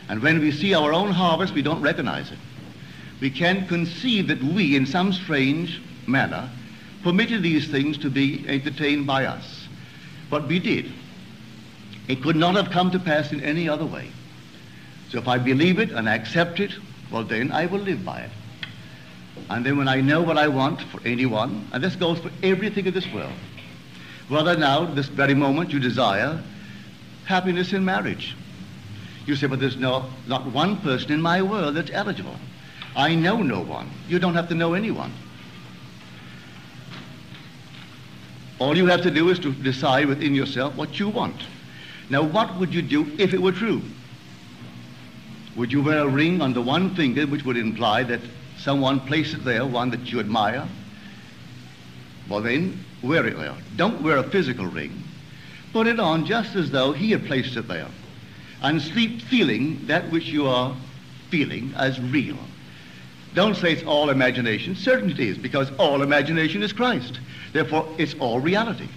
and 0.09 0.23
when 0.23 0.41
we 0.41 0.53
see 0.53 0.75
our 0.75 0.93
own 0.93 1.11
harvest, 1.11 1.55
we 1.55 1.63
don't 1.63 1.81
recognize 1.81 2.31
it 2.31 2.39
we 3.21 3.31
can't 3.31 3.69
conceive 3.69 4.29
that 4.29 4.43
we, 4.43 4.77
in 4.77 4.87
some 4.87 5.13
strange 5.13 5.81
manner, 6.07 6.51
permitted 7.03 7.43
these 7.43 7.69
things 7.69 7.97
to 7.99 8.11
be 8.11 8.45
entertained 8.47 9.07
by 9.07 9.25
us. 9.25 9.69
But 10.29 10.47
we 10.49 10.59
did. 10.59 10.93
It 12.09 12.23
could 12.23 12.37
not 12.37 12.57
have 12.57 12.71
come 12.71 12.91
to 12.91 12.99
pass 12.99 13.33
in 13.33 13.43
any 13.43 13.69
other 13.69 13.87
way. 13.87 14.11
So 15.09 15.19
if 15.19 15.29
I 15.29 15.39
believe 15.39 15.79
it 15.79 15.91
and 15.91 16.09
accept 16.09 16.61
it, 16.61 16.73
well 17.11 17.25
then 17.25 17.53
I 17.53 17.67
will 17.67 17.81
live 17.81 18.05
by 18.05 18.21
it. 18.21 18.31
And 19.49 19.65
then 19.65 19.77
when 19.77 19.89
I 19.89 20.01
know 20.01 20.23
what 20.23 20.39
I 20.39 20.49
want 20.49 20.83
for 20.83 21.01
anyone, 21.05 21.69
and 21.73 21.83
this 21.83 21.95
goes 21.95 22.19
for 22.19 22.31
everything 22.43 22.87
in 22.87 22.95
this 22.95 23.07
world, 23.13 23.33
whether 24.29 24.57
now, 24.57 24.85
this 24.85 25.07
very 25.07 25.35
moment, 25.35 25.71
you 25.71 25.79
desire 25.79 26.43
happiness 27.27 27.73
in 27.73 27.85
marriage. 27.85 28.37
You 29.25 29.37
say, 29.37 29.47
but 29.47 29.61
there's 29.61 29.77
no, 29.77 30.09
not 30.27 30.47
one 30.47 30.77
person 30.79 31.13
in 31.13 31.23
my 31.23 31.43
world 31.43 31.77
that's 31.77 31.91
eligible. 31.93 32.37
I 32.97 33.15
know 33.15 33.43
no 33.43 33.61
one. 33.61 33.91
You 34.09 34.19
don't 34.19 34.35
have 34.35 34.49
to 34.49 34.55
know 34.55 34.75
anyone. 34.75 35.13
All 38.59 38.77
you 38.77 38.87
have 38.87 39.03
to 39.03 39.11
do 39.11 39.29
is 39.29 39.39
to 39.41 39.53
decide 39.53 40.07
within 40.07 40.35
yourself 40.35 40.75
what 40.77 40.99
you 40.99 41.09
want. 41.09 41.37
Now, 42.09 42.23
what 42.23 42.57
would 42.57 42.73
you 42.73 42.83
do 42.83 43.07
if 43.19 43.35
it 43.35 43.43
were 43.43 43.53
true? 43.53 43.83
Would 45.57 45.73
you 45.73 45.83
wear 45.83 46.01
a 46.01 46.09
ring 46.09 46.41
on 46.41 46.53
the 46.53 46.63
one 46.63 46.95
finger 46.95 47.27
which 47.27 47.45
would 47.45 47.57
imply 47.57 48.03
that 48.05 48.21
someone 48.59 49.01
placed 49.01 49.35
it 49.35 49.45
there, 49.45 49.65
one 49.67 49.91
that 49.91 50.13
you 50.13 50.21
admire? 50.21 50.67
Well, 52.29 52.41
then, 52.41 52.85
wear 53.03 53.27
it 53.27 53.37
there. 53.37 53.55
Don't 53.77 54.03
wear 54.03 54.17
a 54.17 54.23
physical 54.23 54.67
ring. 54.67 55.03
Put 55.73 55.87
it 55.87 56.01
on 56.01 56.27
just 56.27 56.57
as 56.57 56.71
though 56.71 56.93
he 56.93 57.11
had 57.11 57.27
placed 57.27 57.57
it 57.57 57.69
there. 57.69 57.89
And 58.63 58.81
sleep 58.81 59.23
feeling 59.23 59.87
that 59.87 60.11
which 60.11 60.27
you 60.27 60.47
are 60.47 60.75
feeling 61.31 61.73
as 61.77 62.01
real. 62.01 62.39
Don't 63.35 63.55
say 63.55 63.73
it's 63.73 63.83
all 63.85 64.09
imagination. 64.09 64.75
Certainly 64.75 65.13
it 65.15 65.21
is, 65.21 65.39
because 65.39 65.71
all 65.79 66.03
imagination 66.03 66.63
is 66.63 66.73
Christ. 66.73 67.21
Therefore, 67.53 67.87
it's 67.99 68.15
all 68.15 68.41
reality. 68.41 68.89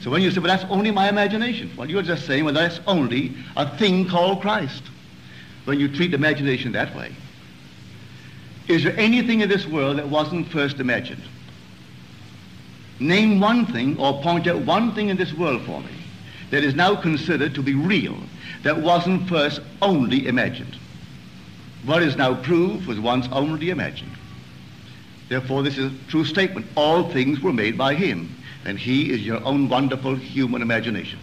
So 0.00 0.10
when 0.10 0.22
you 0.22 0.30
say, 0.30 0.38
well, 0.38 0.56
that's 0.56 0.70
only 0.70 0.92
my 0.92 1.08
imagination, 1.08 1.70
well, 1.76 1.90
you're 1.90 2.02
just 2.02 2.26
saying, 2.26 2.44
well, 2.44 2.54
that's 2.54 2.80
only 2.86 3.34
a 3.56 3.76
thing 3.76 4.08
called 4.08 4.40
Christ. 4.40 4.84
When 5.64 5.80
you 5.80 5.88
treat 5.88 6.14
imagination 6.14 6.72
that 6.72 6.94
way. 6.94 7.12
Is 8.68 8.84
there 8.84 8.96
anything 8.98 9.40
in 9.40 9.48
this 9.48 9.66
world 9.66 9.98
that 9.98 10.08
wasn't 10.08 10.48
first 10.48 10.80
imagined? 10.80 11.22
Name 12.98 13.40
one 13.40 13.66
thing 13.66 13.98
or 13.98 14.22
point 14.22 14.46
out 14.46 14.62
one 14.62 14.94
thing 14.94 15.08
in 15.08 15.16
this 15.16 15.32
world 15.32 15.62
for 15.62 15.80
me 15.80 15.92
that 16.50 16.64
is 16.64 16.74
now 16.74 16.96
considered 16.96 17.54
to 17.54 17.62
be 17.62 17.74
real 17.74 18.16
that 18.62 18.82
wasn't 18.82 19.28
first 19.28 19.60
only 19.82 20.26
imagined. 20.26 20.76
What 21.84 22.02
is 22.02 22.16
now 22.16 22.34
proved 22.34 22.86
was 22.88 22.98
once 22.98 23.28
only 23.30 23.70
imagined. 23.70 24.10
Therefore, 25.28 25.62
this 25.62 25.78
is 25.78 25.92
a 25.92 25.96
true 26.08 26.24
statement. 26.24 26.66
All 26.74 27.10
things 27.10 27.40
were 27.40 27.52
made 27.52 27.78
by 27.78 27.94
him, 27.94 28.34
and 28.64 28.78
he 28.78 29.12
is 29.12 29.24
your 29.24 29.44
own 29.44 29.68
wonderful 29.68 30.16
human 30.16 30.62
imagination. 30.62 31.18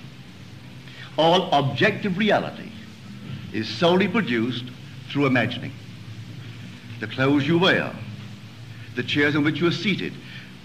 All 1.17 1.51
objective 1.51 2.17
reality 2.17 2.71
is 3.51 3.67
solely 3.67 4.07
produced 4.07 4.65
through 5.09 5.25
imagining. 5.25 5.73
The 7.03 7.09
clothes 7.09 7.45
you 7.45 7.57
wear, 7.57 7.93
the 8.95 9.03
chairs 9.03 9.35
in 9.35 9.43
which 9.43 9.59
you 9.59 9.67
are 9.67 9.73
seated, 9.73 10.13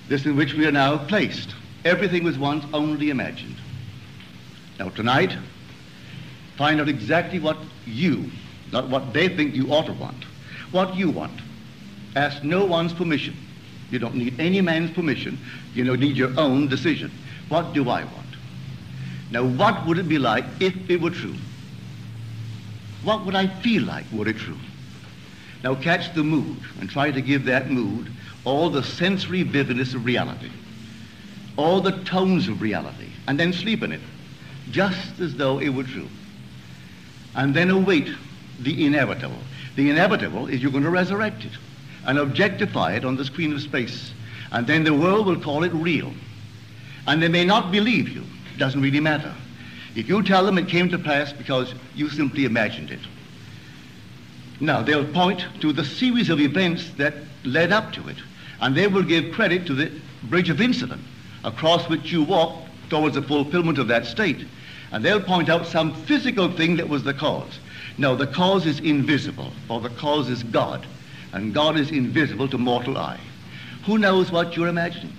this 0.06 0.24
in 0.24 0.36
which 0.36 0.54
we 0.54 0.66
are 0.68 0.70
now 0.70 0.96
placed, 0.96 1.52
everything 1.84 2.22
was 2.22 2.38
once 2.38 2.64
only 2.72 3.10
imagined. 3.10 3.56
Now 4.78 4.90
tonight, 4.90 5.36
find 6.54 6.80
out 6.80 6.88
exactly 6.88 7.40
what 7.40 7.56
you, 7.86 8.30
not 8.70 8.88
what 8.88 9.12
they 9.12 9.28
think 9.28 9.56
you 9.56 9.72
ought 9.72 9.86
to 9.86 9.92
want, 9.94 10.22
what 10.70 10.94
you 10.94 11.10
want. 11.10 11.40
Ask 12.14 12.44
no 12.44 12.64
one's 12.64 12.92
permission. 12.92 13.36
You 13.90 13.98
don't 13.98 14.14
need 14.14 14.38
any 14.38 14.60
man's 14.60 14.92
permission. 14.92 15.40
You 15.74 15.82
don't 15.82 15.98
need 15.98 16.16
your 16.16 16.38
own 16.38 16.68
decision. 16.68 17.10
What 17.48 17.72
do 17.72 17.90
I 17.90 18.04
want? 18.04 18.36
Now, 19.32 19.42
what 19.44 19.84
would 19.88 19.98
it 19.98 20.08
be 20.08 20.20
like 20.20 20.44
if 20.60 20.88
it 20.88 21.00
were 21.00 21.10
true? 21.10 21.34
What 23.02 23.26
would 23.26 23.34
I 23.34 23.48
feel 23.48 23.82
like 23.82 24.04
were 24.12 24.28
it 24.28 24.36
true? 24.36 24.54
Now, 25.62 25.74
catch 25.74 26.14
the 26.14 26.22
mood 26.22 26.56
and 26.80 26.88
try 26.88 27.10
to 27.10 27.20
give 27.20 27.44
that 27.46 27.70
mood 27.70 28.10
all 28.44 28.70
the 28.70 28.82
sensory 28.82 29.42
vividness 29.42 29.94
of 29.94 30.04
reality, 30.04 30.50
all 31.56 31.80
the 31.80 31.92
tones 32.04 32.48
of 32.48 32.62
reality, 32.62 33.08
and 33.26 33.38
then 33.38 33.52
sleep 33.52 33.82
in 33.82 33.92
it, 33.92 34.00
just 34.70 35.18
as 35.20 35.34
though 35.36 35.58
it 35.58 35.70
were 35.70 35.84
true. 35.84 36.08
And 37.34 37.54
then 37.54 37.70
await 37.70 38.08
the 38.60 38.86
inevitable. 38.86 39.38
The 39.76 39.90
inevitable 39.90 40.46
is 40.46 40.62
you're 40.62 40.72
going 40.72 40.84
to 40.84 40.90
resurrect 40.90 41.44
it 41.44 41.52
and 42.06 42.18
objectify 42.18 42.94
it 42.94 43.04
on 43.04 43.16
the 43.16 43.24
screen 43.24 43.52
of 43.52 43.60
space. 43.60 44.12
And 44.50 44.66
then 44.66 44.84
the 44.84 44.94
world 44.94 45.26
will 45.26 45.40
call 45.40 45.62
it 45.64 45.72
real. 45.74 46.12
And 47.06 47.22
they 47.22 47.28
may 47.28 47.44
not 47.44 47.70
believe 47.70 48.08
you. 48.08 48.24
It 48.54 48.58
doesn't 48.58 48.80
really 48.80 49.00
matter. 49.00 49.34
If 49.94 50.08
you 50.08 50.22
tell 50.22 50.44
them 50.46 50.58
it 50.58 50.68
came 50.68 50.88
to 50.90 50.98
pass 50.98 51.32
because 51.32 51.74
you 51.94 52.08
simply 52.08 52.44
imagined 52.44 52.90
it. 52.90 53.00
Now, 54.60 54.82
they'll 54.82 55.06
point 55.12 55.44
to 55.60 55.72
the 55.72 55.84
series 55.84 56.30
of 56.30 56.40
events 56.40 56.90
that 56.96 57.14
led 57.44 57.72
up 57.72 57.92
to 57.92 58.08
it. 58.08 58.16
And 58.60 58.74
they 58.74 58.88
will 58.88 59.04
give 59.04 59.32
credit 59.32 59.66
to 59.66 59.74
the 59.74 59.92
bridge 60.24 60.50
of 60.50 60.60
incident 60.60 61.02
across 61.44 61.88
which 61.88 62.10
you 62.10 62.22
walk 62.22 62.64
towards 62.90 63.14
the 63.14 63.22
fulfillment 63.22 63.78
of 63.78 63.88
that 63.88 64.06
state. 64.06 64.44
And 64.90 65.04
they'll 65.04 65.20
point 65.20 65.48
out 65.48 65.66
some 65.66 65.94
physical 65.94 66.50
thing 66.50 66.76
that 66.76 66.88
was 66.88 67.04
the 67.04 67.14
cause. 67.14 67.60
No, 67.98 68.16
the 68.16 68.26
cause 68.26 68.66
is 68.66 68.80
invisible, 68.80 69.52
or 69.68 69.80
the 69.80 69.90
cause 69.90 70.28
is 70.28 70.42
God 70.42 70.86
and 71.32 71.54
God 71.54 71.78
is 71.78 71.90
invisible 71.90 72.48
to 72.48 72.58
mortal 72.58 72.96
eye. 72.96 73.20
Who 73.84 73.98
knows 73.98 74.32
what 74.32 74.56
you're 74.56 74.68
imagining? 74.68 75.12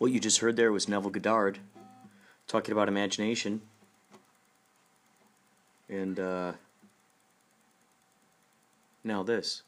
What 0.00 0.12
you 0.12 0.18
just 0.18 0.38
heard 0.38 0.56
there 0.56 0.72
was 0.72 0.88
Neville 0.88 1.10
Goddard 1.10 1.58
talking 2.46 2.72
about 2.72 2.88
imagination. 2.88 3.60
And 5.90 6.18
uh, 6.18 6.52
now 9.04 9.22
this. 9.22 9.62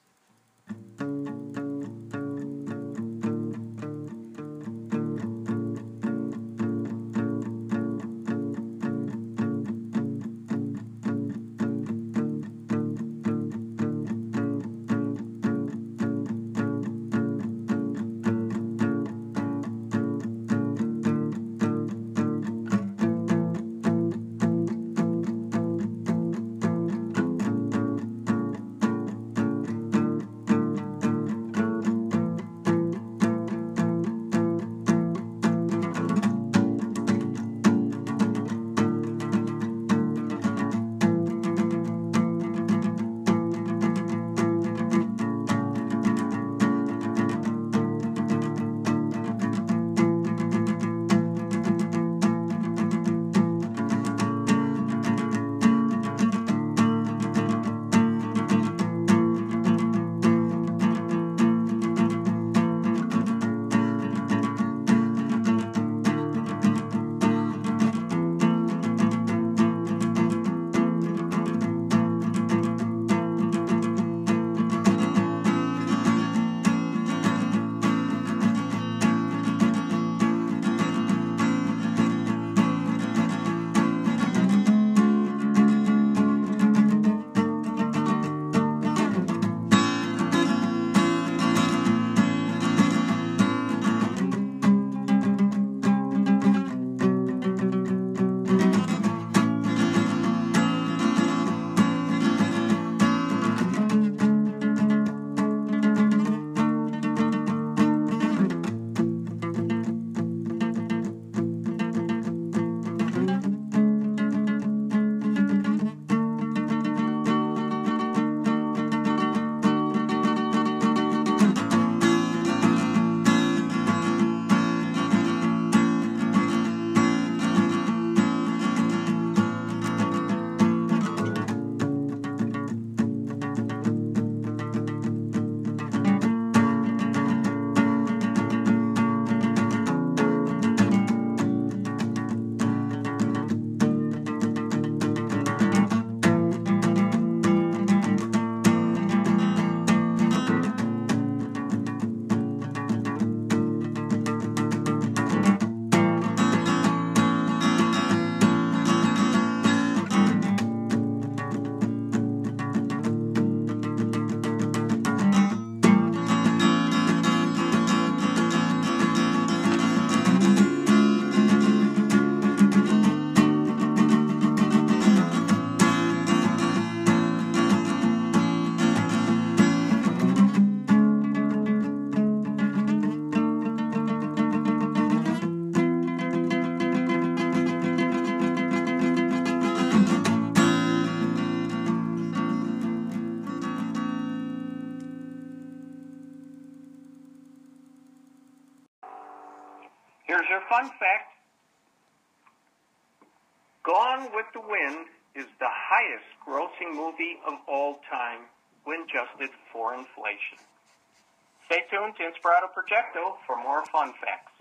Tuned 212.02 212.16
to 212.16 212.22
Inspirato 212.22 212.66
Projecto 212.74 213.36
for 213.46 213.56
more 213.56 213.84
fun 213.86 214.12
facts. 214.20 214.52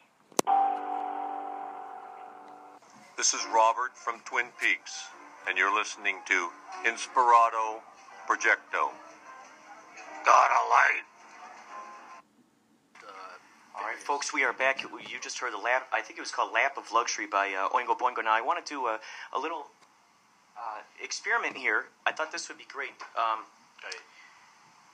This 3.18 3.34
is 3.34 3.42
Robert 3.54 3.96
from 3.96 4.20
Twin 4.26 4.48
Peaks, 4.60 5.06
and 5.48 5.58
you're 5.58 5.74
listening 5.74 6.18
to 6.28 6.50
Inspirato 6.86 7.82
Projecto. 8.28 8.92
Got 10.26 10.52
a 10.52 10.64
light. 10.70 11.04
All 13.74 13.88
right, 13.88 13.98
folks, 13.98 14.34
we 14.34 14.44
are 14.44 14.54
back. 14.54 14.84
You 14.84 15.20
just 15.22 15.39
heard 15.39 15.54
the 15.54 15.58
lap. 15.58 15.88
I 15.92 16.02
think 16.02 16.20
it 16.20 16.22
was 16.22 16.32
called 16.32 16.54
"Lap 16.54 16.78
of 16.78 16.92
Luxury" 16.92 17.26
by 17.26 17.48
uh, 17.48 17.70
Oingo 17.70 17.98
Boingo. 17.98 18.24
Now, 18.24 18.34
I 18.34 18.42
want 18.42 18.64
to 18.64 18.74
do 18.74 18.86
a, 18.86 19.00
a 19.34 19.39
little 19.39 19.68
uh, 20.56 20.82
experiment 21.02 21.58
here. 21.58 21.86
I 22.06 22.12
thought 22.12 22.32
this 22.32 22.48
would 22.50 22.60
be 22.60 22.68
great. 22.72 22.92
Um, 23.18 23.46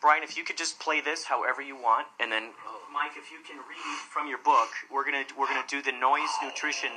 Brian, 0.01 0.23
if 0.23 0.37
you 0.37 0.43
could 0.43 0.57
just 0.57 0.79
play 0.79 1.01
this 1.01 1.25
however 1.25 1.61
you 1.61 1.75
want, 1.75 2.07
and 2.19 2.31
then 2.31 2.53
Mike, 2.93 3.17
if 3.17 3.31
you 3.31 3.39
can 3.45 3.57
read 3.57 3.97
from 4.09 4.27
your 4.27 4.37
book, 4.37 4.69
we're 4.91 5.03
gonna 5.03 5.25
we're 5.37 5.47
gonna 5.47 5.65
do 5.67 5.81
the 5.81 5.91
noise 5.91 6.29
nutrition 6.43 6.89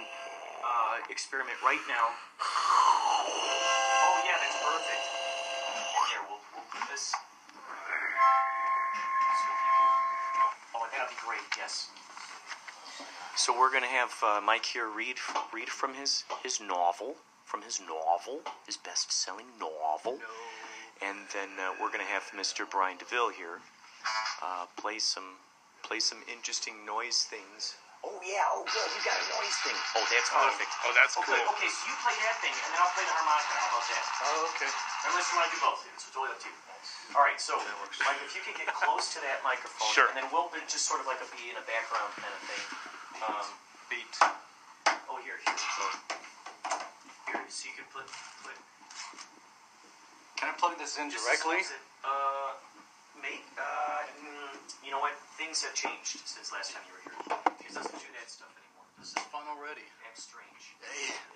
uh, 0.64 0.96
experiment 1.08 1.56
right 1.64 1.80
now. 1.88 2.12
Oh 2.40 4.22
yeah, 4.24 4.36
that's 4.40 4.56
perfect. 4.60 5.04
Here, 6.08 6.22
we'll, 6.28 6.40
we'll 6.54 6.88
this. 6.92 7.14
Oh, 10.76 10.86
that'd 10.92 11.08
be 11.08 11.16
great. 11.26 11.40
Yes. 11.56 11.90
So 13.36 13.58
we're 13.58 13.72
gonna 13.72 13.86
have 13.86 14.12
uh, 14.22 14.40
Mike 14.44 14.66
here 14.66 14.88
read 14.88 15.16
read 15.52 15.68
from 15.68 15.94
his 15.94 16.24
his 16.42 16.60
novel, 16.60 17.16
from 17.44 17.62
his 17.62 17.80
novel, 17.80 18.40
his 18.66 18.76
best-selling 18.76 19.46
novel, 19.58 20.18
and 21.02 21.18
then 21.32 21.50
uh, 21.58 21.72
we're 21.80 21.90
gonna 21.90 22.08
have 22.08 22.28
Mr. 22.36 22.68
Brian 22.68 22.96
Deville 23.00 23.32
here 23.32 23.60
uh, 24.42 24.64
play 24.76 24.98
some 25.00 25.36
play 25.82 26.00
some 26.00 26.20
interesting 26.28 26.84
noise 26.84 27.24
things. 27.28 27.76
Oh 28.00 28.16
yeah, 28.24 28.48
oh 28.56 28.64
good, 28.64 28.88
you 28.96 29.00
got 29.04 29.16
a 29.20 29.26
noise 29.36 29.56
thing. 29.60 29.76
Oh, 29.92 30.04
that's 30.08 30.32
perfect. 30.32 30.72
oh, 30.88 30.92
that's 30.96 31.14
okay, 31.20 31.36
cool. 31.36 31.52
Okay, 31.52 31.68
so 31.68 31.80
you 31.84 31.96
play 32.00 32.16
that 32.24 32.36
thing, 32.40 32.52
and 32.52 32.68
then 32.72 32.80
I'll 32.80 32.92
play 32.96 33.04
the 33.04 33.12
harmonica. 33.12 33.52
How 33.60 33.68
about 33.76 33.84
that? 33.92 34.04
Oh, 34.24 34.52
okay. 34.56 34.70
Unless 35.12 35.28
you 35.28 35.34
want 35.36 35.46
to 35.48 35.52
do 35.52 35.60
both, 35.60 35.80
it's 35.84 36.08
totally 36.08 36.32
up 36.32 36.40
to 36.40 36.48
you. 36.48 36.56
All 37.12 37.20
right, 37.20 37.36
so 37.36 37.60
Mike, 37.60 38.16
if 38.24 38.32
you 38.32 38.40
could 38.40 38.56
get 38.56 38.72
close 38.72 39.12
to 39.12 39.20
that 39.20 39.44
microphone, 39.44 39.92
Sure. 39.92 40.08
and 40.08 40.16
then 40.16 40.24
we'll 40.32 40.48
just 40.64 40.88
sort 40.88 41.04
of 41.04 41.06
like 41.10 41.20
a 41.20 41.28
be 41.36 41.52
in 41.52 41.60
a 41.60 41.64
background 41.68 42.08
kind 42.16 42.32
of 42.32 42.42
thing. 42.48 42.62
Um, 43.20 43.46
Beat. 43.92 44.14
oh, 45.12 45.20
here, 45.20 45.36
here, 45.44 45.58
so 45.60 45.84
here, 47.28 47.44
so 47.52 47.68
you 47.68 47.74
can 47.76 47.84
put 47.92 48.08
put. 48.46 48.56
Can 50.40 50.48
I 50.48 50.56
plug 50.56 50.80
this 50.80 50.96
in 50.96 51.12
just 51.12 51.28
directly? 51.28 51.60
as 51.60 51.68
it, 51.68 51.84
Uh, 52.00 52.56
make 53.20 53.44
uh, 53.60 54.08
mm, 54.24 54.56
you 54.80 54.88
know 54.88 54.96
what? 55.04 55.12
Things 55.36 55.60
have 55.60 55.76
changed 55.76 56.16
since 56.24 56.48
last 56.48 56.72
time 56.72 56.80
you 56.88 56.96
were 56.96 57.04
here. 57.04 57.36
It 57.60 57.76
doesn't 57.76 57.92
do 58.00 58.08
that 58.16 58.24
stuff 58.32 58.48
anymore. 58.56 58.88
This 58.96 59.12
is 59.12 59.20
fun 59.28 59.44
already. 59.52 59.84
Acts 60.08 60.24
strange. 60.24 60.72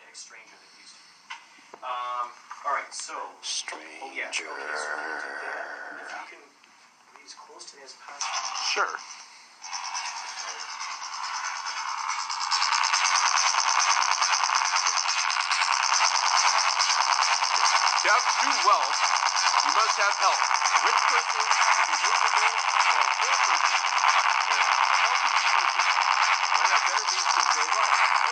Acts 0.09 0.24
stranger 0.24 0.57
than 0.57 0.68
it 0.72 0.80
used 0.80 0.96
to. 0.96 1.84
Um. 1.84 2.32
All 2.64 2.72
right. 2.72 2.88
So. 2.96 3.12
Stranger. 3.44 3.84
Oh 4.00 4.09
yeah. 4.16 4.32
Okay, 4.32 4.40
so 4.40 4.48
we're 4.48 5.05
gonna 5.05 5.20
do 5.20 5.32
that. 5.52 5.68
If 6.00 6.09
you 6.09 6.24
can 6.32 6.42
be 7.12 7.20
as 7.28 7.36
close 7.36 7.68
to 7.68 7.72
that 7.76 7.84
as 7.84 7.92
possible. 8.00 8.57
Sure. 8.72 8.92
Have 18.15 18.23
true 18.39 18.71
wealth, 18.71 18.95
you 19.67 19.73
must 19.75 19.99
have 19.99 20.15
health. 20.23 20.39
A 20.39 20.87
rich 20.87 21.03
person 21.11 21.43
should 21.51 21.87
be 21.91 21.95
miserable, 21.99 22.55
while 22.95 23.03
a 23.03 23.11
poor 23.11 23.35
person 23.43 23.81
and 24.15 24.62
a 24.62 24.99
healthy 25.03 25.31
person 25.51 25.87
might 26.55 26.71
have 26.71 26.83
better 26.87 27.07
means 27.11 27.27
to 27.35 27.41
enjoy 27.43 27.67
life. 27.75 28.24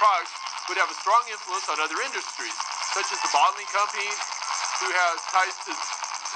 Products 0.00 0.32
would 0.72 0.80
have 0.80 0.88
a 0.88 0.96
strong 0.96 1.20
influence 1.28 1.68
on 1.68 1.76
other 1.76 2.00
industries, 2.00 2.56
such 2.96 3.04
as 3.12 3.20
the 3.20 3.30
bottling 3.36 3.68
company, 3.68 4.08
who 4.80 4.88
has 4.88 5.20
ties 5.28 5.52
to 5.68 5.76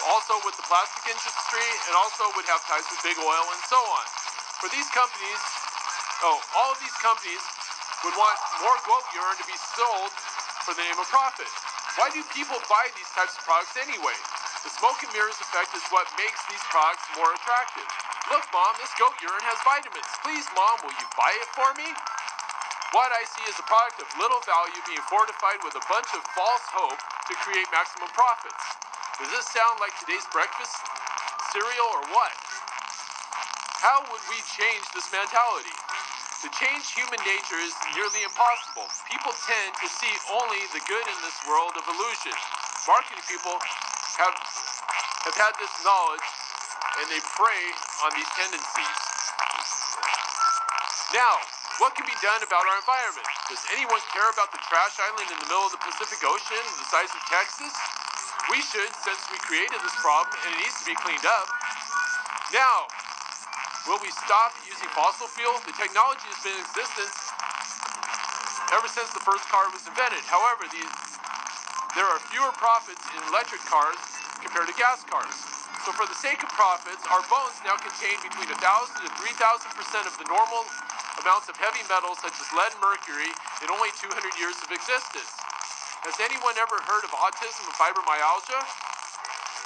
also 0.04 0.36
with 0.44 0.52
the 0.60 0.66
plastic 0.68 1.08
industry 1.08 1.64
and 1.88 1.96
also 1.96 2.28
would 2.36 2.44
have 2.44 2.60
ties 2.68 2.84
with 2.92 3.00
big 3.00 3.16
oil 3.16 3.46
and 3.48 3.62
so 3.64 3.80
on. 3.80 4.04
For 4.60 4.68
these 4.68 4.84
companies, 4.92 5.40
oh, 6.28 6.36
all 6.60 6.76
of 6.76 6.78
these 6.82 6.92
companies 7.00 7.40
would 8.04 8.12
want 8.20 8.36
more 8.60 8.76
goat 8.84 9.06
urine 9.16 9.38
to 9.40 9.46
be 9.48 9.56
sold 9.56 10.12
for 10.68 10.76
the 10.76 10.84
name 10.84 11.00
of 11.00 11.08
profit. 11.08 11.48
Why 11.96 12.12
do 12.12 12.20
people 12.36 12.60
buy 12.68 12.92
these 12.92 13.08
types 13.16 13.32
of 13.38 13.48
products 13.48 13.80
anyway? 13.80 14.18
The 14.66 14.72
smoke 14.76 15.00
and 15.00 15.12
mirrors 15.16 15.40
effect 15.40 15.72
is 15.72 15.84
what 15.88 16.04
makes 16.20 16.42
these 16.52 16.60
products 16.68 17.06
more 17.16 17.32
attractive. 17.32 17.88
Look, 18.28 18.44
Mom, 18.52 18.76
this 18.76 18.92
goat 19.00 19.16
urine 19.24 19.46
has 19.48 19.56
vitamins. 19.64 20.10
Please, 20.20 20.44
Mom, 20.52 20.84
will 20.84 20.96
you 21.00 21.08
buy 21.16 21.32
it 21.32 21.48
for 21.56 21.72
me? 21.80 21.88
What 22.95 23.11
I 23.11 23.26
see 23.26 23.42
is 23.51 23.59
a 23.59 23.66
product 23.66 23.99
of 23.99 24.07
little 24.22 24.38
value 24.47 24.78
being 24.86 25.03
fortified 25.11 25.59
with 25.66 25.74
a 25.74 25.82
bunch 25.90 26.07
of 26.14 26.22
false 26.30 26.62
hope 26.70 26.95
to 26.95 27.34
create 27.42 27.66
maximum 27.74 28.07
profits. 28.14 28.62
Does 29.18 29.34
this 29.34 29.51
sound 29.51 29.82
like 29.82 29.90
today's 29.99 30.22
breakfast 30.30 30.78
cereal 31.51 31.90
or 31.90 32.07
what? 32.14 32.30
How 33.82 33.99
would 34.07 34.22
we 34.30 34.38
change 34.47 34.86
this 34.95 35.11
mentality? 35.11 35.74
To 36.47 36.49
change 36.55 36.95
human 36.95 37.18
nature 37.26 37.59
is 37.59 37.74
nearly 37.99 38.22
impossible. 38.22 38.86
People 39.11 39.34
tend 39.42 39.74
to 39.74 39.90
see 39.90 40.14
only 40.30 40.62
the 40.70 40.78
good 40.86 41.03
in 41.11 41.18
this 41.26 41.34
world 41.51 41.74
of 41.74 41.82
illusion. 41.90 42.38
Marketing 42.86 43.26
people 43.26 43.59
have 44.22 44.38
have 45.26 45.34
had 45.34 45.55
this 45.59 45.74
knowledge 45.82 46.26
and 47.03 47.11
they 47.11 47.18
prey 47.34 47.64
on 48.07 48.14
these 48.14 48.30
tendencies. 48.38 48.99
Now, 51.11 51.42
what 51.83 51.95
can 51.99 52.07
be 52.07 52.14
done 52.22 52.39
about 52.47 52.62
our 52.62 52.79
environment? 52.79 53.27
Does 53.51 53.62
anyone 53.75 53.99
care 54.14 54.31
about 54.31 54.55
the 54.55 54.62
trash 54.62 54.95
island 55.03 55.27
in 55.27 55.39
the 55.43 55.49
middle 55.51 55.66
of 55.66 55.75
the 55.75 55.83
Pacific 55.83 56.22
Ocean, 56.22 56.62
the 56.79 56.87
size 56.87 57.11
of 57.11 57.22
Texas? 57.27 57.75
We 58.47 58.62
should, 58.62 58.93
since 59.03 59.18
we 59.33 59.39
created 59.43 59.83
this 59.83 59.97
problem 59.99 60.39
and 60.47 60.55
it 60.55 60.59
needs 60.62 60.77
to 60.85 60.87
be 60.87 60.95
cleaned 60.95 61.27
up. 61.27 61.51
Now, 62.55 62.87
will 63.91 63.99
we 63.99 64.12
stop 64.22 64.55
using 64.62 64.87
fossil 64.95 65.27
fuel? 65.27 65.59
The 65.66 65.75
technology 65.75 66.22
has 66.31 66.39
been 66.47 66.55
in 66.55 66.62
existence 66.62 67.16
ever 68.70 68.87
since 68.87 69.11
the 69.11 69.25
first 69.27 69.43
car 69.51 69.66
was 69.75 69.83
invented. 69.87 70.22
However, 70.31 70.70
these, 70.70 70.95
there 71.99 72.07
are 72.07 72.22
fewer 72.31 72.55
profits 72.55 73.03
in 73.11 73.20
electric 73.35 73.62
cars 73.66 73.99
compared 74.39 74.70
to 74.70 74.77
gas 74.79 75.03
cars. 75.11 75.35
So 75.83 75.93
for 75.93 76.07
the 76.07 76.16
sake 76.16 76.41
of 76.41 76.49
profits, 76.55 77.03
our 77.11 77.20
bones 77.29 77.59
now 77.66 77.77
contain 77.77 78.16
between 78.22 78.49
1,000 78.49 78.57
to 78.62 79.09
3,000 79.11 79.75
percent 79.75 80.05
of 80.07 80.14
the 80.16 80.25
normal 80.31 80.64
amounts 81.25 81.49
of 81.49 81.57
heavy 81.57 81.81
metals 81.89 82.20
such 82.20 82.37
as 82.37 82.45
lead 82.53 82.68
and 82.68 82.85
mercury 82.85 83.33
in 83.64 83.72
only 83.72 83.89
200 83.97 84.12
years 84.37 84.61
of 84.61 84.68
existence. 84.68 85.33
Has 86.05 86.20
anyone 86.20 86.53
ever 86.61 86.77
heard 86.85 87.01
of 87.01 87.16
autism 87.16 87.64
and 87.64 87.77
fibromyalgia? 87.81 88.61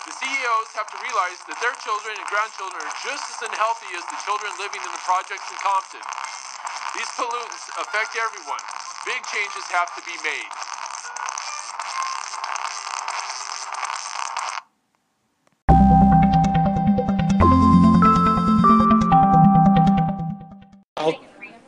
The 0.06 0.14
CEOs 0.22 0.70
have 0.78 0.86
to 0.86 0.98
realize 1.02 1.42
that 1.50 1.58
their 1.58 1.74
children 1.82 2.14
and 2.14 2.26
grandchildren 2.30 2.78
are 2.78 2.98
just 3.02 3.26
as 3.34 3.42
unhealthy 3.42 3.90
as 3.98 4.06
the 4.06 4.18
children 4.22 4.54
living 4.62 4.78
in 4.86 4.92
the 4.94 5.02
projects 5.02 5.50
in 5.50 5.58
Compton. 5.58 6.04
These 6.94 7.10
pollutants 7.18 7.66
affect 7.74 8.14
everyone. 8.14 8.62
Big 9.02 9.18
changes 9.26 9.66
have 9.74 9.90
to 9.98 10.02
be 10.06 10.14
made. 10.22 10.67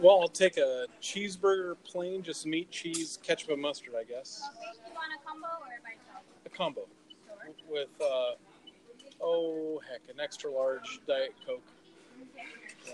Well, 0.01 0.20
I'll 0.22 0.28
take 0.28 0.57
a 0.57 0.86
cheeseburger, 1.03 1.76
plain, 1.84 2.22
just 2.22 2.46
meat, 2.46 2.70
cheese, 2.70 3.18
ketchup, 3.22 3.51
and 3.51 3.61
mustard. 3.61 3.94
I 3.98 4.05
guess 4.05 4.42
Okay, 4.57 4.78
you 4.88 4.94
want 4.94 5.12
a 5.12 5.26
combo 5.26 5.46
or 5.46 5.78
by 5.84 5.90
itself? 5.90 6.22
a 6.46 6.48
combo 6.48 6.86
Sure. 7.26 7.55
with 7.68 7.88
uh, 8.01 8.32
oh 9.20 9.80
heck, 9.90 10.01
an 10.12 10.18
extra 10.20 10.51
large 10.51 11.01
diet 11.07 11.34
coke. 11.46 11.62
Okay. 12.22 12.44
Yeah. 12.86 12.92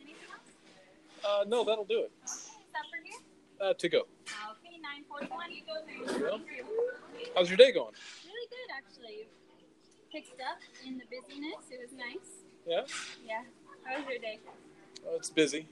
Anything 0.00 0.14
else? 0.30 1.24
Uh, 1.42 1.44
no, 1.48 1.64
that'll 1.64 1.84
do 1.84 2.00
it. 2.02 2.12
Is 2.24 2.50
that 2.72 2.82
for 2.90 3.02
here? 3.04 3.18
Uh, 3.60 3.74
to 3.74 3.88
go. 3.88 3.98
Okay, 3.98 4.78
941. 4.80 5.50
You 5.50 5.62
go 5.66 5.74
There 5.86 5.96
you 5.96 6.20
go. 6.30 6.38
there. 6.38 7.26
How's 7.34 7.48
your 7.50 7.56
day 7.56 7.72
going? 7.72 7.94
Really 8.24 8.48
good, 8.48 8.70
actually. 8.76 9.26
Picked 10.12 10.40
up 10.40 10.58
in 10.86 10.98
the 10.98 11.04
busyness. 11.10 11.66
It 11.70 11.80
was 11.80 11.92
nice. 11.98 12.42
Yeah, 12.66 12.82
Yeah. 13.26 13.42
How 13.84 13.98
was 13.98 14.08
your 14.08 14.18
day? 14.18 14.38
oh, 15.08 15.16
it's 15.16 15.30
busy. 15.30 15.66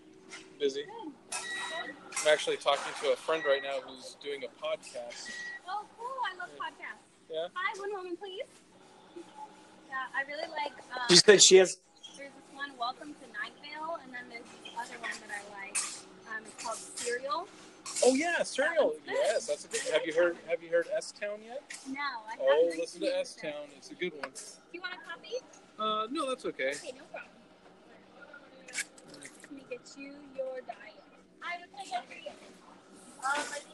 Busy. 0.58 0.84
I'm 1.32 2.28
actually 2.28 2.56
talking 2.56 2.92
to 3.02 3.12
a 3.12 3.16
friend 3.16 3.42
right 3.46 3.62
now 3.62 3.80
who's 3.86 4.16
doing 4.22 4.44
a 4.44 4.48
podcast. 4.64 5.30
Oh, 5.68 5.84
cool. 5.98 6.06
I 6.26 6.36
love 6.38 6.50
podcasts. 6.58 7.06
Yeah. 7.30 7.46
Hi, 7.54 7.78
one 7.80 7.92
moment, 7.92 8.18
please. 8.18 8.44
Yeah, 9.88 9.94
I 10.14 10.22
really 10.28 10.48
like. 10.50 10.72
Um, 10.92 11.00
She 11.08 11.16
said 11.16 11.42
she 11.42 11.56
has. 11.56 11.78
There's 12.16 12.30
this 12.30 12.54
one, 12.54 12.70
Welcome 12.78 13.14
to 13.14 13.26
Night 13.32 13.52
Vale, 13.62 13.98
and 14.04 14.12
then 14.12 14.24
there's 14.28 14.44
this 14.44 14.72
other 14.78 14.98
one 15.00 15.10
that 15.26 15.30
I 15.32 15.42
like. 15.56 15.76
Um, 16.28 16.44
it's 16.44 16.62
called 16.62 16.76
Serial. 16.76 17.48
Oh 18.04 18.14
yeah, 18.14 18.42
cereal. 18.42 18.94
That. 19.06 19.14
Yes, 19.14 19.46
that's 19.46 19.64
a 19.64 19.68
good. 19.68 19.80
Have 19.92 20.06
you 20.06 20.12
heard? 20.12 20.36
Have 20.48 20.62
you 20.62 20.68
heard 20.70 20.86
S 20.96 21.12
Town 21.12 21.38
yet? 21.44 21.62
No, 21.88 21.94
I 21.98 22.32
haven't. 22.32 22.46
Oh, 22.48 22.70
listen 22.78 23.00
to 23.00 23.18
S 23.18 23.34
Town. 23.34 23.66
It's 23.76 23.90
a 23.90 23.94
good 23.94 24.12
one. 24.12 24.30
Do 24.30 24.38
you 24.72 24.80
want 24.80 24.94
a 24.94 24.98
copy? 25.08 25.36
Uh, 25.78 26.06
no, 26.10 26.28
that's 26.28 26.44
okay. 26.44 26.70
Okay, 26.76 26.92
no 26.96 27.04
problem. 27.10 27.29
Let 29.70 29.78
me 29.78 29.84
get 29.86 30.02
you 30.02 30.12
your 30.36 30.54
diet. 30.66 30.98
I 31.42 31.60
would 31.60 31.70
say 31.78 31.90
that 31.92 32.06
for 32.06 32.14
you. 32.14 32.30
Um, 32.30 32.34
I 33.24 33.42
think, 33.42 33.66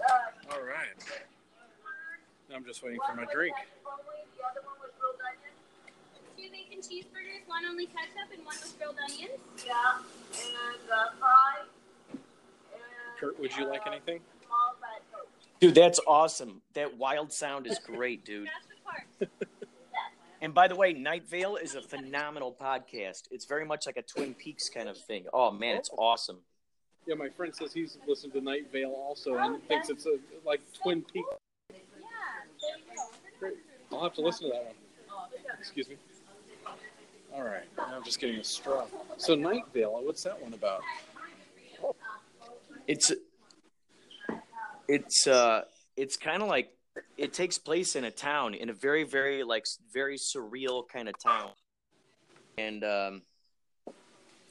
uh, 0.00 0.54
All 0.54 0.62
right. 0.62 0.88
I'm 2.54 2.64
just 2.64 2.82
waiting 2.82 2.98
for 3.06 3.14
my 3.14 3.24
drink. 3.32 3.54
two 6.36 6.50
bacon 6.50 6.78
cheeseburgers, 6.78 7.46
one 7.46 7.64
only 7.66 7.86
ketchup 7.86 8.32
and 8.34 8.44
one 8.44 8.56
with 8.60 8.76
grilled 8.78 8.96
onions. 9.08 9.38
Yeah, 9.64 9.72
and 10.32 10.90
uh, 10.92 11.10
fries. 11.18 12.18
Kurt, 13.20 13.38
would 13.38 13.56
you 13.56 13.68
like 13.68 13.86
anything? 13.86 14.20
Small 14.44 14.74
Dude, 15.60 15.74
that's 15.74 16.00
awesome. 16.06 16.62
That 16.74 16.96
wild 16.98 17.32
sound 17.32 17.66
is 17.66 17.78
great, 17.78 18.24
dude. 18.24 18.48
That's 20.44 20.54
the 20.54 20.54
part. 20.54 20.54
And 20.54 20.54
by 20.54 20.68
the 20.68 20.76
way, 20.76 20.92
Night 20.92 21.28
Vale 21.28 21.56
is 21.56 21.74
a 21.74 21.82
phenomenal 21.82 22.56
podcast. 22.58 23.28
It's 23.30 23.46
very 23.46 23.64
much 23.64 23.86
like 23.86 23.96
a 23.96 24.02
Twin 24.02 24.34
Peaks 24.34 24.68
kind 24.68 24.88
of 24.88 24.98
thing. 24.98 25.26
Oh 25.32 25.50
man, 25.50 25.76
it's 25.76 25.90
awesome. 25.98 26.38
Yeah, 27.06 27.16
my 27.16 27.28
friend 27.28 27.54
says 27.54 27.72
he's 27.72 27.98
listened 28.06 28.32
to 28.32 28.40
Night 28.40 28.72
Vale 28.72 28.90
also 28.90 29.36
and 29.36 29.62
thinks 29.68 29.90
it's 29.90 30.06
a 30.06 30.18
like 30.44 30.60
Twin 30.82 31.02
Peaks. 31.02 31.28
Yeah, 31.70 31.76
there 32.60 32.78
you 32.78 32.96
go. 32.96 33.02
Great. 33.40 33.54
I'll 33.92 34.02
have 34.02 34.14
to 34.14 34.22
listen 34.22 34.48
to 34.48 34.52
that 34.54 34.64
one. 34.64 34.74
Excuse 35.58 35.88
me. 35.88 35.96
All 37.34 37.42
right. 37.42 37.64
Now 37.76 37.96
I'm 37.96 38.04
just 38.04 38.20
getting 38.20 38.38
a 38.38 38.44
straw. 38.44 38.86
So 39.18 39.34
Night 39.34 39.64
Vale, 39.74 40.00
what's 40.04 40.22
that 40.24 40.40
one 40.40 40.54
about? 40.54 40.80
It's 42.86 43.12
it's 44.88 45.26
uh 45.26 45.62
it's 45.96 46.16
kind 46.16 46.42
of 46.42 46.48
like 46.48 46.70
it 47.16 47.32
takes 47.32 47.58
place 47.58 47.96
in 47.96 48.04
a 48.04 48.10
town 48.10 48.54
in 48.54 48.70
a 48.70 48.72
very 48.72 49.04
very 49.04 49.42
like 49.44 49.64
very 49.92 50.16
surreal 50.16 50.86
kind 50.88 51.08
of 51.08 51.14
town. 51.18 51.50
And 52.58 52.84
um 52.84 53.22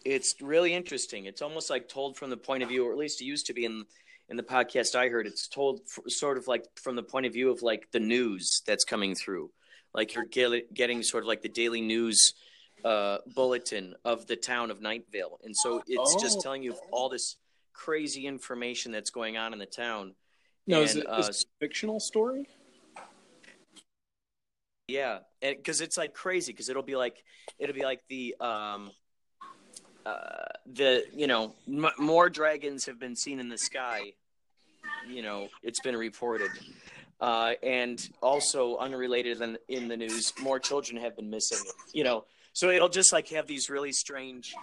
it's 0.06 0.36
really 0.42 0.74
interesting. 0.74 1.26
It's 1.26 1.42
almost 1.42 1.70
like 1.70 1.88
told 1.88 2.18
from 2.18 2.30
the 2.30 2.38
point 2.38 2.64
of 2.64 2.70
view 2.70 2.86
or 2.86 2.92
at 2.92 2.98
least 2.98 3.22
it 3.22 3.26
used 3.26 3.46
to 3.48 3.54
be 3.54 3.66
in 3.66 3.86
in 4.30 4.38
the 4.38 4.44
podcast 4.44 4.96
I 4.96 5.10
heard 5.10 5.28
it's 5.28 5.48
told 5.48 5.82
f- 5.86 6.12
sort 6.12 6.38
of 6.38 6.48
like 6.48 6.66
from 6.76 6.96
the 6.96 7.04
point 7.04 7.26
of 7.26 7.34
view 7.34 7.52
of 7.52 7.62
like 7.62 7.88
the 7.92 8.00
news 8.00 8.62
that's 8.66 8.84
coming 8.84 9.16
through. 9.16 9.52
Like 9.94 10.16
you're 10.16 10.26
get, 10.26 10.74
getting 10.74 11.04
sort 11.04 11.24
of 11.24 11.28
like 11.28 11.42
the 11.42 11.50
daily 11.50 11.82
news 11.82 12.34
uh, 12.84 13.20
bulletin 13.36 13.94
of 14.04 14.26
the 14.28 14.36
town 14.36 14.72
of 14.72 14.80
Nightvale, 14.80 15.38
and 15.44 15.56
so 15.56 15.82
it's 15.88 16.22
just 16.22 16.40
Oh. 16.40 16.42
telling 16.42 16.64
you 16.64 16.76
all 16.92 17.08
this 17.10 17.38
crazy 17.72 18.26
information 18.28 18.92
that's 18.92 19.10
going 19.10 19.38
on 19.38 19.54
in 19.54 19.60
the 19.60 19.66
town. 19.66 20.16
No, 20.66 20.82
is 20.82 20.96
it, 20.96 21.06
uh, 21.10 21.18
is 21.20 21.30
it 21.30 21.46
a 21.46 21.66
fictional 21.66 22.00
story? 22.00 22.48
Yeah, 24.88 25.20
because 25.42 25.82
it's 25.82 25.98
like 25.98 26.14
crazy. 26.14 26.52
Because 26.52 26.70
it'll 26.70 26.84
be 26.84 26.96
like 26.96 27.24
it'll 27.60 27.76
be 27.76 27.84
like 27.84 28.02
the 28.10 28.36
um, 28.40 28.92
uh, 30.06 30.18
the 30.74 31.06
you 31.14 31.28
know 31.28 31.54
m- 31.68 31.92
more 31.98 32.30
dragons 32.30 32.86
have 32.86 33.00
been 33.00 33.16
seen 33.16 33.40
in 33.40 33.50
the 33.50 33.58
sky. 33.58 34.14
You 35.08 35.22
know, 35.22 35.50
it's 35.64 35.82
been 35.82 35.98
reported, 35.98 36.52
uh, 37.20 37.54
and 37.62 38.10
also 38.22 38.78
unrelated 38.78 39.42
in, 39.42 39.58
in 39.68 39.88
the 39.90 39.98
news, 39.98 40.34
more 40.42 40.60
children 40.60 41.02
have 41.02 41.16
been 41.16 41.30
missing. 41.30 41.60
You 41.94 42.04
know, 42.06 42.26
so 42.54 42.70
it'll 42.70 42.90
just 42.90 43.12
like 43.12 43.28
have 43.30 43.48
these 43.48 43.70
really 43.70 43.92
strange 43.92 44.56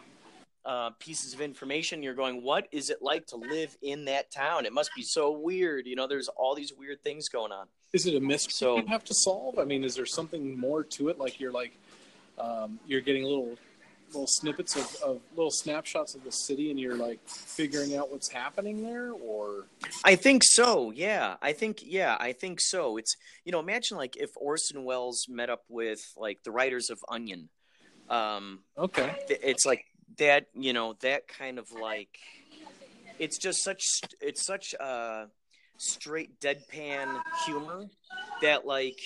uh, 0.65 0.91
pieces 0.99 1.33
of 1.35 1.41
information. 1.41 2.03
You're 2.03 2.15
going, 2.15 2.43
what 2.43 2.69
is 2.73 2.91
it 2.91 2.99
like 3.01 3.27
to 3.29 3.37
live 3.37 3.77
in 3.83 4.05
that 4.07 4.31
town? 4.31 4.67
It 4.67 4.73
must 4.73 4.91
be 4.95 5.03
so 5.03 5.31
weird. 5.33 5.87
You 5.87 5.97
know, 5.97 6.07
there's 6.07 6.29
all 6.29 6.55
these 6.55 6.73
weird 6.77 7.03
things 7.03 7.29
going 7.29 7.53
on. 7.53 7.67
Is 7.93 8.07
it 8.07 8.15
a 8.15 8.21
mystery 8.21 8.53
So- 8.53 8.77
you 8.79 8.87
have 8.87 9.05
to 9.05 9.15
solve? 9.15 9.59
I 9.59 9.65
mean, 9.65 9.85
is 9.85 9.95
there 9.95 10.07
something 10.07 10.59
more 10.59 10.85
to 10.85 11.09
it? 11.09 11.19
Like 11.19 11.41
you're 11.41 11.53
like 11.53 11.73
um, 12.39 12.79
you're 12.87 13.01
getting 13.01 13.25
little 13.25 13.57
little 14.09 14.27
snippets 14.27 14.75
of, 14.75 14.97
of 15.05 15.21
little 15.37 15.51
snapshots 15.53 16.15
of 16.17 16.25
the 16.25 16.33
city, 16.33 16.71
and 16.71 16.81
you're 16.81 16.97
like 16.97 17.21
figuring 17.29 17.97
out 17.97 18.11
what's 18.11 18.29
happening 18.29 18.83
there, 18.83 19.13
or 19.13 19.67
I 20.05 20.17
think 20.17 20.43
so. 20.45 20.91
Yeah, 20.91 21.37
I 21.43 21.53
think 21.53 21.81
yeah, 21.85 22.17
I 22.19 22.33
think 22.33 22.61
so. 22.61 22.97
It's 22.97 23.15
you 23.45 23.53
know, 23.53 23.61
imagine 23.61 23.97
like 23.97 24.17
if 24.17 24.31
Orson 24.37 24.85
Welles 24.85 25.27
met 25.29 25.51
up 25.51 25.63
with 25.69 26.01
like 26.17 26.43
the 26.45 26.51
writers 26.51 26.91
of 26.91 26.99
Onion. 27.09 27.49
Um, 28.09 28.61
okay, 28.77 29.15
it's 29.29 29.65
like 29.65 29.85
that. 30.21 30.47
You 30.55 30.73
know, 30.73 30.95
that 31.01 31.29
kind 31.29 31.59
of 31.59 31.73
like. 31.73 32.19
It's 33.19 33.37
just 33.37 33.63
such. 33.63 34.01
It's 34.21 34.45
such 34.47 34.75
uh, 34.81 35.27
straight 35.77 36.41
deadpan 36.41 37.21
humor 37.45 37.87
that 38.41 38.67
like 38.67 38.99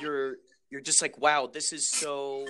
you're 0.00 0.36
you're 0.70 0.80
just 0.80 1.02
like 1.02 1.18
wow, 1.18 1.50
this 1.52 1.72
is 1.72 1.88
so. 1.88 2.46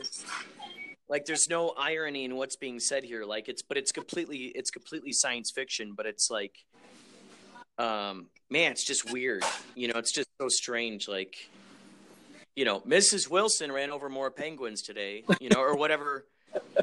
Like 1.09 1.25
there's 1.25 1.49
no 1.49 1.75
irony 1.77 2.25
in 2.25 2.37
what's 2.37 2.55
being 2.55 2.79
said 2.79 3.03
here. 3.03 3.25
Like 3.25 3.49
it's 3.49 3.63
but 3.63 3.77
it's 3.77 3.91
completely 3.91 4.53
it's 4.55 4.71
completely 4.71 5.13
science 5.13 5.51
fiction, 5.51 5.95
but 5.97 6.07
it's 6.07 6.31
like 6.31 6.55
um 7.81 8.27
man 8.51 8.73
it's 8.73 8.85
just 8.85 9.11
weird 9.11 9.43
you 9.75 9.89
know 9.89 9.99
it's 9.99 10.13
just 10.13 10.29
so 10.39 10.49
strange 10.49 11.09
like 11.09 11.35
you 12.55 12.65
know 12.65 12.81
mrs 12.81 13.31
wilson 13.31 13.73
ran 13.73 13.91
over 13.91 14.11
more 14.11 14.31
penguins 14.31 14.83
today 14.83 15.25
you 15.41 15.49
know 15.49 15.61
or 15.61 15.75
whatever 15.75 16.27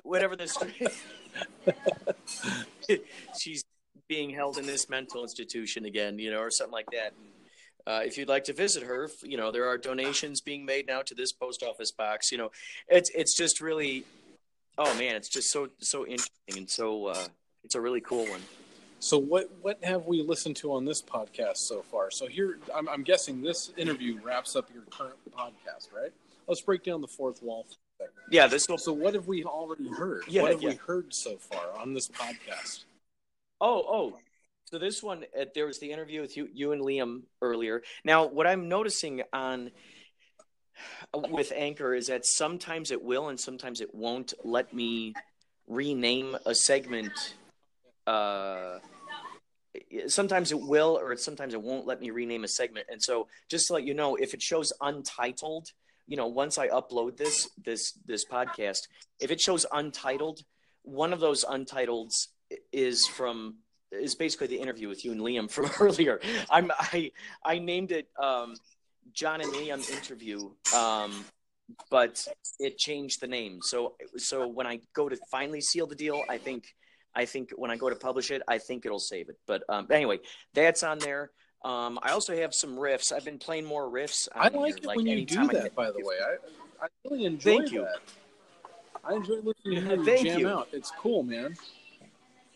whatever 0.04 0.36
this 0.36 0.58
she's 3.40 3.64
being 4.08 4.30
held 4.30 4.58
in 4.58 4.66
this 4.66 4.90
mental 4.90 5.24
institution 5.24 5.86
again 5.86 6.18
you 6.18 6.32
know 6.32 6.40
or 6.40 6.52
something 6.52 6.74
like 6.74 6.90
that 6.92 7.14
and, 7.18 7.28
uh, 7.86 8.02
if 8.04 8.18
you'd 8.18 8.28
like 8.28 8.44
to 8.44 8.54
visit 8.54 8.84
her 8.84 9.10
you 9.24 9.38
know 9.38 9.52
there 9.52 9.68
are 9.68 9.78
donations 9.78 10.42
being 10.42 10.66
made 10.66 10.88
now 10.88 11.02
to 11.02 11.14
this 11.16 11.32
post 11.32 11.64
office 11.64 11.92
box 11.92 12.32
you 12.32 12.38
know 12.38 12.50
it's 12.88 13.10
it's 13.16 13.36
just 13.36 13.62
really 13.62 14.04
oh 14.78 14.94
man 14.98 15.16
it's 15.16 15.30
just 15.30 15.52
so 15.52 15.68
so 15.80 16.06
interesting 16.06 16.58
and 16.58 16.70
so 16.70 17.08
uh 17.08 17.28
it's 17.64 17.76
a 17.76 17.82
really 17.82 18.02
cool 18.02 18.26
one 18.28 18.42
so 19.00 19.18
what 19.18 19.50
what 19.62 19.84
have 19.84 20.06
we 20.06 20.24
listened 20.24 20.56
to 20.58 20.74
on 20.74 20.86
this 20.86 21.02
podcast 21.02 21.58
so 21.58 21.84
far? 21.84 22.10
So 22.10 22.28
here, 22.28 22.58
I'm, 22.74 22.90
I'm 22.90 23.04
guessing 23.04 23.42
this 23.42 23.72
interview 23.78 24.20
wraps 24.24 24.56
up 24.56 24.70
your 24.74 24.84
current 24.90 25.18
podcast, 25.32 25.94
right? 25.96 26.12
Let's 26.48 26.62
break 26.62 26.84
down 26.84 27.02
the 27.02 27.08
fourth 27.08 27.44
wall. 27.44 27.68
For 28.08 28.20
a 28.20 28.24
second. 28.24 28.34
yeah 28.34 28.48
this 28.48 28.68
will 28.68 28.78
So 28.78 28.94
what 28.94 29.14
have 29.14 29.28
we 29.28 29.44
already 29.44 29.90
heard? 29.90 30.24
Yeah, 30.28 30.44
what 30.44 30.52
have 30.52 30.62
yeah. 30.62 30.70
we 30.70 30.76
heard 30.76 31.14
so 31.14 31.38
far 31.38 31.78
on 31.80 31.94
this 31.94 32.08
podcast? 32.08 32.86
Oh, 33.60 33.84
oh. 33.88 34.20
So 34.66 34.78
this 34.78 35.02
one, 35.02 35.24
uh, 35.40 35.46
there 35.56 35.66
was 35.66 35.80
the 35.80 35.92
interview 35.92 36.22
with 36.22 36.36
you, 36.36 36.50
you 36.54 36.74
and 36.74 36.82
Liam 36.82 37.22
earlier. 37.42 37.82
Now, 38.04 38.26
what 38.26 38.46
I'm 38.46 38.68
noticing 38.68 39.24
on 39.32 39.72
uh, 41.14 41.22
with 41.30 41.54
Anchor 41.56 41.96
is 41.96 42.08
that 42.08 42.26
sometimes 42.26 42.92
it 42.92 43.02
will 43.02 43.30
and 43.30 43.40
sometimes 43.40 43.80
it 43.80 43.96
won't 43.96 44.34
let 44.44 44.74
me 44.74 45.14
rename 45.68 46.38
a 46.46 46.54
segment. 46.54 47.36
Uh, 48.06 48.80
sometimes 50.08 50.52
it 50.52 50.60
will, 50.60 50.98
or 50.98 51.16
sometimes 51.18 51.54
it 51.54 51.62
won't 51.62 51.86
let 51.86 52.02
me 52.02 52.10
rename 52.10 52.44
a 52.44 52.48
segment. 52.48 52.88
And 52.92 53.02
so, 53.02 53.28
just 53.50 53.68
to 53.68 53.74
let 53.74 53.84
you 53.84 53.94
know, 53.94 54.16
if 54.16 54.34
it 54.34 54.42
shows 54.42 54.74
untitled, 54.82 55.72
you 56.08 56.16
know, 56.18 56.28
once 56.28 56.58
I 56.58 56.70
upload 56.70 57.18
this 57.18 57.50
this 57.64 57.94
this 58.06 58.26
podcast, 58.26 58.88
if 59.20 59.30
it 59.30 59.42
shows 59.42 59.66
untitled, 59.72 60.42
one 60.84 61.14
of 61.14 61.20
those 61.20 61.44
untitles 61.44 62.28
is 62.72 63.06
from 63.08 63.58
is 63.92 64.16
basically 64.16 64.48
the 64.48 64.58
interview 64.58 64.88
with 64.88 65.04
you 65.06 65.12
and 65.12 65.22
Liam 65.22 65.50
from 65.52 65.70
earlier. 65.80 66.20
I'm 66.50 66.72
I 66.80 67.12
I 67.44 67.60
named 67.60 67.92
it 67.92 68.08
um, 68.22 68.56
John 69.14 69.42
and 69.42 69.52
Liam 69.54 69.90
interview, 69.92 70.52
um, 70.76 71.26
but 71.90 72.26
it 72.60 72.78
changed 72.78 73.22
the 73.22 73.28
name. 73.28 73.60
So 73.62 73.96
so 74.18 74.48
when 74.48 74.66
I 74.66 74.80
go 74.94 75.10
to 75.10 75.18
finally 75.30 75.62
seal 75.62 75.88
the 75.88 75.96
deal, 75.96 76.24
I 76.30 76.38
think 76.38 76.74
I 77.14 77.26
think 77.26 77.52
when 77.56 77.72
I 77.72 77.78
go 77.78 77.90
to 77.90 77.96
publish 77.96 78.32
it, 78.32 78.42
I 78.48 78.60
think 78.60 78.86
it'll 78.86 79.00
save 79.00 79.28
it. 79.30 79.38
But 79.46 79.64
um, 79.68 79.88
anyway, 79.92 80.20
that's 80.54 80.84
on 80.84 81.00
there. 81.00 81.32
Um, 81.68 82.00
I 82.02 82.12
also 82.12 82.34
have 82.34 82.54
some 82.54 82.78
riffs. 82.78 83.12
I've 83.12 83.26
been 83.26 83.40
playing 83.40 83.66
more 83.66 83.84
riffs. 83.90 84.30
I 84.34 84.48
like 84.48 84.54
here, 84.54 84.78
it 84.78 84.86
like 84.86 84.96
when 84.96 85.06
you 85.06 85.26
do 85.26 85.48
that. 85.48 85.76
By 85.76 85.92
the 85.92 86.00
way, 86.00 86.16
I 86.24 86.86
I 86.86 86.88
really 87.04 87.26
enjoy 87.26 87.58
Thank 87.58 87.72
you. 87.74 87.82
that. 87.82 88.00
I 89.04 89.16
enjoy 89.16 89.36
listening 89.36 89.84
to 89.84 89.96
you 89.98 90.06
Thank 90.06 90.28
jam 90.28 90.40
you. 90.40 90.50
out. 90.50 90.70
It's 90.72 90.92
cool, 90.98 91.24
man. 91.24 91.58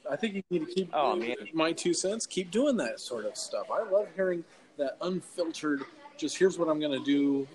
I 0.09 0.15
think 0.15 0.35
you 0.35 0.43
need 0.49 0.65
to 0.65 0.73
keep. 0.73 0.89
Oh, 0.93 1.15
man. 1.17 1.35
my 1.53 1.73
two 1.73 1.93
cents. 1.93 2.25
Keep 2.25 2.51
doing 2.51 2.77
that 2.77 3.01
sort 3.01 3.25
of 3.25 3.35
stuff. 3.35 3.69
I 3.69 3.83
love 3.83 4.07
hearing 4.15 4.45
that 4.77 4.95
unfiltered. 5.01 5.83
Just 6.17 6.37
here's 6.37 6.57
what 6.57 6.69
I'm 6.69 6.79
going 6.79 6.97
to 6.97 7.05
do. 7.05 7.47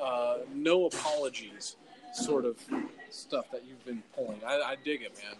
Uh, 0.00 0.38
no 0.54 0.86
apologies, 0.86 1.76
sort 2.14 2.44
of 2.44 2.56
stuff 3.10 3.50
that 3.50 3.64
you've 3.66 3.84
been 3.84 4.02
pulling. 4.14 4.40
I, 4.46 4.60
I 4.60 4.76
dig 4.84 5.02
it, 5.02 5.12
man. 5.24 5.36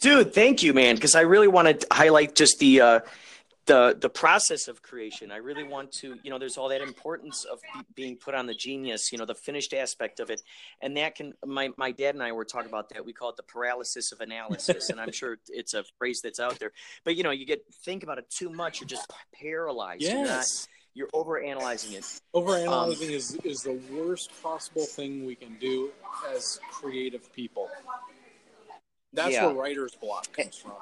dude 0.00 0.34
thank 0.34 0.62
you 0.62 0.74
man 0.74 0.94
because 0.96 1.14
i 1.14 1.22
really 1.22 1.48
want 1.48 1.80
to 1.80 1.86
highlight 1.90 2.34
just 2.34 2.58
the 2.58 2.78
uh 2.78 3.00
the 3.68 3.96
the 4.00 4.08
process 4.08 4.66
of 4.66 4.82
creation 4.82 5.30
i 5.30 5.36
really 5.36 5.62
want 5.62 5.92
to 5.92 6.16
you 6.22 6.30
know 6.30 6.38
there's 6.38 6.56
all 6.56 6.68
that 6.68 6.80
importance 6.80 7.44
of 7.44 7.60
be- 7.62 7.84
being 7.94 8.16
put 8.16 8.34
on 8.34 8.46
the 8.46 8.54
genius 8.54 9.12
you 9.12 9.18
know 9.18 9.24
the 9.26 9.34
finished 9.34 9.72
aspect 9.74 10.18
of 10.20 10.30
it 10.30 10.42
and 10.82 10.96
that 10.96 11.14
can 11.14 11.32
my 11.46 11.68
my 11.76 11.92
dad 11.92 12.14
and 12.14 12.22
i 12.22 12.32
were 12.32 12.44
talking 12.44 12.68
about 12.68 12.88
that 12.88 13.04
we 13.04 13.12
call 13.12 13.28
it 13.30 13.36
the 13.36 13.42
paralysis 13.42 14.10
of 14.10 14.20
analysis 14.20 14.88
and 14.90 14.98
i'm 15.00 15.12
sure 15.12 15.36
it's 15.48 15.74
a 15.74 15.84
phrase 15.98 16.20
that's 16.22 16.40
out 16.40 16.58
there 16.58 16.72
but 17.04 17.14
you 17.14 17.22
know 17.22 17.30
you 17.30 17.44
get 17.46 17.62
think 17.84 18.02
about 18.02 18.18
it 18.18 18.28
too 18.30 18.50
much 18.50 18.80
you're 18.80 18.88
just 18.88 19.10
paralyzed 19.32 20.02
you're 20.02 20.14
not 20.14 20.24
Yes. 20.24 20.66
you're 20.94 21.10
over 21.12 21.38
analyzing 21.40 21.92
it 21.92 22.20
Overanalyzing 22.34 23.10
is 23.10 23.36
is 23.44 23.62
the 23.62 23.78
worst 23.92 24.30
possible 24.42 24.86
thing 24.86 25.26
we 25.26 25.34
can 25.34 25.56
do 25.60 25.90
as 26.34 26.58
creative 26.72 27.32
people. 27.32 27.68
That's 29.12 29.32
Yeah. 29.34 29.46
where 29.46 29.54
writer's 29.54 29.94
block 29.94 30.32
comes 30.32 30.58
eh, 30.58 30.62
from. 30.68 30.76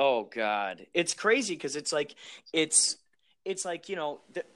Oh 0.00 0.30
God, 0.32 0.86
it's 0.94 1.12
crazy 1.12 1.54
because 1.54 1.74
it's 1.74 1.92
like 1.92 2.14
it's 2.52 2.98
it's 3.44 3.64
like 3.64 3.88
you 3.88 3.96
know 3.96 4.20
th- 4.32 4.46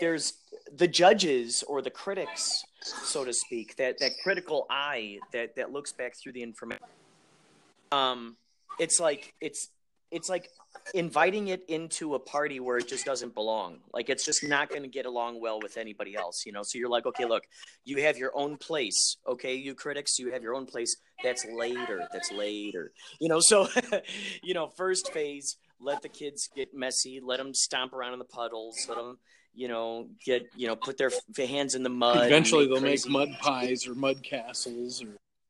there's 0.00 0.32
the 0.74 0.88
judges 0.88 1.62
or 1.68 1.82
the 1.82 1.90
critics, 1.90 2.64
so 2.80 3.22
to 3.22 3.32
speak, 3.34 3.76
that 3.76 3.98
that 3.98 4.12
critical 4.22 4.66
eye 4.70 5.18
that 5.34 5.54
that 5.56 5.70
looks 5.70 5.92
back 5.92 6.14
through 6.16 6.32
the 6.32 6.42
information. 6.42 6.86
Um, 7.92 8.36
it's 8.78 8.98
like 8.98 9.34
it's 9.38 9.68
it's 10.10 10.30
like 10.30 10.48
inviting 10.94 11.48
it 11.48 11.64
into 11.68 12.14
a 12.14 12.18
party 12.18 12.60
where 12.60 12.78
it 12.78 12.88
just 12.88 13.04
doesn't 13.04 13.34
belong. 13.34 13.78
Like 13.92 14.08
it's 14.08 14.24
just 14.24 14.44
not 14.44 14.68
going 14.68 14.82
to 14.82 14.88
get 14.88 15.06
along 15.06 15.40
well 15.40 15.60
with 15.60 15.76
anybody 15.76 16.16
else, 16.16 16.44
you 16.46 16.52
know. 16.52 16.62
So 16.62 16.78
you're 16.78 16.88
like, 16.88 17.06
okay, 17.06 17.24
look, 17.24 17.44
you 17.84 18.02
have 18.02 18.16
your 18.16 18.32
own 18.34 18.56
place, 18.56 19.16
okay, 19.26 19.54
you 19.54 19.74
critics, 19.74 20.18
you 20.18 20.32
have 20.32 20.42
your 20.42 20.54
own 20.54 20.66
place. 20.66 20.96
That's 21.22 21.44
later. 21.44 22.06
That's 22.12 22.32
later. 22.32 22.92
You 23.20 23.28
know, 23.28 23.40
so 23.40 23.68
you 24.42 24.54
know, 24.54 24.68
first 24.68 25.12
phase, 25.12 25.56
let 25.80 26.02
the 26.02 26.08
kids 26.08 26.48
get 26.54 26.74
messy, 26.74 27.20
let 27.22 27.38
them 27.38 27.54
stomp 27.54 27.92
around 27.92 28.12
in 28.12 28.18
the 28.18 28.24
puddles, 28.24 28.86
let 28.88 28.96
them, 28.96 29.18
you 29.54 29.68
know, 29.68 30.08
get 30.24 30.46
you 30.56 30.66
know, 30.66 30.76
put 30.76 30.98
their 30.98 31.10
f- 31.12 31.48
hands 31.48 31.74
in 31.74 31.82
the 31.82 31.88
mud. 31.88 32.26
Eventually, 32.26 32.66
they'll 32.66 32.80
crazy- 32.80 33.08
make 33.08 33.28
mud 33.30 33.38
pies 33.40 33.86
or 33.86 33.94
mud 33.94 34.22
castles, 34.22 35.02
or 35.02 35.08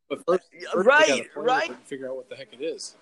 but 0.08 0.24
first, 0.26 0.42
uh, 0.66 0.70
first 0.72 0.86
Right, 0.86 1.06
they 1.06 1.18
gotta 1.18 1.22
play 1.30 1.42
with 1.42 1.46
right. 1.46 1.86
figure 1.86 2.08
out 2.08 2.16
what 2.16 2.28
the 2.28 2.36
heck 2.36 2.52
it 2.52 2.62
is. 2.62 2.96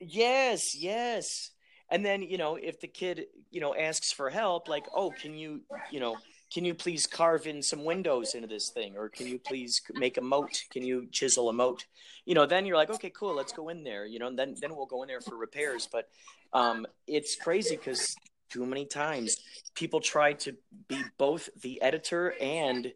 Yes, 0.00 0.74
yes. 0.74 1.50
And 1.90 2.04
then, 2.04 2.22
you 2.22 2.38
know, 2.38 2.56
if 2.56 2.80
the 2.80 2.88
kid, 2.88 3.26
you 3.50 3.60
know, 3.60 3.74
asks 3.74 4.12
for 4.12 4.30
help, 4.30 4.68
like, 4.68 4.86
oh, 4.94 5.10
can 5.10 5.34
you, 5.36 5.60
you 5.90 6.00
know, 6.00 6.16
can 6.52 6.64
you 6.64 6.74
please 6.74 7.06
carve 7.06 7.46
in 7.46 7.62
some 7.62 7.84
windows 7.84 8.34
into 8.34 8.48
this 8.48 8.70
thing? 8.70 8.96
Or 8.96 9.08
can 9.08 9.26
you 9.26 9.38
please 9.38 9.80
make 9.94 10.16
a 10.16 10.20
moat? 10.20 10.62
Can 10.70 10.82
you 10.82 11.08
chisel 11.12 11.48
a 11.48 11.52
moat? 11.52 11.86
You 12.24 12.34
know, 12.34 12.46
then 12.46 12.64
you're 12.64 12.76
like, 12.76 12.90
okay, 12.90 13.10
cool, 13.10 13.34
let's 13.34 13.52
go 13.52 13.68
in 13.68 13.84
there, 13.84 14.06
you 14.06 14.18
know, 14.18 14.28
and 14.28 14.38
then, 14.38 14.54
then 14.60 14.74
we'll 14.74 14.86
go 14.86 15.02
in 15.02 15.08
there 15.08 15.20
for 15.20 15.36
repairs. 15.36 15.88
But 15.90 16.08
um, 16.52 16.86
it's 17.06 17.36
crazy 17.36 17.76
because 17.76 18.14
too 18.50 18.66
many 18.66 18.84
times 18.84 19.36
people 19.74 20.00
try 20.00 20.32
to 20.34 20.56
be 20.88 21.02
both 21.18 21.48
the 21.62 21.80
editor 21.82 22.34
and 22.40 22.92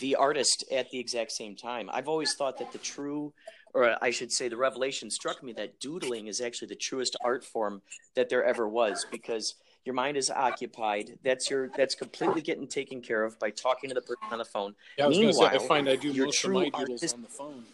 the 0.00 0.16
artist 0.16 0.64
at 0.72 0.90
the 0.90 0.98
exact 0.98 1.32
same 1.32 1.54
time. 1.56 1.90
I've 1.92 2.08
always 2.08 2.34
thought 2.34 2.58
that 2.58 2.72
the 2.72 2.78
true, 2.78 3.34
or 3.74 3.96
I 4.02 4.10
should 4.10 4.30
say, 4.30 4.48
the 4.48 4.56
revelation 4.56 5.10
struck 5.10 5.42
me 5.42 5.52
that 5.54 5.80
doodling 5.80 6.26
is 6.26 6.40
actually 6.40 6.68
the 6.68 6.76
truest 6.76 7.16
art 7.24 7.44
form 7.44 7.82
that 8.14 8.28
there 8.28 8.44
ever 8.44 8.68
was 8.68 9.06
because 9.10 9.54
your 9.84 9.94
mind 9.94 10.16
is 10.16 10.30
occupied. 10.30 11.18
That's 11.24 11.50
your 11.50 11.68
that's 11.76 11.94
completely 11.94 12.42
getting 12.42 12.68
taken 12.68 13.00
care 13.00 13.24
of 13.24 13.38
by 13.38 13.50
talking 13.50 13.88
to 13.88 13.94
the 13.94 14.02
person 14.02 14.24
on 14.30 14.38
the 14.38 14.44
phone. 14.44 14.74
Yeah, 14.98 15.06
I 15.06 15.08
was 15.08 15.18
to 15.18 15.32
say, 15.32 15.44
I 15.44 15.58
find 15.58 15.88
I 15.88 15.96
do 15.96 16.12
most 16.12 16.44
of 16.44 16.52
my 16.52 16.68
doodles 16.68 17.02
is- 17.02 17.14
on 17.14 17.22
the 17.22 17.28
phone. 17.28 17.64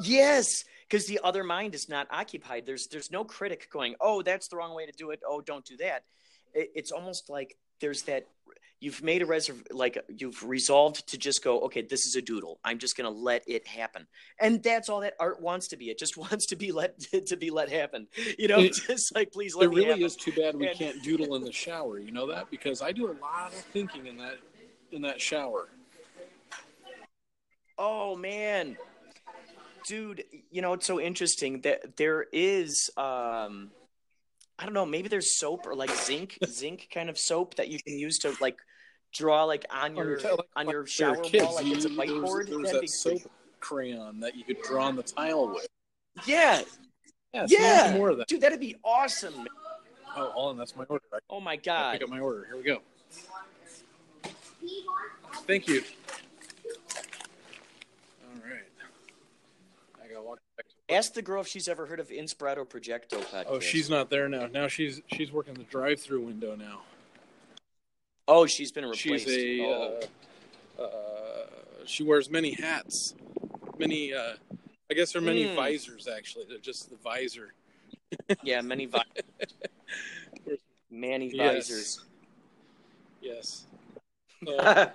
Yes, 0.00 0.64
because 0.88 1.06
the 1.06 1.18
other 1.24 1.42
mind 1.42 1.74
is 1.74 1.88
not 1.88 2.06
occupied. 2.10 2.66
There's 2.66 2.86
there's 2.86 3.10
no 3.10 3.24
critic 3.24 3.68
going, 3.72 3.96
"Oh, 4.00 4.22
that's 4.22 4.46
the 4.46 4.56
wrong 4.56 4.74
way 4.74 4.86
to 4.86 4.92
do 4.92 5.10
it. 5.10 5.20
Oh, 5.26 5.40
don't 5.40 5.64
do 5.64 5.76
that." 5.78 6.04
It, 6.54 6.70
it's 6.74 6.92
almost 6.92 7.28
like 7.28 7.56
there's 7.80 8.02
that 8.02 8.26
you've 8.80 9.02
made 9.02 9.22
a 9.22 9.26
reserve 9.26 9.60
like 9.72 9.98
you've 10.08 10.40
resolved 10.44 11.08
to 11.08 11.18
just 11.18 11.42
go, 11.42 11.60
"Okay, 11.62 11.82
this 11.82 12.06
is 12.06 12.14
a 12.14 12.22
doodle. 12.22 12.60
I'm 12.64 12.78
just 12.78 12.96
going 12.96 13.12
to 13.12 13.18
let 13.20 13.42
it 13.48 13.66
happen." 13.66 14.06
And 14.40 14.62
that's 14.62 14.88
all 14.88 15.00
that 15.00 15.14
art 15.18 15.40
wants 15.42 15.68
to 15.68 15.76
be. 15.76 15.90
It 15.90 15.98
just 15.98 16.16
wants 16.24 16.46
to 16.46 16.56
be 16.56 16.70
let 16.72 16.98
to 17.26 17.36
be 17.36 17.50
let 17.50 17.70
happen. 17.70 18.06
You 18.38 18.48
know, 18.48 18.60
It- 18.60 18.74
just 18.86 19.14
like 19.14 19.32
please 19.32 19.54
let 19.56 19.66
It 19.66 19.68
really 19.70 19.84
happen. 19.86 20.02
is 20.04 20.16
too 20.16 20.32
bad 20.32 20.54
we 20.56 20.68
And- 20.68 20.78
can't 20.78 21.02
doodle 21.02 21.34
in 21.34 21.42
the 21.42 21.52
shower. 21.52 21.98
You 21.98 22.12
know 22.12 22.26
that 22.28 22.50
because 22.50 22.80
I 22.82 22.92
do 22.92 23.06
a 23.10 23.14
lot 23.20 23.48
of 23.52 23.54
thinking 23.54 24.06
in 24.06 24.16
that 24.18 24.38
in 24.92 25.02
that 25.02 25.20
shower. 25.20 25.68
Oh 27.76 28.16
man, 28.16 28.76
dude, 29.86 30.24
you 30.50 30.62
know 30.62 30.72
it's 30.72 30.86
so 30.86 31.00
interesting 31.00 31.60
that 31.62 31.96
there 31.96 32.26
is 32.32 32.90
um 32.96 33.70
I 34.58 34.64
don't 34.64 34.74
know, 34.74 34.84
maybe 34.86 35.08
there's 35.08 35.38
soap 35.38 35.66
or 35.66 35.74
like 35.74 35.90
zinc 35.90 36.36
zinc 36.46 36.88
kind 36.92 37.08
of 37.08 37.18
soap 37.18 37.54
that 37.56 37.68
you 37.68 37.78
can 37.80 37.98
use 37.98 38.18
to 38.20 38.34
like 38.40 38.58
draw 39.12 39.44
like 39.44 39.64
on 39.70 39.92
oh, 39.98 40.02
your 40.02 40.16
On 40.16 40.22
your- 40.22 40.38
on 40.56 40.68
your 40.68 40.82
for 40.84 40.90
shower 40.90 41.16
kids, 41.22 41.44
wall 41.44 41.54
like 41.56 41.66
you- 41.66 41.74
it's 41.74 41.84
a 41.84 41.88
there 41.88 41.96
was- 41.98 42.08
whiteboard. 42.10 42.48
There 42.48 42.58
was 42.58 42.66
That'd 42.72 42.82
that 42.82 42.88
soap 42.90 43.30
crayon 43.60 44.20
that 44.20 44.36
you 44.36 44.44
could 44.44 44.60
draw 44.62 44.86
on 44.86 44.96
the 44.96 45.02
tile 45.02 45.48
with. 45.48 45.66
Yeah, 46.26 46.62
Yeah, 47.32 47.46
yeah, 47.48 47.94
more 47.96 48.10
of 48.10 48.18
that. 48.18 48.26
dude, 48.28 48.40
that'd 48.40 48.58
be 48.60 48.74
awesome. 48.84 49.36
man. 49.36 49.46
Oh, 50.16 50.30
hold 50.30 50.50
on, 50.50 50.56
that's 50.56 50.74
my 50.74 50.84
order. 50.84 51.04
I 51.12 51.18
Oh 51.30 51.40
my 51.40 51.54
gotta 51.56 51.64
god. 51.82 51.92
pick 51.92 52.02
up 52.02 52.08
my 52.08 52.18
order. 52.18 52.46
Here 52.46 52.56
we 52.56 52.62
go. 52.64 52.78
Thank 55.46 55.68
you. 55.68 55.82
All 58.24 58.42
right. 58.42 58.64
I 60.02 60.08
gotta 60.08 60.22
walk 60.22 60.40
back. 60.56 60.66
To 60.68 60.74
Ask 60.90 61.12
the 61.14 61.22
girl 61.22 61.42
if 61.42 61.48
she's 61.48 61.68
ever 61.68 61.84
heard 61.86 62.00
of 62.00 62.08
Inspirato 62.08 62.66
Projecto 62.66 63.18
podcast. 63.20 63.44
oh, 63.48 63.60
she's 63.60 63.90
not 63.90 64.08
there 64.08 64.28
now. 64.28 64.46
Now 64.46 64.68
she's 64.68 65.02
she's 65.12 65.30
working 65.30 65.54
the 65.54 65.64
drive-through 65.64 66.22
window 66.22 66.56
now. 66.56 66.80
Oh, 68.26 68.46
she's 68.46 68.72
been 68.72 68.84
replaced. 68.84 69.26
She's 69.26 69.60
a. 69.60 69.60
oh. 69.66 70.00
Uh, 70.78 70.82
uh, 70.82 71.46
she 71.84 72.02
wears 72.04 72.30
many 72.30 72.52
hats. 72.52 73.14
Many. 73.78 74.14
Uh, 74.14 74.34
I 74.90 74.94
guess 74.94 75.12
there 75.12 75.20
are 75.20 75.24
many 75.24 75.48
Hmm. 75.48 75.56
visors. 75.56 76.08
Actually, 76.08 76.46
they're 76.48 76.58
just 76.58 76.88
the 76.88 76.96
visor. 76.96 77.52
yeah, 78.42 78.62
many 78.62 78.86
vi- 78.86 79.02
Manny 80.90 81.30
Yes. 81.34 81.54
visors. 81.68 82.00
Yes. 83.20 83.66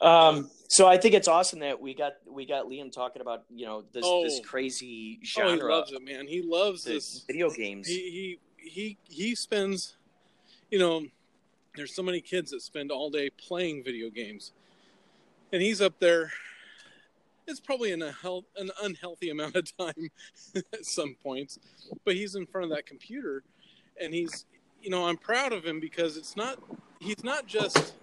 Um, 0.00 0.50
so 0.76 0.86
I 0.86 0.98
think 0.98 1.14
it's 1.14 1.26
awesome 1.26 1.60
that 1.60 1.80
we 1.80 1.94
got 1.94 2.16
we 2.30 2.44
got 2.44 2.66
Liam 2.66 2.92
talking 2.92 3.22
about 3.22 3.44
you 3.48 3.64
know 3.64 3.84
this 3.94 4.04
this 4.04 4.40
Oh. 4.40 4.42
crazy 4.44 5.18
oh, 5.38 5.54
he 5.54 5.62
loves 5.62 5.90
it, 5.90 6.02
man. 6.02 6.26
He 6.26 6.42
loves 6.42 6.84
this. 6.84 7.24
video 7.26 7.48
games. 7.48 7.88
He 7.88 8.38
he 8.58 8.68
he 8.70 8.98
he 9.08 9.34
spends. 9.34 9.96
You 10.70 10.78
know, 10.78 11.06
there's 11.76 11.94
so 11.94 12.02
many 12.02 12.20
kids 12.20 12.50
that 12.50 12.60
spend 12.60 12.90
all 12.90 13.08
day 13.08 13.30
playing 13.30 13.84
video 13.84 14.10
games, 14.10 14.52
and 15.50 15.62
he's 15.62 15.80
up 15.80 15.98
there. 15.98 16.30
It's 17.46 17.60
probably 17.60 17.92
an, 17.92 18.02
unhealth, 18.02 18.44
an 18.56 18.70
unhealthy 18.82 19.30
amount 19.30 19.56
of 19.56 19.74
time 19.78 20.10
at 20.74 20.84
some 20.84 21.16
points, 21.22 21.58
but 22.04 22.16
he's 22.16 22.34
in 22.34 22.44
front 22.44 22.64
of 22.64 22.76
that 22.76 22.84
computer, 22.84 23.44
and 23.98 24.12
he's, 24.12 24.44
you 24.82 24.90
know, 24.90 25.06
I'm 25.06 25.16
proud 25.16 25.54
of 25.54 25.64
him 25.64 25.80
because 25.80 26.18
it's 26.18 26.36
not. 26.36 26.58
He's 27.00 27.24
not 27.24 27.46
just. 27.46 27.94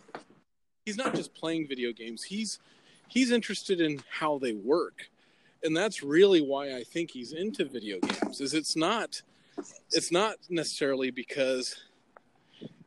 He's 0.85 0.97
not 0.97 1.15
just 1.15 1.33
playing 1.33 1.67
video 1.67 1.91
games. 1.91 2.23
He's 2.23 2.59
he's 3.07 3.31
interested 3.31 3.79
in 3.79 4.01
how 4.09 4.37
they 4.37 4.53
work, 4.53 5.09
and 5.63 5.75
that's 5.75 6.03
really 6.03 6.41
why 6.41 6.75
I 6.75 6.83
think 6.83 7.11
he's 7.11 7.33
into 7.33 7.65
video 7.65 7.99
games. 7.99 8.41
Is 8.41 8.53
it's 8.53 8.75
not. 8.75 9.21
It's 9.91 10.11
not 10.11 10.37
necessarily 10.49 11.11
because 11.11 11.79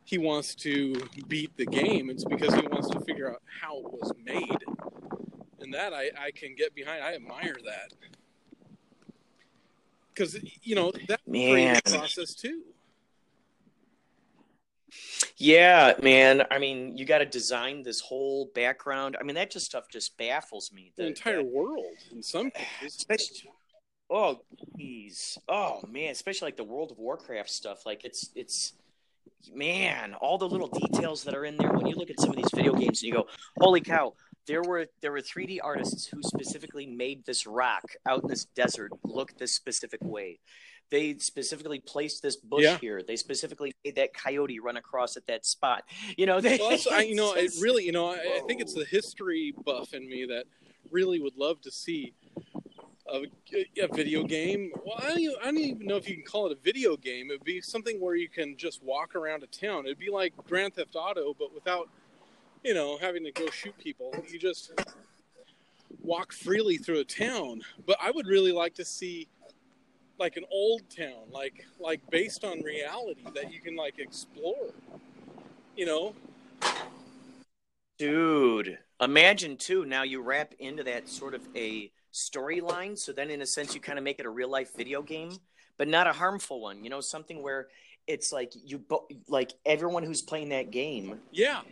he 0.07 0.18
wants 0.18 0.55
to 0.55 0.94
beat 1.28 1.57
the 1.57 1.66
game. 1.66 2.11
It's 2.11 2.24
because 2.24 2.55
he 2.55 2.66
wants 2.68 2.88
to 2.90 3.01
figure 3.01 3.30
out 3.30 3.42
how 3.61 3.78
it 3.78 3.92
was 3.92 4.12
made. 4.24 4.64
And 5.61 5.74
that 5.74 5.92
I, 5.92 6.11
I 6.18 6.30
can 6.32 6.55
get 6.55 6.74
behind. 6.74 7.03
I 7.03 7.14
admire 7.14 7.57
that. 7.64 7.92
Because, 10.12 10.38
you 10.62 10.74
know, 10.74 10.92
that 11.09 11.20
creative 11.28 11.84
process 11.84 12.34
too. 12.34 12.62
Yeah, 15.36 15.94
man. 16.03 16.42
I 16.51 16.59
mean, 16.59 16.97
you 16.97 17.05
got 17.05 17.18
to 17.18 17.26
design 17.26 17.82
this 17.82 18.01
whole 18.01 18.51
background. 18.55 19.16
I 19.20 19.22
mean, 19.24 19.34
that 19.36 19.51
just 19.51 19.66
stuff 19.66 19.88
just 19.90 20.16
baffles 20.18 20.72
me. 20.72 20.92
The 20.97 21.03
The- 21.05 21.09
entire 21.09 21.36
that- 21.36 21.47
world 21.47 21.97
in 22.12 22.22
some 22.22 22.51
cases. 22.51 23.07
oh 24.09 24.38
geez 24.78 25.36
oh 25.49 25.80
man 25.88 26.12
especially 26.12 26.47
like 26.47 26.57
the 26.57 26.62
world 26.62 26.92
of 26.92 26.99
warcraft 26.99 27.51
stuff 27.51 27.84
like 27.84 28.05
it's 28.05 28.30
it's 28.36 28.74
man 29.53 30.14
all 30.14 30.38
the 30.38 30.49
little 30.49 30.68
details 30.68 31.24
that 31.24 31.34
are 31.34 31.44
in 31.44 31.57
there 31.57 31.72
when 31.72 31.86
you 31.86 31.97
look 31.97 32.09
at 32.09 32.20
some 32.20 32.30
of 32.30 32.36
these 32.36 32.47
video 32.55 32.72
games 32.72 33.03
and 33.03 33.09
you 33.09 33.12
go 33.12 33.26
holy 33.59 33.80
cow 33.80 34.14
there 34.47 34.62
were 34.62 34.86
there 35.03 35.11
were 35.11 35.20
3d 35.20 35.59
artists 35.61 36.07
who 36.07 36.22
specifically 36.22 36.86
made 36.86 37.24
this 37.26 37.49
rock 37.49 37.82
out 38.09 38.22
in 38.22 38.28
this 38.28 38.44
desert 38.44 38.92
look 39.03 39.36
this 39.38 39.53
specific 39.53 39.99
way 40.05 40.38
they 40.91 41.16
specifically 41.18 41.80
placed 41.80 42.22
this 42.22 42.37
bush 42.37 42.62
Yeah. 42.62 42.78
here 42.78 43.03
they 43.03 43.16
specifically 43.16 43.72
made 43.84 43.97
that 43.97 44.14
coyote 44.14 44.61
run 44.61 44.76
across 44.76 45.16
at 45.16 45.26
that 45.26 45.45
spot 45.45 45.84
you 46.16 46.26
know 46.26 46.41
they 46.41 46.59
Well, 46.59 46.78
I, 46.93 47.03
you 47.03 47.14
know, 47.14 47.32
it 47.37 47.53
really, 47.61 47.84
you 47.84 47.93
know, 47.93 48.07
I, 48.09 48.14
I 48.14 48.41
think 48.47 48.61
it's 48.61 48.74
the 48.74 48.84
history 48.84 49.53
buff 49.64 49.95
in 49.95 50.09
me 50.09 50.26
that 50.26 50.45
really 50.91 51.20
would 51.20 51.37
love 51.37 51.61
to 51.62 51.70
see 51.70 52.14
a, 53.09 53.24
a 53.80 53.89
video 53.95 54.24
game. 54.24 54.72
Well, 54.84 54.97
I 54.99 55.14
don't, 55.14 55.37
I 55.41 55.45
don't 55.47 55.59
even 55.59 55.87
know 55.87 55.97
if 55.97 56.09
you 56.09 56.14
can 56.16 56.24
call 56.24 56.47
it 56.47 56.53
a 56.53 56.61
video 56.62 56.97
game. 56.97 57.30
It 57.30 57.34
would 57.34 57.45
be 57.45 57.61
something 57.61 58.01
where 58.01 58.16
you 58.16 58.28
can 58.28 58.57
just 58.57 58.82
walk 58.82 59.14
around 59.14 59.43
a 59.43 59.47
town. 59.47 59.87
It'd 59.87 59.99
be 59.99 60.11
like 60.11 60.32
Grand 60.49 60.74
Theft 60.74 60.97
Auto, 60.97 61.34
but 61.39 61.55
without, 61.55 61.89
you 62.64 62.74
know, 62.74 62.99
having 62.99 63.24
to 63.24 63.32
go 63.32 63.49
shoot 63.51 63.76
people. 63.78 64.12
You 64.28 64.39
just 64.39 64.72
walk 66.03 66.32
freely 66.32 66.76
through 66.78 67.01
a 67.01 67.05
town. 67.05 67.62
But 67.87 67.97
I 68.03 68.11
would 68.11 68.26
really 68.26 68.53
like 68.53 68.74
to 68.74 68.84
see 68.84 69.28
like 70.19 70.37
an 70.37 70.45
old 70.51 70.83
town, 70.95 71.31
like 71.31 71.67
like 71.79 72.01
based 72.11 72.45
on 72.45 72.62
reality 72.62 73.25
that 73.35 73.53
you 73.53 73.61
can 73.61 73.77
like 73.77 73.99
explore. 73.99 74.73
You 75.77 75.87
know, 75.87 76.14
Dude, 77.99 78.79
imagine 79.01 79.57
too. 79.57 79.87
Now 79.87 80.03
you 80.03 80.21
wrap 80.21 80.53
into 80.59 80.83
that 80.83 81.09
sort 81.09 81.35
of 81.35 81.41
a 81.57 81.91
storyline. 82.12 82.99
So 82.99 83.12
then, 83.12 83.31
in 83.31 83.41
a 83.41 83.47
sense, 83.47 83.75
you 83.75 83.81
kind 83.81 83.99
of 83.99 84.05
make 84.05 84.21
it 84.21 84.27
a 84.27 84.31
real 84.31 84.51
life 84.51 84.77
video 84.77 85.01
game, 85.01 85.33
but 85.79 85.89
not 85.89 86.07
a 86.07 86.12
harmful 86.12 86.61
one. 86.61 86.85
You 86.85 86.91
know, 86.91 87.01
something 87.01 87.43
where 87.43 87.69
it's 88.07 88.33
like 88.33 88.53
you, 88.55 88.79
bo- 88.79 89.09
like 89.29 89.53
everyone 89.64 90.03
who's 90.03 90.21
playing 90.21 90.51
that 90.51 90.71
game, 90.71 91.21
yeah. 91.33 91.62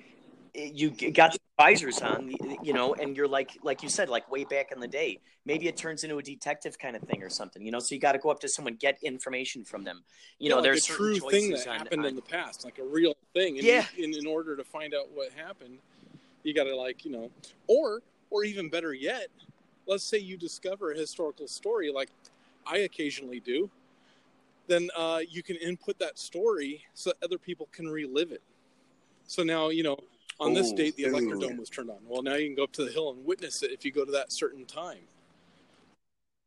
You 0.54 0.90
got 1.10 1.32
the 1.32 1.38
visors 1.58 2.00
on, 2.00 2.32
you 2.62 2.72
know, 2.72 2.94
and 2.94 3.16
you're 3.16 3.26
like, 3.26 3.58
like 3.62 3.82
you 3.82 3.88
said, 3.88 4.08
like 4.08 4.30
way 4.30 4.44
back 4.44 4.70
in 4.70 4.78
the 4.78 4.86
day. 4.86 5.18
Maybe 5.44 5.66
it 5.66 5.76
turns 5.76 6.04
into 6.04 6.16
a 6.18 6.22
detective 6.22 6.78
kind 6.78 6.94
of 6.94 7.02
thing 7.02 7.22
or 7.22 7.28
something. 7.28 7.64
You 7.64 7.72
know, 7.72 7.80
so 7.80 7.94
you 7.94 8.00
got 8.00 8.12
to 8.12 8.18
go 8.18 8.30
up 8.30 8.38
to 8.40 8.48
someone, 8.48 8.74
get 8.76 8.96
information 9.02 9.64
from 9.64 9.82
them. 9.82 10.04
You 10.38 10.50
know, 10.50 10.56
like 10.56 10.64
there's 10.64 10.88
a 10.88 10.92
true 10.92 11.18
thing 11.18 11.50
that 11.50 11.66
on- 11.66 11.78
happened 11.78 12.00
on- 12.02 12.06
in 12.06 12.14
the 12.16 12.22
past, 12.22 12.64
like 12.64 12.78
a 12.78 12.84
real 12.84 13.14
thing. 13.34 13.58
And 13.58 13.66
Yeah. 13.66 13.84
you- 13.96 14.04
in, 14.04 14.14
in 14.14 14.26
order 14.26 14.56
to 14.56 14.62
find 14.64 14.94
out 14.94 15.10
what 15.10 15.32
happened, 15.32 15.78
you 16.44 16.54
got 16.54 16.64
to 16.64 16.76
like 16.76 17.04
you 17.04 17.10
know, 17.10 17.30
or 17.66 18.02
or 18.30 18.44
even 18.44 18.68
better 18.68 18.94
yet, 18.94 19.28
let's 19.86 20.04
say 20.04 20.18
you 20.18 20.36
discover 20.36 20.92
a 20.92 20.96
historical 20.96 21.48
story, 21.48 21.90
like 21.90 22.10
I 22.66 22.78
occasionally 22.78 23.40
do. 23.40 23.70
Then 24.66 24.88
uh, 24.96 25.20
you 25.28 25.42
can 25.42 25.56
input 25.56 25.98
that 25.98 26.18
story 26.18 26.84
so 26.94 27.10
that 27.10 27.22
other 27.24 27.38
people 27.38 27.68
can 27.72 27.88
relive 27.88 28.30
it. 28.30 28.42
So 29.26 29.42
now 29.42 29.70
you 29.70 29.82
know. 29.82 29.98
On 30.40 30.52
this 30.52 30.72
Ooh, 30.72 30.76
date, 30.76 30.96
the 30.96 31.04
ooh. 31.04 31.08
Electrodome 31.08 31.58
was 31.58 31.70
turned 31.70 31.90
on. 31.90 31.98
Well, 32.06 32.22
now 32.22 32.34
you 32.34 32.46
can 32.46 32.56
go 32.56 32.64
up 32.64 32.72
to 32.72 32.84
the 32.84 32.90
hill 32.92 33.10
and 33.10 33.24
witness 33.24 33.62
it 33.62 33.70
if 33.70 33.84
you 33.84 33.92
go 33.92 34.04
to 34.04 34.12
that 34.12 34.32
certain 34.32 34.64
time. 34.64 34.98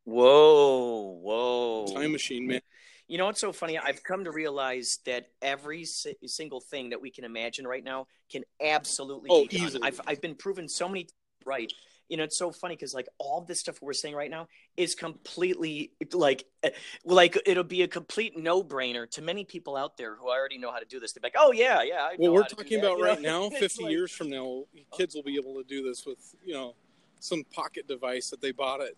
Whoa, 0.06 1.20
whoa. 1.22 1.94
Time 1.94 2.12
machine, 2.12 2.48
man. 2.48 2.62
You 3.08 3.18
know 3.18 3.26
what's 3.26 3.40
so 3.42 3.54
funny? 3.54 3.78
I've 3.78 4.04
come 4.04 4.26
to 4.26 4.32
realize 4.32 5.00
that 5.06 5.28
every 5.42 5.86
si- 5.86 6.18
single 6.26 6.60
thing 6.60 6.90
that 6.90 7.02
we 7.02 7.10
can 7.10 7.24
imagine 7.24 7.66
right 7.66 7.84
now 7.84 8.08
can 8.32 8.44
absolutely 8.62 9.30
Oh, 9.30 9.44
be 9.44 9.48
done. 9.48 9.62
easily. 9.64 9.84
I've 9.84 10.02
I've 10.08 10.22
been 10.22 10.36
proven 10.36 10.68
so 10.68 10.88
many 10.90 11.04
times 11.04 11.14
right. 11.46 11.72
You 12.10 12.18
know, 12.18 12.24
it's 12.24 12.38
so 12.38 12.52
funny 12.52 12.76
because 12.76 12.94
like 12.94 13.08
all 13.18 13.42
this 13.42 13.60
stuff 13.60 13.82
we're 13.82 13.94
saying 13.94 14.16
right 14.16 14.32
now 14.32 14.48
is 14.78 14.96
completely 14.96 15.92
like 16.14 16.46
eh, 16.64 16.70
like 17.04 17.38
it'll 17.46 17.64
be 17.64 17.82
a 17.82 17.88
complete 17.88 18.38
no 18.38 18.64
brainer 18.64 19.10
to 19.12 19.22
many 19.22 19.44
people 19.44 19.76
out 19.76 19.98
there 19.98 20.16
who 20.16 20.30
already 20.30 20.58
know 20.58 20.72
how 20.72 20.80
to 20.80 20.86
do 20.86 21.00
this. 21.00 21.12
They're 21.12 21.22
like, 21.22 21.36
oh 21.38 21.52
yeah, 21.52 21.82
yeah. 21.84 22.04
I 22.04 22.16
Well, 22.18 22.34
we're 22.34 22.44
talking 22.44 22.80
that," 22.80 22.88
about 22.88 22.98
you 23.00 23.06
right 23.06 23.22
know? 23.22 23.50
now. 23.50 23.50
Fifty 23.60 23.84
like- 23.84 23.92
years 23.92 24.12
from 24.12 24.30
now, 24.30 24.64
kids 24.94 25.16
will 25.16 25.24
be 25.24 25.36
able 25.36 25.56
to 25.56 25.64
do 25.68 25.84
this 25.84 26.06
with 26.06 26.36
you 26.46 26.54
know 26.54 26.76
some 27.20 27.44
pocket 27.54 27.88
device 27.88 28.30
that 28.30 28.42
they 28.42 28.52
bought 28.52 28.82
at 28.82 28.94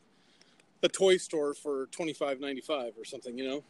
a 0.83 0.87
toy 0.87 1.17
store 1.17 1.53
for 1.53 1.87
twenty 1.87 2.13
five 2.13 2.39
ninety 2.39 2.61
five 2.61 2.93
or 2.97 3.05
something. 3.05 3.37
You 3.37 3.47
know. 3.49 3.63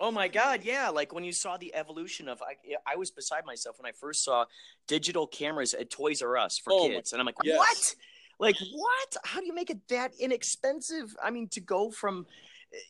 Oh 0.00 0.12
my 0.12 0.28
God, 0.28 0.60
yeah! 0.62 0.90
Like 0.90 1.12
when 1.12 1.24
you 1.24 1.32
saw 1.32 1.56
the 1.56 1.74
evolution 1.74 2.28
of, 2.28 2.40
I, 2.40 2.54
I 2.86 2.94
was 2.94 3.10
beside 3.10 3.44
myself 3.44 3.80
when 3.80 3.86
I 3.88 3.92
first 3.92 4.22
saw 4.22 4.44
digital 4.86 5.26
cameras 5.26 5.74
at 5.74 5.90
Toys 5.90 6.22
R 6.22 6.36
Us 6.36 6.56
for 6.56 6.72
Oh 6.72 6.88
kids, 6.88 7.12
and 7.12 7.20
I'm 7.20 7.26
like, 7.26 7.34
yes. 7.42 7.58
what? 7.58 7.94
Like 8.38 8.56
what? 8.72 9.16
How 9.24 9.40
do 9.40 9.46
you 9.46 9.54
make 9.54 9.70
it 9.70 9.80
that 9.88 10.12
inexpensive? 10.18 11.14
I 11.22 11.30
mean, 11.30 11.48
to 11.52 11.60
go 11.60 11.90
from, 11.90 12.26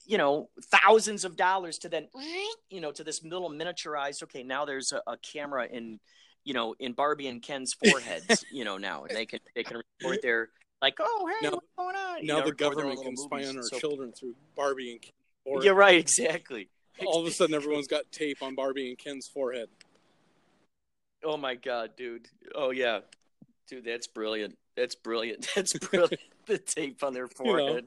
you 0.07 0.19
know, 0.19 0.51
thousands 0.71 1.25
of 1.25 1.37
dollars 1.37 1.79
to 1.79 1.89
then, 1.89 2.09
you 2.71 2.81
know, 2.81 2.93
to 2.93 3.05
this 3.05 3.23
little 3.25 3.51
miniaturized. 3.51 4.23
Okay, 4.25 4.43
now 4.43 4.65
there's 4.65 4.93
a, 4.93 5.03
a 5.11 5.17
camera 5.19 5.67
in, 5.71 6.01
you 6.45 6.55
know, 6.55 6.75
in 6.79 6.93
Barbie 6.93 7.29
and 7.29 7.43
Ken's 7.43 7.75
foreheads, 7.75 8.45
you 8.53 8.65
know, 8.65 8.77
now 8.77 9.05
and 9.05 9.17
they 9.17 9.27
can 9.27 9.41
they 9.55 9.63
can 9.63 9.79
record 9.79 10.19
their 10.23 10.51
like, 10.83 10.97
oh 11.01 11.29
hey, 11.29 11.47
Now- 11.47 11.55
what's 11.55 11.67
going 11.77 11.97
on? 11.97 12.27
Now 12.27 12.39
know, 12.39 12.45
the 12.45 12.51
record 12.51 12.59
their 12.59 12.87
own 12.87 12.95
government 12.97 13.03
can 13.05 13.17
spy 13.17 13.47
on 13.47 13.57
our 13.57 13.63
So- 13.63 13.79
children 13.79 14.13
through 14.13 14.35
Barbie 14.57 14.93
and 14.93 15.03
Ken. 15.03 15.13
Or 15.45 15.65
You're 15.65 15.75
right, 15.75 15.99
exactly. 15.99 16.69
all 17.07 17.21
of 17.21 17.27
a 17.27 17.31
sudden, 17.31 17.55
everyone's 17.55 17.87
got 17.87 18.11
tape 18.13 18.43
on 18.43 18.55
Barbie 18.55 18.91
and 18.91 18.99
Ken's 18.99 19.27
forehead. 19.27 19.69
Oh 21.25 21.37
my 21.37 21.55
god, 21.55 21.93
dude. 21.97 22.29
Oh 22.55 22.71
yeah. 22.71 23.01
Dude, 23.69 23.85
that's 23.85 24.07
brilliant. 24.07 24.57
That's 24.79 24.95
brilliant. 24.95 25.49
That's 25.55 25.72
brilliant. 25.79 26.20
the 26.47 26.59
tape 26.59 27.03
on 27.03 27.12
their 27.12 27.24
You 27.24 27.45
know. 27.45 27.59
forehead. 27.59 27.87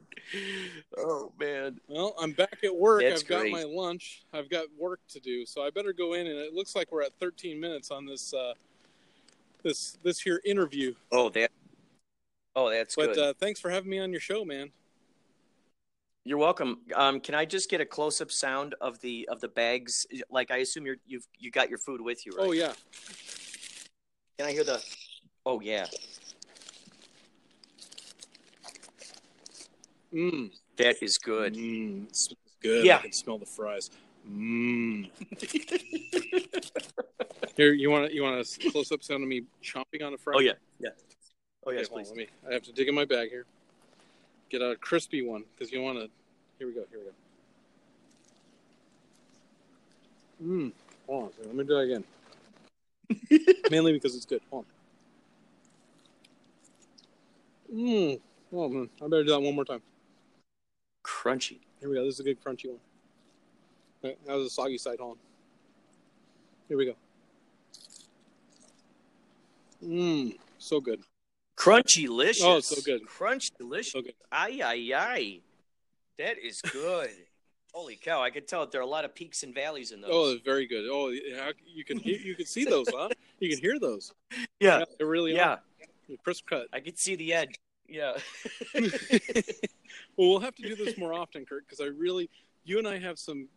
Oh 0.98 1.32
man. 1.40 1.80
Well, 1.88 2.16
I'm 2.20 2.34
back 2.34 2.60
at 2.64 2.76
work. 2.76 3.02
That's 3.02 3.22
I've 3.24 3.28
got 3.28 3.48
my 3.50 3.64
lunch. 3.64 4.24
I've 4.34 4.50
got 4.50 4.66
work 4.78 5.00
to 5.10 5.20
do, 5.20 5.46
so 5.46 5.64
I 5.64 5.70
better 5.70 5.94
go 5.94 6.14
in. 6.14 6.28
And 6.28 6.38
it 6.38 6.54
looks 6.54 6.76
like 6.76 6.92
we're 6.92 7.04
at 7.04 7.14
13 7.20 7.60
minutes 7.60 7.92
on 7.92 8.06
this 8.06 8.34
uh, 8.34 8.54
this 9.64 9.98
this 10.04 10.20
here 10.20 10.42
interview. 10.46 10.94
Oh 11.12 11.30
that 11.30 11.52
Oh, 12.56 12.70
that's 12.70 12.96
But 12.96 13.14
good. 13.16 13.18
uh, 13.18 13.34
thanks 13.40 13.62
for 13.62 13.70
having 13.70 13.90
me 13.90 14.00
on 14.00 14.12
your 14.12 14.20
show, 14.20 14.44
man. 14.44 14.72
You're 16.26 16.38
welcome. 16.38 16.80
Um, 16.94 17.22
can 17.22 17.34
I 17.34 17.46
just 17.46 17.70
get 17.70 17.80
a 17.80 17.86
close-up 17.86 18.30
sound 18.30 18.76
of 18.82 19.00
the 19.00 19.28
of 19.32 19.40
the 19.40 19.48
bags? 19.48 20.06
Like 20.30 20.52
I 20.52 20.58
assume 20.58 20.86
you're 20.86 20.98
you've 21.08 21.26
you 21.40 21.50
got 21.50 21.70
your 21.70 21.80
food 21.80 22.02
with 22.02 22.26
you, 22.26 22.34
right? 22.38 22.46
Oh 22.48 22.52
yeah. 22.52 22.74
Can 24.38 24.48
I 24.48 24.52
hear 24.52 24.64
the 24.66 24.84
Oh 25.46 25.62
yeah. 25.62 25.86
Mmm. 30.14 30.52
That 30.78 31.02
is 31.02 31.18
good. 31.18 31.56
Mmm. 31.56 32.08
It 32.10 32.16
smells 32.16 32.38
good. 32.62 32.86
Yeah. 32.86 32.98
I 32.98 33.02
can 33.04 33.14
smell 33.14 33.38
the 33.38 33.46
fries. 33.46 33.90
Mmm. 34.30 35.10
Here, 37.58 37.74
you 37.74 37.90
want 37.90 38.08
to 38.10 38.14
you 38.16 38.22
want 38.24 38.40
a 38.40 38.70
close 38.72 38.92
up 38.92 39.04
sound 39.04 39.24
of 39.24 39.30
me 39.30 39.44
chomping 39.64 40.04
on 40.06 40.14
a 40.14 40.18
fry? 40.18 40.34
oh 40.36 40.40
yeah. 40.40 40.54
Yeah. 40.80 40.90
Oh 41.66 41.70
Okay, 41.70 41.80
yes, 41.80 41.88
hold 41.90 42.00
on, 42.00 42.06
please. 42.06 42.10
let 42.10 42.18
me. 42.18 42.28
I 42.50 42.54
have 42.54 42.64
to 42.64 42.72
dig 42.72 42.88
in 42.88 42.96
my 42.96 43.06
bag 43.06 43.30
here. 43.30 43.46
Get 44.50 44.62
a 44.62 44.76
crispy 44.76 45.22
one 45.26 45.44
because 45.56 45.72
you 45.72 45.82
want 45.82 45.98
to. 46.00 46.10
Here 46.60 46.68
we 46.68 46.74
go. 46.74 46.84
Here 46.92 47.00
we 47.00 47.06
go. 47.06 47.12
Mmm. 50.44 50.72
Hold 51.08 51.24
on. 51.24 51.30
a 51.30 51.34
second, 51.34 51.48
Let 51.48 51.56
me 51.56 51.64
do 51.64 51.74
that 51.76 51.80
again. 51.80 52.04
Mainly 53.72 53.94
because 53.94 54.16
it's 54.16 54.26
good. 54.26 54.42
Hold 54.50 54.66
on. 57.72 57.78
Mmm. 57.78 58.20
Oh 58.54 58.68
man, 58.70 58.90
I 59.02 59.06
better 59.06 59.24
do 59.24 59.30
that 59.32 59.40
one 59.42 59.56
more 59.56 59.64
time. 59.66 59.82
Crunchy. 61.22 61.60
Here 61.80 61.90
we 61.90 61.96
go. 61.96 62.06
This 62.06 62.16
is 62.16 62.20
a 62.22 62.24
good 62.24 62.44
crunchy 62.44 62.70
one. 62.70 62.80
That 64.02 64.18
that 64.26 64.34
was 64.34 64.48
a 64.48 64.50
soggy 64.50 64.78
side. 64.80 64.98
Hold 65.00 65.12
on. 65.12 65.18
Here 66.68 66.78
we 66.78 66.86
go. 66.86 66.96
Mmm. 69.86 70.38
So 70.58 70.82
good. 70.82 71.02
Crunchy 71.56 72.06
delicious. 72.06 72.44
Oh, 72.44 72.60
so 72.60 72.82
good. 72.82 73.06
Crunch 73.06 73.52
delicious. 73.52 73.92
So 73.92 74.02
good. 74.02 74.16
Ay 74.32 74.62
ay 74.64 74.92
ay. 74.96 75.40
That 76.18 76.38
is 76.40 76.60
good. 76.62 77.12
Holy 77.74 77.96
cow! 77.96 78.22
I 78.22 78.32
could 78.32 78.48
tell 78.48 78.66
there 78.68 78.82
are 78.82 78.84
a 78.84 78.88
lot 78.88 79.06
of 79.06 79.16
peaks 79.16 79.44
and 79.44 79.56
valleys 79.56 79.92
in 79.92 80.02
those. 80.02 80.10
Oh, 80.12 80.32
it's 80.32 80.44
very 80.44 80.68
good. 80.68 80.90
Oh, 80.92 81.10
you 81.10 81.86
can 81.86 82.00
hear, 82.00 82.18
you 82.18 82.36
can 82.36 82.46
see 82.46 82.66
those, 82.66 82.86
huh? 82.94 83.08
You 83.40 83.50
can 83.50 83.60
hear 83.60 83.80
those. 83.80 84.12
yeah, 84.60 84.84
they 85.00 85.06
really 85.06 85.36
yeah. 85.36 85.52
are. 85.52 85.62
Crisp 86.24 86.48
cut. 86.50 86.68
I 86.74 86.82
could 86.82 87.00
see 87.00 87.16
the 87.16 87.34
edge. 87.34 87.56
Yeah. 87.92 88.14
Well, 90.18 90.30
we'll 90.30 90.40
have 90.40 90.56
to 90.56 90.62
do 90.64 90.76
this 90.76 90.98
more 90.98 91.14
often, 91.14 91.46
Kurt, 91.46 91.66
because 91.66 91.80
I 91.82 91.86
really, 91.86 92.30
you 92.64 92.78
and 92.80 92.88
I 92.88 92.98
have 93.00 93.18
some 93.20 93.48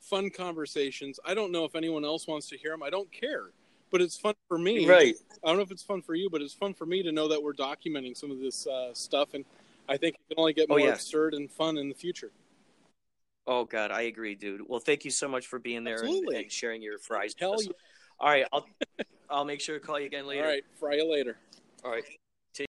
fun 0.00 0.30
conversations. 0.30 1.18
I 1.24 1.34
don't 1.34 1.50
know 1.52 1.64
if 1.64 1.74
anyone 1.74 2.04
else 2.04 2.26
wants 2.26 2.48
to 2.50 2.56
hear 2.58 2.70
them. 2.72 2.82
I 2.82 2.90
don't 2.90 3.10
care, 3.12 3.50
but 3.90 4.00
it's 4.00 4.16
fun 4.16 4.34
for 4.48 4.58
me. 4.58 4.86
right. 4.86 5.14
I 5.42 5.48
don't 5.48 5.56
know 5.56 5.62
if 5.62 5.70
it's 5.70 5.82
fun 5.82 6.02
for 6.02 6.14
you, 6.14 6.28
but 6.30 6.40
it's 6.42 6.54
fun 6.54 6.74
for 6.74 6.86
me 6.86 7.02
to 7.02 7.10
know 7.12 7.28
that 7.28 7.42
we're 7.42 7.52
documenting 7.54 8.16
some 8.16 8.30
of 8.30 8.38
this 8.38 8.66
uh, 8.66 8.92
stuff, 8.94 9.34
and 9.34 9.44
I 9.88 9.96
think 9.96 10.14
it 10.16 10.20
can 10.34 10.38
only 10.40 10.52
get 10.52 10.66
Oh, 10.70 10.76
more 10.76 10.80
yeah. 10.80 10.92
absurd 10.94 11.34
and 11.34 11.50
fun 11.50 11.78
in 11.78 11.88
the 11.88 11.94
future. 11.94 12.30
Oh 13.46 13.64
God, 13.64 13.90
I 13.90 14.02
agree, 14.02 14.34
dude. 14.34 14.62
Well, 14.68 14.80
thank 14.80 15.04
you 15.04 15.10
so 15.10 15.26
much 15.28 15.46
for 15.46 15.58
being 15.58 15.84
there 15.84 16.02
and, 16.02 16.28
and 16.28 16.52
sharing 16.52 16.82
your 16.82 16.98
fries. 16.98 17.32
with 17.34 17.40
Hell 17.40 17.54
us. 17.54 17.64
yeah. 17.66 17.72
All 18.20 18.28
right, 18.28 18.46
I'll 18.52 18.66
I'll 19.30 19.44
make 19.44 19.60
sure 19.60 19.78
to 19.78 19.84
call 19.84 19.98
you 19.98 20.06
again 20.06 20.26
later. 20.26 20.42
All 20.44 20.48
right, 20.48 20.64
fry 20.78 20.94
you 20.96 21.10
later. 21.10 21.36
All 21.84 21.90
right. 21.92 22.04